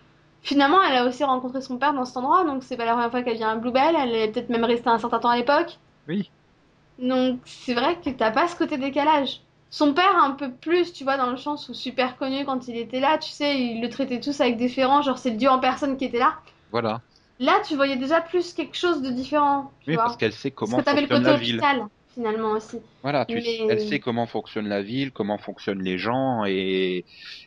finalement 0.43 0.81
elle 0.83 0.95
a 0.97 1.05
aussi 1.07 1.23
rencontré 1.23 1.61
son 1.61 1.77
père 1.79 1.93
dans 1.93 2.05
cet 2.05 2.17
endroit, 2.17 2.43
donc 2.45 2.63
c'est 2.63 2.77
pas 2.77 2.85
la 2.85 2.93
première 2.93 3.11
fois 3.11 3.23
qu'elle 3.23 3.37
vient 3.37 3.51
à 3.51 3.55
Bluebell, 3.55 3.95
elle 3.97 4.15
est 4.15 4.31
peut-être 4.31 4.49
même 4.49 4.63
restée 4.65 4.89
un 4.89 4.99
certain 4.99 5.19
temps 5.19 5.29
à 5.29 5.37
l'époque. 5.37 5.79
Oui. 6.07 6.31
Donc 6.99 7.41
c'est 7.45 7.73
vrai 7.73 7.99
que 8.01 8.09
t'as 8.11 8.31
pas 8.31 8.47
ce 8.47 8.55
côté 8.55 8.77
décalage. 8.77 9.41
Son 9.69 9.93
père 9.93 10.15
un 10.17 10.31
peu 10.31 10.51
plus, 10.53 10.93
tu 10.93 11.03
vois, 11.03 11.17
dans 11.17 11.31
le 11.31 11.37
sens 11.37 11.67
où 11.69 11.73
super 11.73 12.17
connu 12.17 12.45
quand 12.45 12.67
il 12.67 12.77
était 12.77 12.99
là, 12.99 13.17
tu 13.17 13.31
sais, 13.31 13.59
il 13.59 13.81
le 13.81 13.89
traitait 13.89 14.19
tous 14.19 14.39
avec 14.41 14.57
déférence, 14.57 15.05
genre 15.05 15.17
c'est 15.17 15.31
le 15.31 15.37
dieu 15.37 15.49
en 15.49 15.59
personne 15.59 15.97
qui 15.97 16.05
était 16.05 16.19
là. 16.19 16.35
Voilà. 16.71 17.01
Là, 17.39 17.59
tu 17.65 17.75
voyais 17.75 17.95
déjà 17.95 18.21
plus 18.21 18.53
quelque 18.53 18.75
chose 18.77 19.01
de 19.01 19.09
différent, 19.11 19.71
tu 19.81 19.91
Oui, 19.91 19.95
vois. 19.95 20.03
parce 20.05 20.17
qu'elle 20.17 20.33
sait 20.33 20.51
Parce 20.59 20.71
comment 20.71 20.77
que 20.77 20.83
t'avais 20.83 21.01
le 21.01 21.07
fonctionne 21.07 21.23
côté 21.23 21.31
la 21.31 21.37
ville. 21.37 21.63
hôpital, 21.63 21.87
finalement 22.13 22.51
aussi. 22.51 22.79
Voilà, 23.01 23.25
tu, 23.25 23.35
Mais- 23.35 23.67
elle 23.69 23.81
sait 23.81 23.99
comment 23.99 24.25
fonctionne 24.25 24.67
la 24.67 24.81
ville, 24.81 25.11
comment 25.11 25.37
fonctionnent 25.37 25.83
les 25.83 25.97
gens, 25.97 26.45
et 26.45 27.05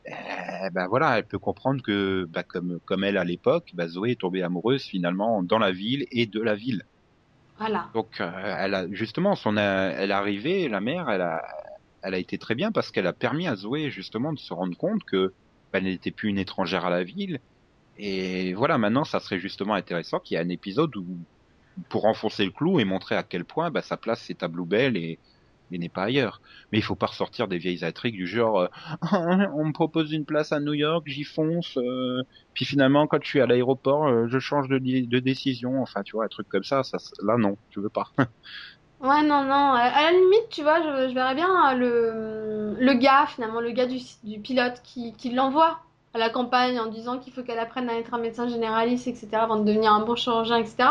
euh, 0.08 0.70
ben 0.72 0.86
voilà, 0.88 1.18
elle 1.18 1.26
peut 1.26 1.38
comprendre 1.38 1.82
que, 1.82 2.26
bah, 2.28 2.42
comme 2.42 2.80
comme 2.84 3.04
elle 3.04 3.16
à 3.16 3.24
l'époque, 3.24 3.70
bah, 3.74 3.88
Zoé 3.88 4.12
est 4.12 4.20
tombée 4.20 4.42
amoureuse 4.42 4.84
finalement 4.84 5.42
dans 5.42 5.58
la 5.58 5.72
ville 5.72 6.06
et 6.10 6.26
de 6.26 6.40
la 6.40 6.54
ville. 6.54 6.84
Voilà. 7.58 7.88
Donc, 7.94 8.20
euh, 8.20 8.56
elle 8.58 8.74
a 8.74 8.86
justement 8.90 9.34
son, 9.34 9.56
elle 9.56 10.10
est 10.10 10.14
arrivée, 10.14 10.68
la 10.68 10.80
mère, 10.80 11.08
elle 11.08 11.22
a, 11.22 11.42
elle 12.02 12.14
a 12.14 12.18
été 12.18 12.36
très 12.38 12.54
bien 12.54 12.70
parce 12.70 12.90
qu'elle 12.90 13.06
a 13.06 13.12
permis 13.14 13.46
à 13.48 13.56
Zoé 13.56 13.90
justement 13.90 14.32
de 14.32 14.38
se 14.38 14.52
rendre 14.52 14.76
compte 14.76 15.02
que 15.04 15.32
bah, 15.72 15.78
elle 15.78 15.84
n'était 15.84 16.10
plus 16.10 16.28
une 16.28 16.38
étrangère 16.38 16.84
à 16.84 16.90
la 16.90 17.02
ville. 17.02 17.40
Et 17.98 18.52
voilà, 18.52 18.76
maintenant, 18.76 19.04
ça 19.04 19.20
serait 19.20 19.38
justement 19.38 19.72
intéressant 19.74 20.18
qu'il 20.18 20.36
y 20.36 20.38
ait 20.40 20.44
un 20.44 20.50
épisode 20.50 20.94
où, 20.96 21.06
pour 21.88 22.06
enfoncer 22.06 22.44
le 22.44 22.50
clou 22.50 22.80
et 22.80 22.84
montrer 22.84 23.16
à 23.16 23.22
quel 23.22 23.44
point 23.44 23.70
bah, 23.70 23.82
sa 23.82 23.96
place 23.96 24.22
c'est 24.22 24.42
à 24.42 24.48
Bluebell 24.48 24.96
et, 24.96 25.18
n'est 25.70 25.88
pas 25.88 26.04
ailleurs. 26.04 26.40
Mais 26.70 26.78
il 26.78 26.82
faut 26.82 26.94
pas 26.94 27.06
ressortir 27.06 27.48
des 27.48 27.58
vieilles 27.58 27.84
intrigues 27.84 28.14
du 28.14 28.26
genre, 28.26 28.60
euh, 28.60 28.68
on 29.12 29.64
me 29.64 29.72
propose 29.72 30.12
une 30.12 30.24
place 30.24 30.52
à 30.52 30.60
New 30.60 30.74
York, 30.74 31.04
j'y 31.06 31.24
fonce, 31.24 31.76
euh, 31.76 32.22
puis 32.54 32.64
finalement 32.64 33.06
quand 33.06 33.18
je 33.22 33.28
suis 33.28 33.40
à 33.40 33.46
l'aéroport, 33.46 34.06
euh, 34.06 34.26
je 34.28 34.38
change 34.38 34.68
de, 34.68 34.78
décision. 35.18 35.82
Enfin, 35.82 36.02
tu 36.02 36.16
vois, 36.16 36.24
un 36.24 36.28
truc 36.28 36.48
comme 36.48 36.64
ça, 36.64 36.82
là 37.22 37.36
non, 37.36 37.56
je 37.70 37.80
veux 37.80 37.88
pas. 37.88 38.10
Ouais, 38.98 39.22
non, 39.22 39.44
non. 39.44 39.74
À 39.74 39.90
la 39.90 40.10
limite, 40.10 40.48
tu 40.48 40.62
vois, 40.62 40.80
je, 40.80 41.12
verrais 41.12 41.34
bien 41.34 41.74
le, 41.74 42.76
le 42.80 42.94
gars, 42.94 43.26
finalement, 43.26 43.60
le 43.60 43.70
gars 43.70 43.84
du, 43.84 43.98
du 44.24 44.40
pilote 44.40 44.80
qui, 44.82 45.12
qui 45.12 45.34
l'envoie 45.34 45.80
à 46.14 46.18
la 46.18 46.30
campagne 46.30 46.80
en 46.80 46.86
disant 46.86 47.18
qu'il 47.18 47.32
faut 47.32 47.42
qu'elle 47.42 47.58
apprenne 47.58 47.90
à 47.90 47.98
être 47.98 48.14
un 48.14 48.18
médecin 48.18 48.48
généraliste, 48.48 49.06
etc., 49.06 49.28
avant 49.34 49.56
de 49.56 49.64
devenir 49.64 49.92
un 49.92 50.04
bon 50.04 50.16
chirurgien, 50.16 50.56
etc., 50.56 50.88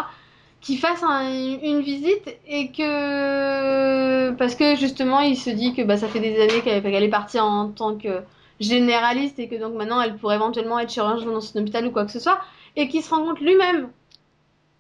qui 0.66 0.78
fasse 0.78 1.04
un- 1.04 1.30
une 1.30 1.82
visite 1.82 2.28
et 2.48 2.72
que. 2.72 4.32
Parce 4.32 4.56
que 4.56 4.76
justement, 4.76 5.20
il 5.22 5.38
se 5.38 5.50
dit 5.52 5.74
que 5.76 5.84
bah, 5.84 5.98
ça 5.98 6.08
fait 6.08 6.20
des 6.20 6.42
années 6.42 6.62
qu'elle 6.64 7.04
est 7.04 7.10
partie 7.10 7.40
en 7.40 7.70
tant 7.70 7.96
que 7.98 8.22
généraliste 8.60 9.38
et 9.40 9.48
que 9.48 9.56
donc 9.56 9.76
maintenant 9.76 10.02
elle 10.02 10.16
pourrait 10.16 10.38
éventuellement 10.38 10.80
être 10.80 10.90
chirurgien 10.90 11.30
dans 11.32 11.42
son 11.42 11.60
hôpital 11.60 11.86
ou 11.86 11.92
quoi 11.92 12.06
que 12.06 12.12
ce 12.12 12.20
soit, 12.20 12.40
et 12.78 12.88
qu'il 12.88 13.04
se 13.04 13.10
rend 13.14 13.24
compte 13.26 13.42
lui-même 13.42 13.90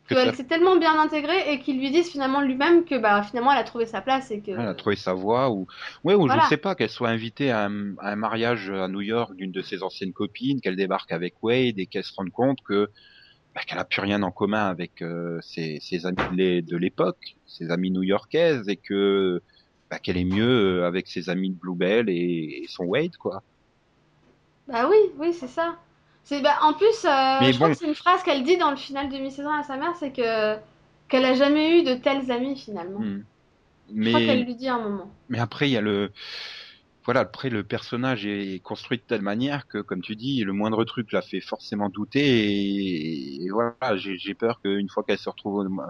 qu'elle 0.07 0.35
s'est 0.35 0.43
tellement 0.45 0.77
bien 0.77 0.97
intégrée 0.99 1.51
et 1.51 1.59
qu'il 1.59 1.79
lui 1.79 1.89
dise 1.91 2.09
finalement 2.09 2.39
lui-même 2.39 2.85
que 2.85 2.95
bah 2.97 3.21
finalement 3.23 3.51
elle 3.51 3.57
a 3.57 3.63
trouvé 3.63 3.85
sa 3.87 4.01
place 4.01 4.29
et 4.31 4.39
que 4.39 4.51
Elle 4.51 4.67
a 4.67 4.75
trouvé 4.75 4.95
sa 4.95 5.13
voie 5.13 5.49
ou 5.49 5.65
ouais 6.03 6.13
ou 6.13 6.27
Voilà. 6.27 6.43
je 6.43 6.47
sais 6.49 6.57
pas 6.57 6.75
qu'elle 6.75 6.91
soit 6.91 7.09
invitée 7.09 7.49
à 7.51 7.65
un, 7.65 7.97
à 7.97 8.11
un 8.11 8.15
mariage 8.15 8.69
à 8.69 8.87
New 8.87 9.01
York 9.01 9.35
d'une 9.35 9.51
de 9.51 9.61
ses 9.63 9.83
anciennes 9.83 10.13
copines, 10.13 10.61
qu'elle 10.61 10.75
débarque 10.77 11.11
avec 11.11 11.33
Wade 11.41 11.77
et 11.79 11.87
qu'elle 11.87 12.03
se 12.03 12.13
rende 12.15 12.31
compte 12.31 12.59
que 12.63 12.89
bah, 13.55 13.61
qu'elle 13.67 13.79
a 13.79 13.85
plus 13.85 14.01
rien 14.01 14.23
en 14.23 14.31
commun 14.31 14.67
avec 14.67 15.01
euh, 15.01 15.39
ses, 15.41 15.79
ses 15.81 16.05
amis 16.05 16.17
de 16.29 16.35
l'é- 16.35 16.61
de 16.61 16.77
l'époque, 16.77 17.37
ses 17.45 17.71
amis 17.71 17.91
new-yorkaises 17.91 18.67
et 18.69 18.77
que 18.77 19.41
bah, 19.89 19.99
qu'elle 19.99 20.17
est 20.17 20.25
mieux 20.25 20.81
euh, 20.83 20.87
avec 20.87 21.07
ses 21.07 21.29
amis 21.29 21.51
de 21.51 21.57
Bluebell 21.59 22.09
et, 22.09 22.61
et 22.63 22.67
son 22.69 22.85
Wade 22.85 23.15
quoi. 23.17 23.43
bah 24.67 24.87
oui 24.89 24.97
oui 25.17 25.33
c'est 25.33 25.47
ça 25.47 25.75
c'est 26.23 26.41
bah 26.41 26.57
en 26.61 26.73
plus 26.73 27.05
euh, 27.05 27.09
Mais 27.39 27.51
je 27.51 27.57
crois 27.57 27.69
bon. 27.69 27.69
que 27.69 27.75
c'est 27.77 27.85
une 27.87 27.95
phrase 27.95 28.23
qu'elle 28.23 28.43
dit 28.43 28.57
dans 28.57 28.71
le 28.71 28.77
final 28.77 29.09
de 29.09 29.17
mi-saison 29.17 29.51
à 29.51 29.63
sa 29.63 29.77
mère 29.77 29.95
c'est 29.95 30.11
que 30.11 30.57
qu'elle 31.07 31.25
a 31.25 31.35
jamais 31.35 31.79
eu 31.79 31.83
de 31.83 31.93
tels 31.95 32.31
amis 32.31 32.55
finalement 32.57 33.05
Hmm. 33.05 33.21
je 34.01 34.07
crois 34.07 34.21
qu'elle 34.21 34.43
lui 34.45 34.55
dit 34.55 34.69
à 34.69 34.75
un 34.75 34.79
moment 34.89 35.11
mais 35.29 35.39
après 35.39 35.69
il 35.69 35.73
y 35.73 35.77
a 35.77 35.81
le 35.81 36.11
voilà, 37.05 37.21
après 37.21 37.49
le 37.49 37.63
personnage 37.63 38.25
est 38.25 38.59
construit 38.63 38.97
de 38.97 39.03
telle 39.03 39.21
manière 39.21 39.67
que, 39.67 39.79
comme 39.79 40.01
tu 40.01 40.15
dis, 40.15 40.43
le 40.43 40.53
moindre 40.53 40.83
truc 40.85 41.11
la 41.11 41.21
fait 41.21 41.41
forcément 41.41 41.89
douter 41.89 43.43
et, 43.45 43.49
voilà, 43.51 43.75
j'ai 43.97 44.33
peur 44.35 44.59
qu'une 44.61 44.89
fois 44.89 45.03
qu'elle 45.03 45.19
se 45.19 45.29
retrouve, 45.29 45.55
au- 45.65 45.81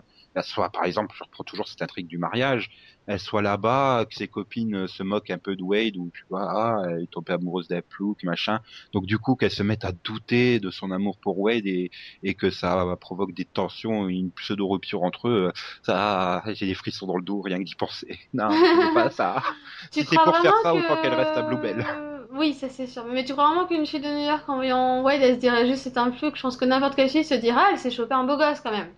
soit, 0.43 0.69
par 0.69 0.85
exemple, 0.85 1.15
je 1.17 1.23
reprends 1.23 1.43
toujours 1.43 1.67
cette 1.67 1.81
intrigue 1.81 2.07
du 2.07 2.17
mariage, 2.17 2.69
elle 3.07 3.19
soit 3.19 3.41
là-bas, 3.41 4.05
que 4.09 4.15
ses 4.15 4.27
copines 4.27 4.87
se 4.87 5.03
moquent 5.03 5.29
un 5.29 5.37
peu 5.37 5.55
de 5.55 5.63
Wade 5.63 5.97
ou 5.97 6.11
tu 6.13 6.23
vois, 6.29 6.47
ah, 6.49 6.83
elle 6.89 7.03
est 7.03 7.11
tombée 7.11 7.33
amoureuse 7.33 7.67
d'un 7.67 7.81
plouc, 7.81 8.23
machin. 8.23 8.59
Donc 8.93 9.05
du 9.05 9.19
coup, 9.19 9.35
qu'elle 9.35 9.51
se 9.51 9.63
mette 9.63 9.85
à 9.85 9.91
douter 9.91 10.59
de 10.59 10.71
son 10.71 10.91
amour 10.91 11.17
pour 11.19 11.39
Wade 11.39 11.65
et, 11.67 11.91
et 12.23 12.33
que 12.33 12.49
ça 12.49 12.95
provoque 12.99 13.33
des 13.33 13.45
tensions, 13.45 14.07
une 14.07 14.31
pseudo 14.31 14.67
rupture 14.67 15.03
entre 15.03 15.27
eux, 15.27 15.51
ça, 15.83 16.43
j'ai 16.53 16.65
des 16.65 16.73
frissons 16.73 17.07
dans 17.07 17.17
le 17.17 17.23
dos 17.23 17.41
rien 17.41 17.57
que 17.59 17.63
d'y 17.63 17.75
penser. 17.75 18.19
Non, 18.33 18.49
c'est 18.51 18.93
pas 18.93 19.09
ça. 19.11 19.43
tu 19.91 20.01
Si 20.01 20.05
c'est 20.05 20.15
pour 20.17 20.35
faire 20.37 20.53
ça, 20.61 20.71
que 20.71 20.77
autant 20.77 21.01
qu'elle 21.01 21.13
reste 21.13 21.37
à 21.37 21.41
Bluebell. 21.43 21.85
Oui, 22.37 22.53
ça 22.53 22.67
c'est 22.67 22.87
sûr. 22.87 23.05
Mais 23.05 23.23
tu 23.23 23.31
crois 23.31 23.47
vraiment 23.47 23.65
qu'une 23.65 23.85
fille 23.85 24.01
de 24.01 24.09
New 24.09 24.25
York 24.25 24.43
en 24.49 24.55
voyant 24.55 25.01
Wade, 25.03 25.21
elle 25.21 25.35
se 25.35 25.39
dirait 25.39 25.67
juste 25.67 25.83
c'est 25.83 25.97
un 25.97 26.11
fluke? 26.11 26.35
Je 26.35 26.41
pense 26.41 26.57
que 26.57 26.65
n'importe 26.65 26.95
quelle 26.95 27.07
fille 27.07 27.23
se 27.23 27.33
dira, 27.33 27.71
elle 27.71 27.77
s'est 27.77 27.91
chopé 27.91 28.13
un 28.13 28.25
beau 28.25 28.35
gosse 28.35 28.59
quand 28.59 28.71
même. 28.71 28.89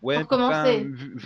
Ouais, 0.00 0.14
Pour 0.24 0.24
enfin, 0.32 0.36
commencer. 0.36 0.84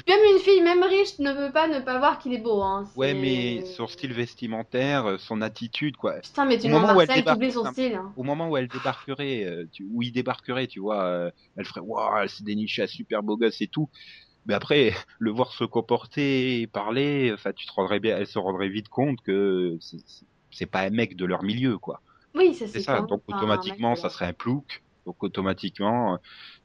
Même 0.09 0.21
une 0.35 0.39
fille, 0.41 0.63
même 0.63 0.83
riche, 0.83 1.19
ne 1.19 1.33
peut 1.35 1.53
pas 1.53 1.69
ne 1.69 1.81
pas 1.81 1.99
voir 1.99 2.19
qu'il 2.19 2.33
est 2.33 2.39
beau, 2.39 2.63
hein. 2.63 2.89
ouais, 2.97 3.09
C'est- 3.09 3.15
mais 3.15 3.65
son 3.67 3.87
style 3.87 4.15
vestimentaire, 4.15 5.07
euh, 5.07 5.19
son 5.19 5.43
attitude, 5.43 5.97
quoi. 5.97 6.21
Putain, 6.21 6.47
mais 6.47 6.59
tu 6.59 6.67
Au 6.67 6.71
moment 6.71 6.95
où 6.95 7.01
elle 7.01 7.09
débarque, 7.09 7.51
son 7.53 7.71
style. 7.73 7.95
hein. 7.95 8.13
Au 8.17 8.23
moment 8.23 8.49
où 8.49 8.57
elle 8.57 8.69
débarquerait, 8.69 9.45
euh, 9.45 9.67
tu- 9.73 9.87
où 9.91 10.01
il 10.03 10.13
débarquerait, 10.13 10.69
tu 10.69 10.81
vois, 10.81 11.03
euh, 11.05 11.31
elle 11.57 11.67
ferait, 11.67 11.81
waouh, 11.81 12.23
elle 12.23 12.31
s'est 12.31 12.45
dénichée 12.45 12.83
un 12.83 12.87
super 12.87 13.23
beau 13.23 13.37
gosse 13.37 13.61
et 13.61 13.69
tout. 13.69 13.91
Mais 14.47 14.55
après, 14.55 14.95
le 15.19 15.31
voir 15.31 15.53
se 15.53 15.65
comporter, 15.65 16.67
parler, 16.67 17.31
enfin, 17.33 17.53
tu 17.53 17.67
te 17.67 17.73
rendrais 17.73 18.01
bien, 18.01 18.17
elle 18.17 18.27
se 18.27 18.39
rendrait 18.39 18.69
vite 18.71 18.89
compte 18.89 19.19
que 19.23 19.77
c'est 19.81 19.99
c'est- 20.07 20.27
c'est 20.51 20.67
pas 20.67 20.81
un 20.81 20.91
mec 20.91 21.15
de 21.17 21.25
leur 21.25 21.43
milieu, 21.45 21.79
quoi. 21.79 22.01
Oui, 22.35 22.55
ça 22.55 22.67
C'est 22.67 22.73
c'est 22.73 22.81
ça. 22.81 22.93
clairement 22.93 23.07
Donc 23.09 23.23
automatiquement, 23.29 23.95
ça 23.97 24.09
serait 24.11 24.27
un 24.27 24.33
plouc. 24.33 24.83
Donc 25.07 25.23
automatiquement, 25.25 26.15
euh, 26.15 26.17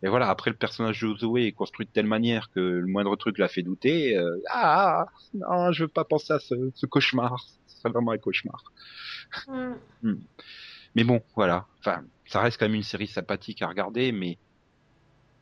et 0.04 0.10
voilà. 0.10 0.30
Après, 0.30 0.52
le 0.52 0.56
personnage 0.56 1.02
de 1.02 1.16
Zoé 1.16 1.48
est 1.48 1.52
construit 1.54 1.88
de 1.88 1.92
telle 1.92 2.06
manière 2.06 2.52
que 2.52 2.60
le 2.60 2.86
moindre 2.86 3.16
truc 3.16 3.40
la 3.40 3.48
fait 3.48 3.64
douter. 3.64 4.16
euh, 4.16 4.38
ah, 4.52 5.08
non, 5.34 5.72
je 5.72 5.84
veux 5.86 5.88
pas 5.90 6.04
penser 6.04 6.34
à 6.34 6.40
ce, 6.40 6.54
ce 6.76 6.86
cauchemar. 6.86 7.40
Ce 7.68 7.78
serait 7.80 7.90
vraiment 7.92 8.12
un 8.12 8.18
cauchemar. 8.18 8.64
hmm. 10.04 10.16
Mais 10.96 11.04
bon, 11.04 11.22
voilà. 11.36 11.66
Enfin, 11.80 12.04
ça 12.26 12.42
reste 12.42 12.60
quand 12.60 12.66
même 12.66 12.76
une 12.76 12.84
série 12.84 13.08
sympathique 13.08 13.62
à 13.62 13.68
regarder, 13.68 14.12
mais 14.12 14.38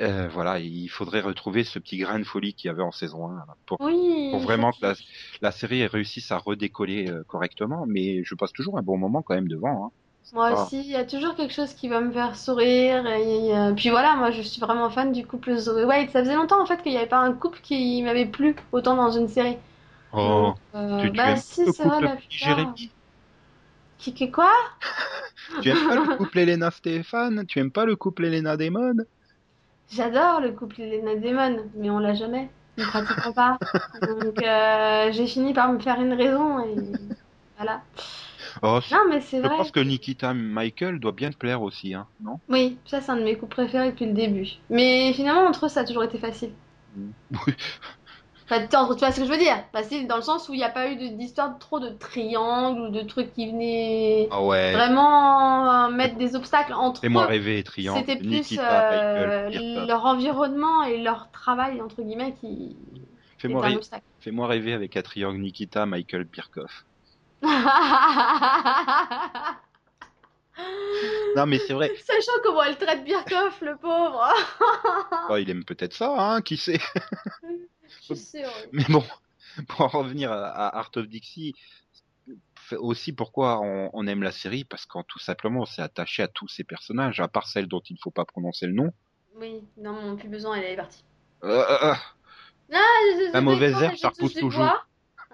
euh, 0.01 0.27
voilà, 0.29 0.59
il 0.59 0.87
faudrait 0.89 1.21
retrouver 1.21 1.63
ce 1.63 1.79
petit 1.79 1.97
grain 1.97 2.19
de 2.19 2.25
folie 2.25 2.53
qu'il 2.53 2.67
y 2.67 2.71
avait 2.71 2.81
en 2.83 2.91
saison 2.91 3.29
1 3.29 3.35
là, 3.35 3.55
pour, 3.65 3.79
Oui. 3.81 4.29
pour 4.31 4.39
vraiment 4.41 4.71
que 4.71 4.77
la, 4.81 4.93
la 5.41 5.51
série 5.51 5.85
réussisse 5.87 6.31
à 6.31 6.37
redécoller 6.37 7.09
correctement. 7.27 7.85
Mais 7.87 8.23
je 8.23 8.35
passe 8.35 8.53
toujours 8.53 8.77
un 8.77 8.81
bon 8.83 8.97
moment 8.97 9.21
quand 9.21 9.35
même 9.35 9.47
devant. 9.49 9.85
Hein. 9.85 9.91
Moi 10.34 10.49
Ah. 10.51 10.63
aussi, 10.65 10.80
il 10.80 10.88
y 10.88 10.95
a 10.95 11.05
toujours 11.05 11.36
quelque 11.36 11.53
chose 11.53 11.73
qui 11.73 11.88
va 11.88 12.01
me 12.01 12.11
faire 12.11 12.36
sourire. 12.36 13.05
Et, 13.07 13.55
euh, 13.55 13.73
puis 13.73 13.89
voilà, 13.89 14.15
moi 14.15 14.32
je 14.32 14.41
suis 14.41 14.59
vraiment 14.59 14.89
fan 14.89 15.11
du 15.11 15.26
couple 15.26 15.55
Zoé 15.55 15.86
White. 15.86 16.11
Ça 16.11 16.21
faisait 16.21 16.36
longtemps 16.36 16.61
en 16.61 16.65
fait 16.65 16.82
qu'il 16.82 16.91
n'y 16.91 16.97
avait 16.97 17.07
pas 17.07 17.19
un 17.19 17.32
couple 17.34 17.59
qui 17.61 18.01
m'avait 18.03 18.26
plu 18.26 18.55
autant 18.71 18.95
dans 18.95 19.11
une 19.11 19.28
série. 19.28 19.57
Oh, 20.13 20.53
euh, 20.76 21.01
tu, 21.01 21.11
tu 21.11 21.17
bah 21.17 21.36
si, 21.36 21.65
c'est 21.71 21.84
vrai, 21.86 22.01
la. 22.01 22.17
Jérémy 22.30 22.91
Qui, 23.97 24.13
qui 24.13 24.32
quoi? 24.32 24.51
Tu 25.61 25.69
aimes 25.69 25.88
pas 25.88 25.95
le 25.95 26.17
couple 26.17 26.39
Elena 26.39 26.71
Stéphane 26.71 27.45
Tu 27.47 27.59
aimes 27.59 27.71
pas 27.71 27.86
le 27.86 27.95
couple 27.95 28.26
Elena 28.26 28.57
Damon 28.57 28.95
J'adore 29.91 30.41
le 30.41 30.51
couple 30.51 30.82
Elena 30.82 31.15
Damon, 31.15 31.69
mais 31.76 31.89
on 31.89 31.99
l'a 31.99 32.13
jamais. 32.13 32.49
Nous 32.78 32.84
ne 32.84 32.89
pratiquons 32.89 33.32
pas. 33.34 33.57
Donc 34.01 34.41
euh, 34.41 35.11
j'ai 35.11 35.28
fini 35.28 35.53
par 35.53 35.71
me 35.71 35.80
faire 35.80 35.99
une 36.01 36.13
raison 36.13 36.59
et 36.65 36.76
voilà. 37.57 37.82
Oh, 38.64 38.82
Non, 38.89 39.06
mais 39.10 39.22
c'est 39.22 39.39
je 39.43 39.47
vrai. 39.47 39.56
pense 39.56 39.72
que 39.72 39.80
Nikita 39.80 40.34
Michael 40.34 40.99
doit 40.99 41.14
bien 41.14 41.32
te 41.32 41.38
plaire 41.38 41.62
aussi, 41.62 41.93
hein, 41.93 42.10
non? 42.20 42.39
Oui, 42.47 42.80
ça 42.88 43.01
c'est 43.01 43.12
un 43.12 43.18
de 43.18 43.24
mes 43.24 43.38
couples 43.38 43.53
préférés 43.53 43.91
depuis 43.91 44.08
le 44.08 44.14
début. 44.14 44.47
Mais 44.72 45.14
finalement, 45.14 45.45
entre 45.47 45.68
eux, 45.68 45.70
ça 45.70 45.82
a 45.82 45.86
toujours 45.86 46.03
été 46.03 46.18
facile. 46.18 46.53
Oui. 46.95 47.16
Enfin, 48.49 48.68
tu 48.68 48.76
vois 48.99 49.12
ce 49.12 49.20
que 49.20 49.26
je 49.26 49.32
veux 49.32 49.38
dire? 49.39 49.64
Facile 49.72 50.08
dans 50.08 50.18
le 50.18 50.22
sens 50.22 50.49
où 50.49 50.53
il 50.53 50.58
n'y 50.58 50.64
a 50.64 50.70
pas 50.70 50.91
eu 50.91 50.95
de- 50.97 51.18
d'histoire 51.18 51.58
trop 51.58 51.80
de 51.80 51.89
triangles 51.89 52.80
ou 52.82 52.89
de 52.91 53.01
trucs 53.01 53.34
qui 53.34 53.51
venaient 53.51 54.30
Ah 54.30 54.41
ouais. 54.43 54.84
vraiment 54.84 55.88
euh, 55.88 55.89
mettre 55.89 56.18
des 56.18 56.36
obstacles 56.36 56.74
entre 56.74 57.03
Fais-moi 57.03 57.26
eux. 57.26 57.28
rêver, 57.28 57.64
Triangle. 57.64 58.06
C'était 58.06 58.18
plus 58.22 58.60
Nikita 58.60 58.60
euh, 58.60 58.89
Michael. 58.89 59.34
Leur 59.88 60.06
environnement 60.06 60.84
et 60.84 60.97
leur 61.01 61.32
travail, 61.32 61.82
entre 61.82 62.01
guillemets, 62.03 62.36
qui 62.36 62.78
Fais-moi 63.38 63.62
rêver, 63.62 63.88
fais-moi 64.20 64.45
rêver 64.47 64.74
avec 64.74 64.97
un 64.97 65.01
triangle 65.01 65.39
Nikita 65.39 65.86
Michael 65.86 66.26
Birkhoff. 66.26 66.84
Non 71.35 71.45
mais 71.45 71.59
c'est 71.59 71.73
vrai. 71.73 71.91
Sachant 71.97 72.31
comment 72.43 72.63
elle 72.63 72.77
traite 72.77 73.03
Birkoff, 73.03 73.59
le 73.61 73.75
pauvre. 73.75 74.29
Oh, 75.29 75.35
il 75.37 75.49
aime 75.49 75.65
peut-être 75.65 75.93
ça, 75.93 76.15
hein, 76.17 76.41
qui 76.41 76.55
sait. 76.57 76.79
Je. 78.09 78.13
Mais 78.71 78.85
bon, 78.89 79.03
pour 79.67 79.81
en 79.81 79.87
revenir 79.87 80.31
à, 80.31 80.77
Art 80.77 80.91
of 80.95 81.07
Dixie, 81.07 81.53
aussi 82.77 83.11
pourquoi 83.13 83.59
on, 83.61 83.89
on 83.93 84.07
aime 84.07 84.23
la 84.23 84.31
série, 84.31 84.63
parce 84.63 84.85
qu'en 84.85 85.03
tout 85.03 85.19
simplement 85.19 85.61
on 85.61 85.65
s'est 85.65 85.81
attaché 85.81 86.23
à 86.23 86.27
tous 86.27 86.47
ces 86.47 86.63
personnages, 86.63 87.19
à 87.19 87.27
part 87.27 87.47
celle 87.47 87.67
dont 87.67 87.81
il 87.89 87.93
ne 87.93 87.99
faut 88.01 88.11
pas 88.11 88.25
prononcer 88.25 88.65
le 88.67 88.73
nom. 88.73 88.91
Oui, 89.35 89.63
non, 89.77 90.15
plus 90.15 90.29
besoin, 90.29 90.55
elle 90.57 90.65
est 90.71 90.75
partie. 90.75 91.03
Euh, 91.43 91.49
euh, 91.49 91.77
euh, 91.91 91.93
Ah, 92.73 92.77
je- 93.19 93.27
je- 93.27 93.33
La 93.33 93.41
mauvaise 93.41 93.81
herbe, 93.81 93.95
ça 93.97 94.09
repousse 94.09 94.33
toujours. 94.35 94.85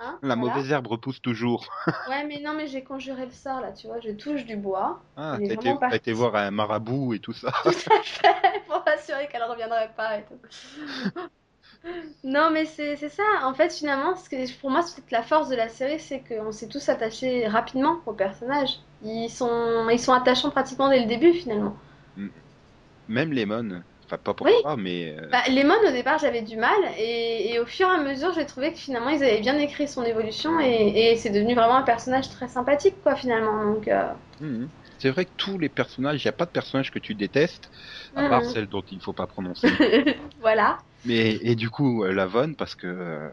Hein, 0.03 0.17
la 0.23 0.35
voilà. 0.35 0.53
mauvaise 0.53 0.71
herbe 0.71 0.87
repousse 0.87 1.21
toujours. 1.21 1.67
Ouais, 2.09 2.25
mais 2.25 2.39
non, 2.39 2.53
mais 2.53 2.67
j'ai 2.67 2.83
conjuré 2.83 3.25
le 3.25 3.31
sort 3.31 3.61
là, 3.61 3.71
tu 3.71 3.87
vois, 3.87 3.99
je 3.99 4.11
touche 4.11 4.45
du 4.45 4.55
bois. 4.55 4.99
Ah, 5.15 5.37
t'as 5.37 5.95
été, 5.95 6.11
voir 6.11 6.35
un 6.35 6.49
marabout 6.49 7.13
et 7.13 7.19
tout 7.19 7.33
ça. 7.33 7.51
Tout 7.63 7.69
à 7.69 8.01
fait, 8.01 8.61
pour 8.67 8.83
m'assurer 8.85 9.27
qu'elle 9.31 9.43
reviendrait 9.43 9.91
pas 9.95 10.17
et 10.17 10.23
tout. 10.23 11.19
Non, 12.23 12.51
mais 12.51 12.65
c'est 12.65 12.95
c'est 12.95 13.09
ça. 13.09 13.23
En 13.43 13.55
fait, 13.55 13.73
finalement, 13.73 14.15
ce 14.15 14.29
que, 14.29 14.59
pour 14.59 14.69
moi, 14.69 14.83
c'est 14.83 15.01
la 15.11 15.23
force 15.23 15.49
de 15.49 15.55
la 15.55 15.67
série, 15.67 15.99
c'est 15.99 16.19
qu'on 16.19 16.51
s'est 16.51 16.67
tous 16.67 16.87
attachés 16.89 17.47
rapidement 17.47 17.97
aux 18.05 18.13
personnages. 18.13 18.77
Ils 19.03 19.29
sont, 19.29 19.89
ils 19.89 19.99
sont 19.99 20.13
attachants 20.13 20.51
pratiquement 20.51 20.89
dès 20.89 20.99
le 20.99 21.07
début, 21.07 21.33
finalement. 21.33 21.75
Même 23.07 23.33
Lemon, 23.33 23.81
enfin 24.11 24.21
pas 24.23 24.33
pour 24.33 24.45
Oui. 24.45 24.53
toi, 24.61 24.75
mais 24.77 25.15
euh, 25.17 25.27
Bah, 25.31 25.43
Lemon, 25.49 25.75
au 25.87 25.91
départ, 25.91 26.19
j'avais 26.19 26.41
du 26.41 26.57
mal, 26.57 26.77
et, 26.97 27.53
et 27.53 27.59
au 27.59 27.65
fur 27.65 27.87
et 27.87 27.91
à 27.91 28.01
mesure, 28.01 28.33
j'ai 28.33 28.45
trouvé 28.45 28.71
que 28.73 28.77
finalement, 28.79 29.09
ils 29.09 29.23
avaient 29.23 29.39
bien 29.39 29.57
écrit 29.57 29.87
son 29.87 30.03
évolution, 30.03 30.59
et, 30.59 31.11
et 31.11 31.15
c'est 31.15 31.29
devenu 31.29 31.55
vraiment 31.55 31.77
un 31.77 31.83
personnage 31.83 32.29
très 32.29 32.47
sympathique, 32.47 32.95
quoi, 33.03 33.15
finalement. 33.15 33.73
Donc, 33.73 33.87
euh, 33.87 34.11
mhm. 34.41 34.67
c'est 34.99 35.09
vrai 35.09 35.25
que 35.25 35.31
tous 35.37 35.57
les 35.57 35.69
personnages, 35.69 36.23
il 36.23 36.27
n'y 36.27 36.29
a 36.29 36.33
pas 36.33 36.45
de 36.45 36.51
personnage 36.51 36.91
que 36.91 36.99
tu 36.99 37.15
détestes, 37.15 37.71
à 38.15 38.27
part 38.27 38.43
mhm. 38.43 38.49
celle 38.49 38.67
dont 38.67 38.83
il 38.91 38.97
ne 38.97 39.03
faut 39.03 39.13
pas 39.13 39.27
prononcer. 39.27 39.69
voilà. 40.41 40.77
mais 41.05 41.39
et 41.41 41.55
du 41.55 41.69
coup, 41.69 42.03
euh, 42.03 42.11
Lavonne, 42.13 42.55
parce 42.55 42.75
que 42.75 42.87
euh, 42.87 43.29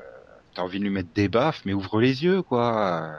t'as 0.54 0.62
envie 0.62 0.78
de 0.78 0.84
lui 0.84 0.90
mettre 0.90 1.10
des 1.14 1.28
baffes, 1.28 1.62
mais 1.64 1.72
ouvre 1.72 2.00
les 2.00 2.24
yeux, 2.24 2.42
quoi. 2.42 3.10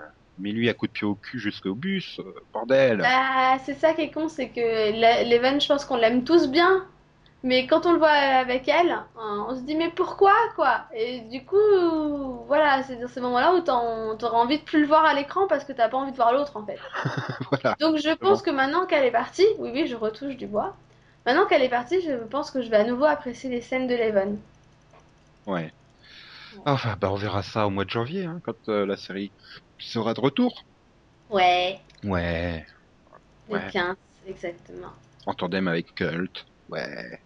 Mais 0.41 0.51
lui 0.51 0.69
à 0.69 0.73
coup 0.73 0.87
de 0.87 0.93
pied 0.93 1.05
au 1.05 1.15
cul 1.15 1.37
jusqu'au 1.37 1.75
bus, 1.75 2.19
euh, 2.19 2.33
bordel. 2.53 2.99
Bah, 2.99 3.57
c'est 3.65 3.73
ça 3.73 3.93
qui 3.93 4.03
est 4.03 4.11
con, 4.11 4.29
c'est 4.29 4.47
que 4.47 5.29
Leven, 5.29 5.59
je 5.59 5.67
pense 5.67 5.83
qu'on 5.83 5.97
l'aime 5.97 6.23
tous 6.23 6.47
bien, 6.47 6.85
mais 7.43 7.67
quand 7.67 7.85
on 7.85 7.93
le 7.93 7.99
voit 7.99 8.09
avec 8.09 8.67
elle, 8.67 8.91
hein, 8.91 9.45
on 9.47 9.55
se 9.55 9.61
dit 9.61 9.75
mais 9.75 9.89
pourquoi 9.89 10.33
quoi? 10.55 10.85
Et 10.93 11.21
du 11.21 11.43
coup, 11.45 11.55
voilà, 12.47 12.83
c'est 12.83 12.97
dans 12.97 13.07
ces 13.07 13.21
moments-là 13.21 13.53
où 13.53 13.61
t'auras 13.61 14.37
envie 14.37 14.59
de 14.59 14.63
plus 14.63 14.81
le 14.81 14.87
voir 14.87 15.05
à 15.05 15.13
l'écran 15.13 15.47
parce 15.47 15.63
que 15.63 15.71
t'as 15.71 15.87
pas 15.89 15.97
envie 15.97 16.11
de 16.11 16.17
voir 16.17 16.33
l'autre 16.33 16.57
en 16.57 16.65
fait. 16.65 16.79
voilà. 17.51 17.75
Donc 17.79 17.97
je 17.97 18.11
pense 18.11 18.41
que 18.41 18.49
maintenant 18.51 18.85
qu'elle 18.85 19.05
est 19.05 19.11
partie, 19.11 19.47
oui 19.57 19.71
oui, 19.73 19.87
je 19.87 19.95
retouche 19.95 20.35
du 20.35 20.47
bois. 20.47 20.75
Maintenant 21.25 21.45
qu'elle 21.45 21.63
est 21.63 21.69
partie, 21.69 22.01
je 22.01 22.13
pense 22.13 22.51
que 22.51 22.61
je 22.61 22.69
vais 22.69 22.77
à 22.77 22.83
nouveau 22.83 23.05
apprécier 23.05 23.49
les 23.49 23.61
scènes 23.61 23.87
de 23.87 23.95
Leven. 23.95 24.37
Ouais. 25.45 25.71
Enfin, 26.65 26.95
bah 26.99 27.09
on 27.11 27.15
verra 27.15 27.43
ça 27.43 27.67
au 27.67 27.69
mois 27.69 27.85
de 27.85 27.89
janvier, 27.89 28.25
hein, 28.25 28.41
quand 28.43 28.69
euh, 28.69 28.85
la 28.85 28.97
série 28.97 29.31
sera 29.77 30.13
de 30.13 30.19
retour. 30.19 30.63
Ouais, 31.29 31.79
Ouais. 32.03 32.65
le 33.49 33.55
Ouais. 33.55 33.69
15, 33.71 33.95
exactement. 34.27 34.89
En 35.25 35.33
tandem 35.33 35.67
avec 35.67 35.93
Cult. 35.95 36.45
Ouais. 36.69 37.19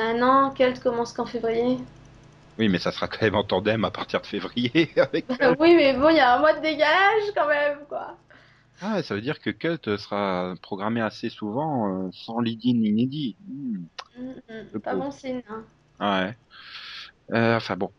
Ah 0.00 0.14
non, 0.14 0.52
Kelt 0.52 0.80
commence 0.80 1.12
qu'en 1.12 1.26
février. 1.26 1.78
Oui, 2.56 2.68
mais 2.68 2.78
ça 2.78 2.92
sera 2.92 3.08
quand 3.08 3.22
même 3.22 3.34
en 3.34 3.42
tandem 3.42 3.84
à 3.84 3.90
partir 3.90 4.20
de 4.20 4.26
février 4.26 4.90
avec 4.96 5.26
Cult. 5.26 5.56
oui, 5.58 5.74
mais 5.74 5.94
bon, 5.94 6.08
il 6.10 6.16
y 6.16 6.20
a 6.20 6.36
un 6.36 6.38
mois 6.38 6.52
de 6.54 6.62
décalage 6.62 7.32
quand 7.34 7.48
même, 7.48 7.78
quoi. 7.88 8.16
Ah, 8.80 9.02
ça 9.02 9.16
veut 9.16 9.20
dire 9.20 9.40
que 9.40 9.50
Cult 9.50 9.96
sera 9.96 10.54
programmé 10.62 11.00
assez 11.00 11.30
souvent 11.30 12.06
euh, 12.06 12.10
sans 12.12 12.38
lead-in 12.38 12.80
inédit. 12.84 13.34
Hmm. 13.48 13.78
Mm, 14.16 14.22
mm, 14.22 14.66
Le 14.72 14.78
Pas 14.78 14.94
bon 14.94 15.10
signe, 15.10 15.42
hein. 15.48 15.64
Ouais. 16.00 16.36
Euh, 17.36 17.56
enfin 17.56 17.76
bon. 17.76 17.90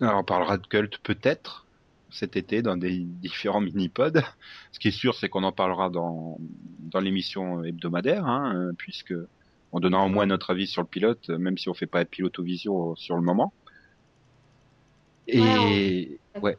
Alors, 0.00 0.20
on 0.20 0.24
parlera 0.24 0.56
de 0.56 0.66
Cult 0.68 0.98
peut-être 0.98 1.66
cet 2.10 2.36
été 2.36 2.62
dans 2.62 2.76
des 2.76 2.98
différents 2.98 3.60
mini-pods. 3.60 4.22
Ce 4.70 4.78
qui 4.78 4.88
est 4.88 4.92
sûr, 4.92 5.14
c'est 5.16 5.28
qu'on 5.28 5.42
en 5.42 5.52
parlera 5.52 5.90
dans, 5.90 6.38
dans 6.78 7.00
l'émission 7.00 7.64
hebdomadaire, 7.64 8.24
hein, 8.26 8.54
euh, 8.54 8.72
puisque 8.76 9.14
on 9.72 9.80
donnera 9.80 10.04
au 10.04 10.08
moins 10.08 10.26
notre 10.26 10.50
avis 10.50 10.66
sur 10.66 10.82
le 10.82 10.88
pilote, 10.88 11.30
euh, 11.30 11.38
même 11.38 11.58
si 11.58 11.68
on 11.68 11.74
fait 11.74 11.86
pas 11.86 12.04
pilotovision 12.04 12.94
sur 12.96 13.16
le 13.16 13.22
moment. 13.22 13.52
Et 15.28 16.18
ouais. 16.40 16.58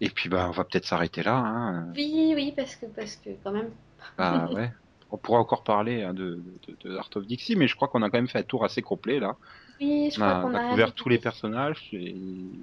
Et 0.00 0.08
puis 0.08 0.28
bah 0.28 0.46
on 0.48 0.52
va 0.52 0.64
peut-être 0.64 0.86
s'arrêter 0.86 1.22
là. 1.22 1.36
Hein. 1.36 1.92
Oui, 1.94 2.32
oui, 2.34 2.52
parce 2.56 2.76
que, 2.76 2.86
parce 2.86 3.16
que 3.16 3.30
quand 3.44 3.52
même. 3.52 3.70
Bah 4.16 4.48
ouais. 4.54 4.72
On 5.12 5.16
pourra 5.16 5.40
encore 5.40 5.64
parler 5.64 6.02
hein, 6.04 6.14
de, 6.14 6.40
de, 6.68 6.76
de 6.88 6.96
Art 6.96 7.10
of 7.16 7.26
Dixie, 7.26 7.56
mais 7.56 7.66
je 7.66 7.74
crois 7.74 7.88
qu'on 7.88 8.00
a 8.02 8.08
quand 8.10 8.18
même 8.18 8.28
fait 8.28 8.38
un 8.38 8.42
tour 8.44 8.64
assez 8.64 8.80
complet 8.80 9.18
là. 9.18 9.36
Oui, 9.80 10.10
je 10.10 10.20
On 10.20 10.24
crois 10.24 10.38
a, 10.38 10.42
qu'on 10.42 10.50
on 10.52 10.54
a 10.54 10.66
a 10.66 10.70
couvert 10.70 10.94
tous 10.94 11.08
les 11.08 11.18
personnages 11.18 11.88
et, 11.92 12.10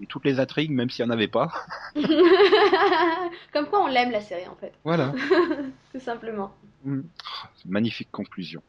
et 0.02 0.06
toutes 0.08 0.24
les 0.26 0.40
intrigues, 0.40 0.72
même 0.72 0.90
s'il 0.90 1.04
n'y 1.06 1.12
en 1.12 1.14
avait 1.14 1.28
pas. 1.28 1.52
Comme 3.54 3.68
quoi 3.68 3.84
on 3.84 3.88
l'aime 3.88 4.12
la 4.12 4.22
série 4.22 4.48
en 4.48 4.56
fait, 4.56 4.74
Voilà. 4.84 5.14
tout 5.94 6.00
simplement. 6.00 6.54
Mm. 6.86 7.02
Ah, 7.26 7.50
une 7.66 7.72
Magnifique 7.72 8.12
conclusion. 8.12 8.62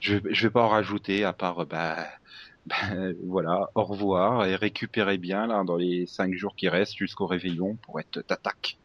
Je, 0.00 0.18
je 0.30 0.46
vais 0.46 0.50
pas 0.50 0.62
en 0.64 0.68
rajouter 0.68 1.24
à 1.24 1.32
part, 1.32 1.60
euh, 1.60 1.64
bah, 1.66 2.06
bah, 2.66 2.76
voilà, 3.24 3.68
au 3.74 3.84
revoir 3.84 4.44
et 4.46 4.56
récupérez 4.56 5.18
bien 5.18 5.46
là 5.46 5.62
dans 5.64 5.76
les 5.76 6.06
cinq 6.06 6.34
jours 6.34 6.54
qui 6.56 6.68
restent 6.68 6.96
jusqu'au 6.96 7.26
réveillon 7.26 7.76
pour 7.84 8.00
être 8.00 8.22
d'attaque. 8.28 8.78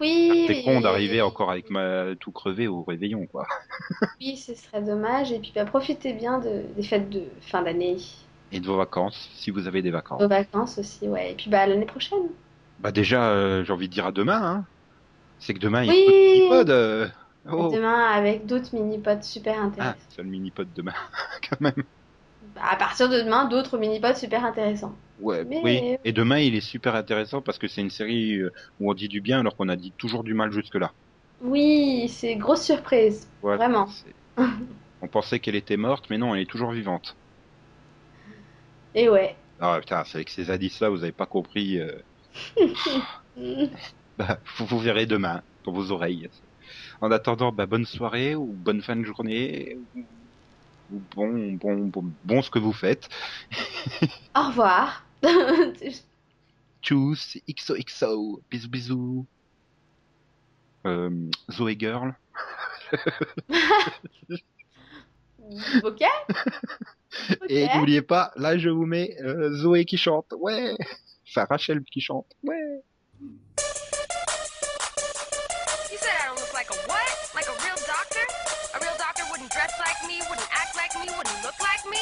Oui. 0.00 0.44
C'est 0.48 0.54
mais- 0.54 0.62
con 0.64 0.80
d'arriver 0.80 1.20
encore 1.22 1.50
avec 1.50 1.70
ma 1.70 2.14
tout 2.18 2.32
crevé 2.32 2.66
au 2.68 2.82
réveillon, 2.82 3.26
quoi. 3.26 3.46
Oui, 4.20 4.36
ce 4.36 4.54
serait 4.54 4.82
dommage. 4.82 5.32
Et 5.32 5.40
puis, 5.40 5.50
bah, 5.54 5.64
profitez 5.64 6.12
bien 6.12 6.38
de- 6.38 6.62
des 6.76 6.82
fêtes 6.84 7.10
de 7.10 7.24
fin 7.40 7.62
d'année. 7.62 7.96
Et 8.52 8.60
de 8.60 8.66
vos 8.66 8.76
vacances, 8.76 9.28
si 9.34 9.50
vous 9.50 9.66
avez 9.66 9.82
des 9.82 9.90
vacances. 9.90 10.22
Vos 10.22 10.28
vacances 10.28 10.78
aussi, 10.78 11.08
ouais. 11.08 11.32
Et 11.32 11.34
puis, 11.34 11.50
bah, 11.50 11.66
l'année 11.66 11.86
prochaine. 11.86 12.28
Bah 12.78 12.92
déjà, 12.92 13.30
euh, 13.30 13.64
j'ai 13.64 13.72
envie 13.72 13.88
de 13.88 13.92
dire 13.92 14.06
à 14.06 14.12
demain, 14.12 14.40
hein. 14.42 14.64
C'est 15.40 15.54
que 15.54 15.58
demain, 15.58 15.82
il 15.82 15.88
y 15.88 15.90
a 15.90 15.94
Oui. 15.94 16.06
mini-pod. 16.38 16.70
euh. 16.70 17.08
Oh. 17.50 17.70
Demain, 17.74 18.04
avec 18.10 18.46
d'autres 18.46 18.74
mini-pods 18.74 19.22
super 19.22 19.56
Ah, 19.58 19.64
intéressants. 19.64 19.96
c'est 20.10 20.22
le 20.22 20.28
mini-pod 20.28 20.68
demain, 20.74 20.92
quand 21.50 21.60
même. 21.60 21.82
À 22.60 22.76
partir 22.76 23.08
de 23.08 23.18
demain, 23.20 23.46
d'autres 23.46 23.78
mini-pods 23.78 24.14
super 24.14 24.44
intéressants. 24.44 24.94
Ouais, 25.20 25.44
Mais- 25.44 25.60
oui. 25.64 25.96
Et 26.04 26.12
demain, 26.12 26.38
il 26.38 26.54
est 26.54 26.60
super 26.60 26.94
intéressant 26.94 27.40
parce 27.42 27.58
que 27.58 27.66
c'est 27.68 27.80
une 27.80 27.90
série 27.90 28.36
euh, 28.38 28.52
où 28.80 28.90
on 28.90 28.94
dit 28.94 29.08
du 29.08 29.20
bien 29.20 29.40
alors 29.40 29.56
qu'on 29.56 29.68
a 29.68 29.76
dit 29.76 29.92
toujours 29.96 30.22
du 30.24 30.34
mal 30.34 30.52
jusque-là. 30.52 30.92
Oui, 31.40 32.08
c'est 32.08 32.36
grosse 32.36 32.62
surprise. 32.62 33.28
Vraiment. 33.42 33.88
On 35.00 35.08
pensait 35.08 35.40
qu'elle 35.40 35.56
était 35.56 35.76
morte, 35.76 36.06
mais 36.10 36.18
non, 36.18 36.34
elle 36.34 36.42
est 36.42 36.50
toujours 36.50 36.70
vivante. 36.70 37.16
Et 38.94 39.08
ouais. 39.08 39.34
Ah 39.58 39.78
putain, 39.80 40.04
c'est 40.04 40.18
avec 40.18 40.30
ces 40.30 40.50
indices-là, 40.50 40.90
vous 40.90 41.02
avez 41.02 41.12
pas 41.12 41.26
compris. 41.26 41.80
euh. 41.80 41.90
Bah, 44.18 44.38
vous, 44.58 44.66
vous 44.66 44.78
verrez 44.78 45.06
demain 45.06 45.42
dans 45.64 45.72
vos 45.72 45.90
oreilles. 45.90 46.28
En 47.02 47.10
attendant, 47.10 47.50
bah, 47.50 47.66
bonne 47.66 47.84
soirée 47.84 48.36
ou 48.36 48.46
bonne 48.46 48.80
fin 48.80 48.94
de 48.94 49.02
journée 49.02 49.76
ou, 50.92 51.02
bon, 51.16 51.52
bon, 51.54 51.86
bon, 51.86 52.04
bon 52.24 52.42
ce 52.42 52.50
que 52.50 52.60
vous 52.60 52.72
faites. 52.72 53.08
Au 54.36 54.46
revoir. 54.46 55.04
Tchuss, 56.82 57.38
XOXO, 57.50 58.40
bisous 58.48 58.68
bisous. 58.68 59.26
Euh, 60.86 61.10
Zoé 61.50 61.76
Girl. 61.76 62.14
ok. 65.82 66.04
Et 67.48 67.66
n'oubliez 67.74 68.02
pas, 68.02 68.30
là 68.36 68.56
je 68.58 68.68
vous 68.68 68.86
mets 68.86 69.16
euh, 69.22 69.52
Zoé 69.52 69.84
qui 69.84 69.96
chante. 69.96 70.32
Ouais. 70.38 70.76
Enfin 71.28 71.46
Rachel 71.50 71.82
qui 71.82 72.00
chante. 72.00 72.26
Ouais. 72.44 72.61
Like 80.94 81.06
me, 81.06 81.14
wouldn't 81.16 81.42
look 81.42 81.60
like 81.60 81.84
me? 81.90 81.98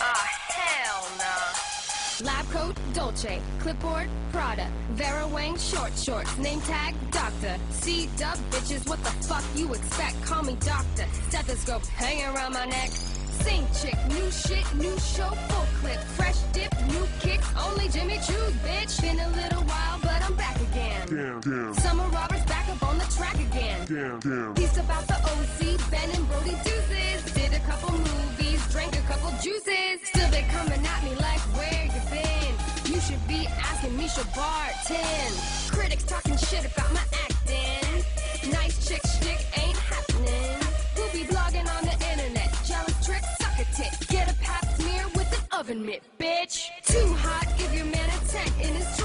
Ah, 0.00 0.28
hell 0.48 1.08
nah. 1.18 2.26
Lab 2.26 2.46
coat, 2.50 2.76
Dolce. 2.94 3.40
Clipboard, 3.60 4.08
Prada. 4.32 4.70
Vera 4.92 5.26
Wang, 5.28 5.56
short 5.58 5.96
shorts. 5.96 6.36
Name 6.38 6.60
tag, 6.62 6.94
Doctor. 7.10 7.56
C 7.70 8.08
dub, 8.16 8.38
bitches, 8.50 8.88
what 8.88 9.02
the 9.02 9.10
fuck 9.26 9.44
you 9.54 9.72
expect? 9.74 10.22
Call 10.24 10.42
me 10.42 10.56
Doctor. 10.60 11.06
Stethoscope 11.28 11.84
hanging 11.86 12.26
around 12.34 12.52
my 12.52 12.64
neck. 12.66 12.90
Sing 12.90 13.66
chick, 13.80 13.96
new 14.08 14.30
shit, 14.30 14.64
new 14.76 14.96
show, 14.98 15.30
full 15.48 15.66
clip. 15.80 15.98
Fresh 16.16 16.38
dip, 16.52 16.72
new 16.88 17.06
kicks, 17.20 17.46
only 17.66 17.88
Jimmy 17.88 18.16
Choo's, 18.16 18.54
bitch. 18.64 19.00
Been 19.00 19.18
a 19.18 19.28
little 19.30 19.62
while, 19.62 19.98
but 20.02 20.22
I'm 20.22 20.34
back 20.34 20.56
again. 20.60 21.08
Damn, 21.08 21.40
damn. 21.40 21.74
Summer 21.74 22.08
Roberts 22.08 22.44
back 22.44 22.68
up 22.68 22.82
on 22.88 22.98
the 22.98 23.04
track 23.16 23.34
again. 23.34 23.84
down, 23.86 24.20
down. 24.20 24.54
Piece 24.54 24.76
about 24.76 25.06
the 25.08 25.14
OC, 25.14 25.90
Ben 25.90 26.10
and 26.10 26.28
Brody 26.28 26.56
deuces. 26.64 27.41
Did 27.52 27.60
a 27.60 27.64
couple 27.66 27.98
movies, 27.98 28.66
drank 28.72 28.96
a 28.96 29.02
couple 29.02 29.30
juices. 29.42 30.00
Still 30.04 30.30
they 30.30 30.42
coming 30.44 30.86
at 30.86 31.04
me 31.04 31.14
like, 31.16 31.40
where 31.52 31.84
you 31.84 32.00
been? 32.08 32.54
You 32.94 32.98
should 32.98 33.28
be 33.28 33.46
asking 33.46 33.94
me, 33.94 34.08
should 34.08 34.24
bartend. 34.32 35.70
Critics 35.70 36.04
talking 36.04 36.38
shit 36.38 36.64
about 36.64 36.90
my 36.94 37.04
acting. 37.24 38.04
Nice 38.50 38.88
chick 38.88 39.02
shtick 39.06 39.44
ain't 39.58 39.76
happening. 39.76 40.60
Who 40.96 41.02
be 41.12 41.24
blogging 41.26 41.68
on 41.76 41.84
the 41.84 41.92
internet? 42.10 42.56
Jealous 42.64 43.04
trick, 43.04 43.22
suck 43.38 43.58
a 43.58 43.64
tit. 43.76 44.08
Get 44.08 44.32
a 44.32 44.34
pap 44.40 44.64
smear 44.76 45.04
with 45.14 45.30
an 45.38 45.58
oven 45.58 45.84
mitt, 45.84 46.02
bitch. 46.18 46.68
Too 46.84 47.12
hot, 47.18 47.52
give 47.58 47.74
your 47.74 47.84
man 47.84 48.08
a 48.08 48.28
tent 48.28 48.52
in 48.62 48.74
his 48.74 48.96